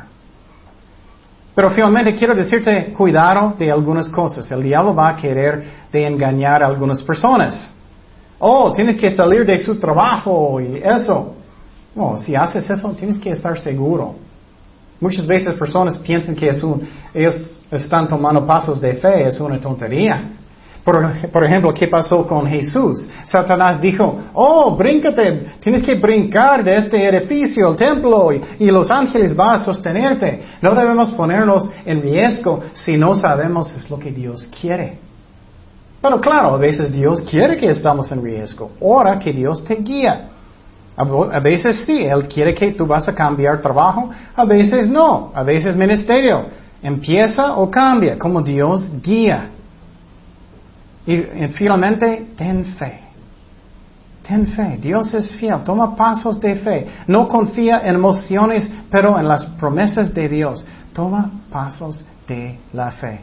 Pero 1.55 1.69
finalmente 1.69 2.15
quiero 2.15 2.35
decirte, 2.35 2.93
cuidado 2.93 3.53
de 3.57 3.71
algunas 3.71 4.09
cosas. 4.09 4.49
El 4.51 4.63
diablo 4.63 4.93
va 4.95 5.09
a 5.09 5.15
querer 5.15 5.63
engañar 5.93 6.63
a 6.63 6.67
algunas 6.67 7.03
personas. 7.03 7.69
Oh, 8.39 8.71
tienes 8.73 8.97
que 8.97 9.15
salir 9.15 9.45
de 9.45 9.57
su 9.59 9.79
trabajo 9.79 10.59
y 10.59 10.81
eso. 10.83 11.35
No, 11.95 12.17
si 12.17 12.35
haces 12.35 12.67
eso, 12.69 12.89
tienes 12.93 13.19
que 13.19 13.29
estar 13.29 13.57
seguro. 13.59 14.15
Muchas 15.03 15.27
veces 15.27 15.53
personas 15.55 15.97
piensan 15.97 16.33
que 16.33 16.47
es 16.47 16.63
un, 16.63 16.87
ellos 17.13 17.59
están 17.69 18.07
tomando 18.07 18.47
pasos 18.47 18.79
de 18.79 18.93
fe, 18.93 19.27
es 19.27 19.37
una 19.37 19.59
tontería. 19.59 20.29
Por, 20.81 21.43
ejemplo, 21.43 21.73
¿qué 21.73 21.89
pasó 21.89 22.25
con 22.25 22.47
Jesús? 22.47 23.09
Satanás 23.25 23.81
dijo, 23.81 24.17
oh, 24.33 24.77
bríncate, 24.77 25.45
tienes 25.59 25.83
que 25.83 25.95
brincar 25.95 26.63
de 26.63 26.77
este 26.77 27.05
edificio, 27.05 27.71
el 27.71 27.75
templo, 27.75 28.31
y, 28.31 28.41
y, 28.59 28.67
los 28.67 28.89
ángeles 28.89 29.35
van 29.35 29.55
a 29.55 29.59
sostenerte. 29.59 30.41
No 30.61 30.73
debemos 30.73 31.11
ponernos 31.11 31.69
en 31.85 32.01
riesgo 32.01 32.61
si 32.71 32.95
no 32.95 33.13
sabemos 33.13 33.75
es 33.75 33.89
lo 33.89 33.99
que 33.99 34.11
Dios 34.11 34.49
quiere. 34.61 34.99
Pero 36.01 36.21
claro, 36.21 36.55
a 36.55 36.57
veces 36.57 36.93
Dios 36.93 37.21
quiere 37.23 37.57
que 37.57 37.69
estamos 37.69 38.09
en 38.13 38.23
riesgo. 38.23 38.71
Ora 38.79 39.19
que 39.19 39.33
Dios 39.33 39.65
te 39.65 39.75
guía. 39.75 40.29
A 40.95 41.39
veces 41.39 41.83
sí, 41.85 42.05
Él 42.05 42.27
quiere 42.27 42.53
que 42.53 42.71
tú 42.71 42.85
vas 42.85 43.07
a 43.07 43.15
cambiar 43.15 43.61
trabajo, 43.61 44.09
a 44.35 44.45
veces 44.45 44.87
no, 44.87 45.31
a 45.33 45.43
veces 45.43 45.75
ministerio. 45.75 46.45
Empieza 46.83 47.55
o 47.57 47.69
cambia, 47.69 48.19
como 48.19 48.41
Dios 48.41 48.91
guía. 49.01 49.49
Y, 51.05 51.17
finalmente, 51.53 52.27
ten 52.37 52.65
fe. 52.65 52.99
Ten 54.27 54.47
fe, 54.47 54.77
Dios 54.79 55.13
es 55.13 55.35
fiel, 55.35 55.63
toma 55.65 55.95
pasos 55.95 56.39
de 56.39 56.55
fe. 56.55 56.87
No 57.07 57.27
confía 57.27 57.81
en 57.83 57.95
emociones, 57.95 58.69
pero 58.89 59.19
en 59.19 59.27
las 59.27 59.45
promesas 59.45 60.13
de 60.13 60.29
Dios. 60.29 60.65
Toma 60.93 61.29
pasos 61.51 62.05
de 62.27 62.57
la 62.71 62.91
fe. 62.91 63.19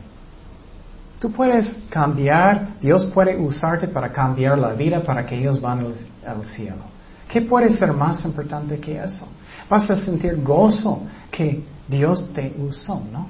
Tú 1.21 1.31
puedes 1.31 1.75
cambiar, 1.89 2.81
Dios 2.81 3.05
puede 3.07 3.37
usarte 3.37 3.87
para 3.89 4.11
cambiar 4.11 4.59
la 4.59 4.73
vida 4.73 5.01
para 5.01 5.25
que 5.25 5.39
ellos 5.39 5.61
van 5.61 5.87
al 6.27 6.45
cielo. 6.47 6.90
¿Qué 7.31 7.43
puede 7.43 7.71
ser 7.71 7.93
más 7.93 8.25
importante 8.25 8.79
que 8.81 8.99
eso? 8.99 9.29
Vas 9.69 9.89
a 9.89 9.95
sentir 9.95 10.43
gozo 10.43 11.03
que 11.31 11.63
Dios 11.87 12.33
te 12.35 12.53
usó, 12.59 13.01
¿no? 13.13 13.29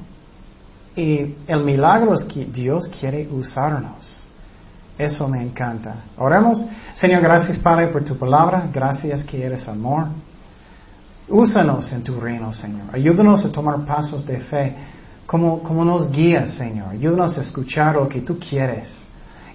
Y 0.96 1.34
el 1.46 1.64
milagro 1.64 2.14
es 2.14 2.24
que 2.24 2.46
Dios 2.46 2.88
quiere 2.88 3.28
usarnos. 3.30 4.24
Eso 4.96 5.28
me 5.28 5.42
encanta. 5.42 5.96
Oremos. 6.16 6.64
Señor, 6.94 7.22
gracias 7.22 7.59
Padre 7.59 7.88
por 7.88 8.05
tu 8.05 8.16
palabra. 8.16 8.68
Gracias 8.72 9.22
que 9.22 9.44
eres 9.44 9.68
amor. 9.68 10.09
Úsanos 11.28 11.92
en 11.92 12.03
tu 12.03 12.18
reino, 12.18 12.53
Señor. 12.53 12.88
Ayúdanos 12.92 13.44
a 13.44 13.53
tomar 13.53 13.84
pasos 13.84 14.26
de 14.26 14.38
fe 14.40 14.74
como, 15.26 15.62
como 15.62 15.84
nos 15.84 16.11
guías, 16.11 16.53
Señor. 16.53 16.88
Ayúdanos 16.88 17.36
a 17.38 17.42
escuchar 17.42 17.96
lo 17.96 18.09
que 18.09 18.22
tú 18.22 18.38
quieres. 18.38 18.88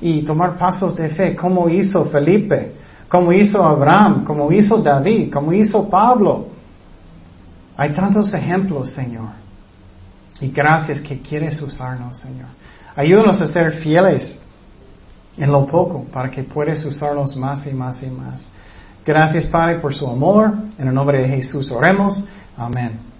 Y 0.02 0.22
tomar 0.22 0.58
pasos 0.58 0.96
de 0.96 1.10
fe 1.10 1.36
como 1.36 1.68
hizo 1.68 2.06
Felipe 2.06 2.85
como 3.08 3.32
hizo 3.32 3.64
Abraham, 3.64 4.24
como 4.24 4.52
hizo 4.52 4.78
David, 4.78 5.32
como 5.32 5.54
hizo 5.54 5.90
Pablo. 5.90 6.48
Hay 7.78 7.94
tantos 7.94 8.34
ejemplos, 8.34 8.92
Señor. 8.92 9.30
Y 10.42 10.50
gracias 10.50 11.02
que 11.02 11.22
quieres 11.22 11.62
usarnos, 11.62 12.18
Señor. 12.18 12.48
Ayúdanos 12.96 13.42
a 13.42 13.48
ser 13.48 13.74
fieles 13.74 14.38
en 15.38 15.52
lo 15.52 15.66
poco 15.66 16.04
para 16.06 16.30
que 16.30 16.44
puedas 16.44 16.84
usarnos 16.86 17.36
más 17.36 17.66
y 17.68 17.74
más 17.74 18.02
y 18.04 18.08
más. 18.08 18.46
Gracias, 19.06 19.46
Padre, 19.46 19.80
por 19.80 19.94
su 19.94 20.08
amor. 20.08 20.54
En 20.78 20.88
el 20.88 20.94
nombre 20.94 21.22
de 21.22 21.28
Jesús 21.28 21.72
oremos. 21.72 22.24
Amén. 22.58 23.15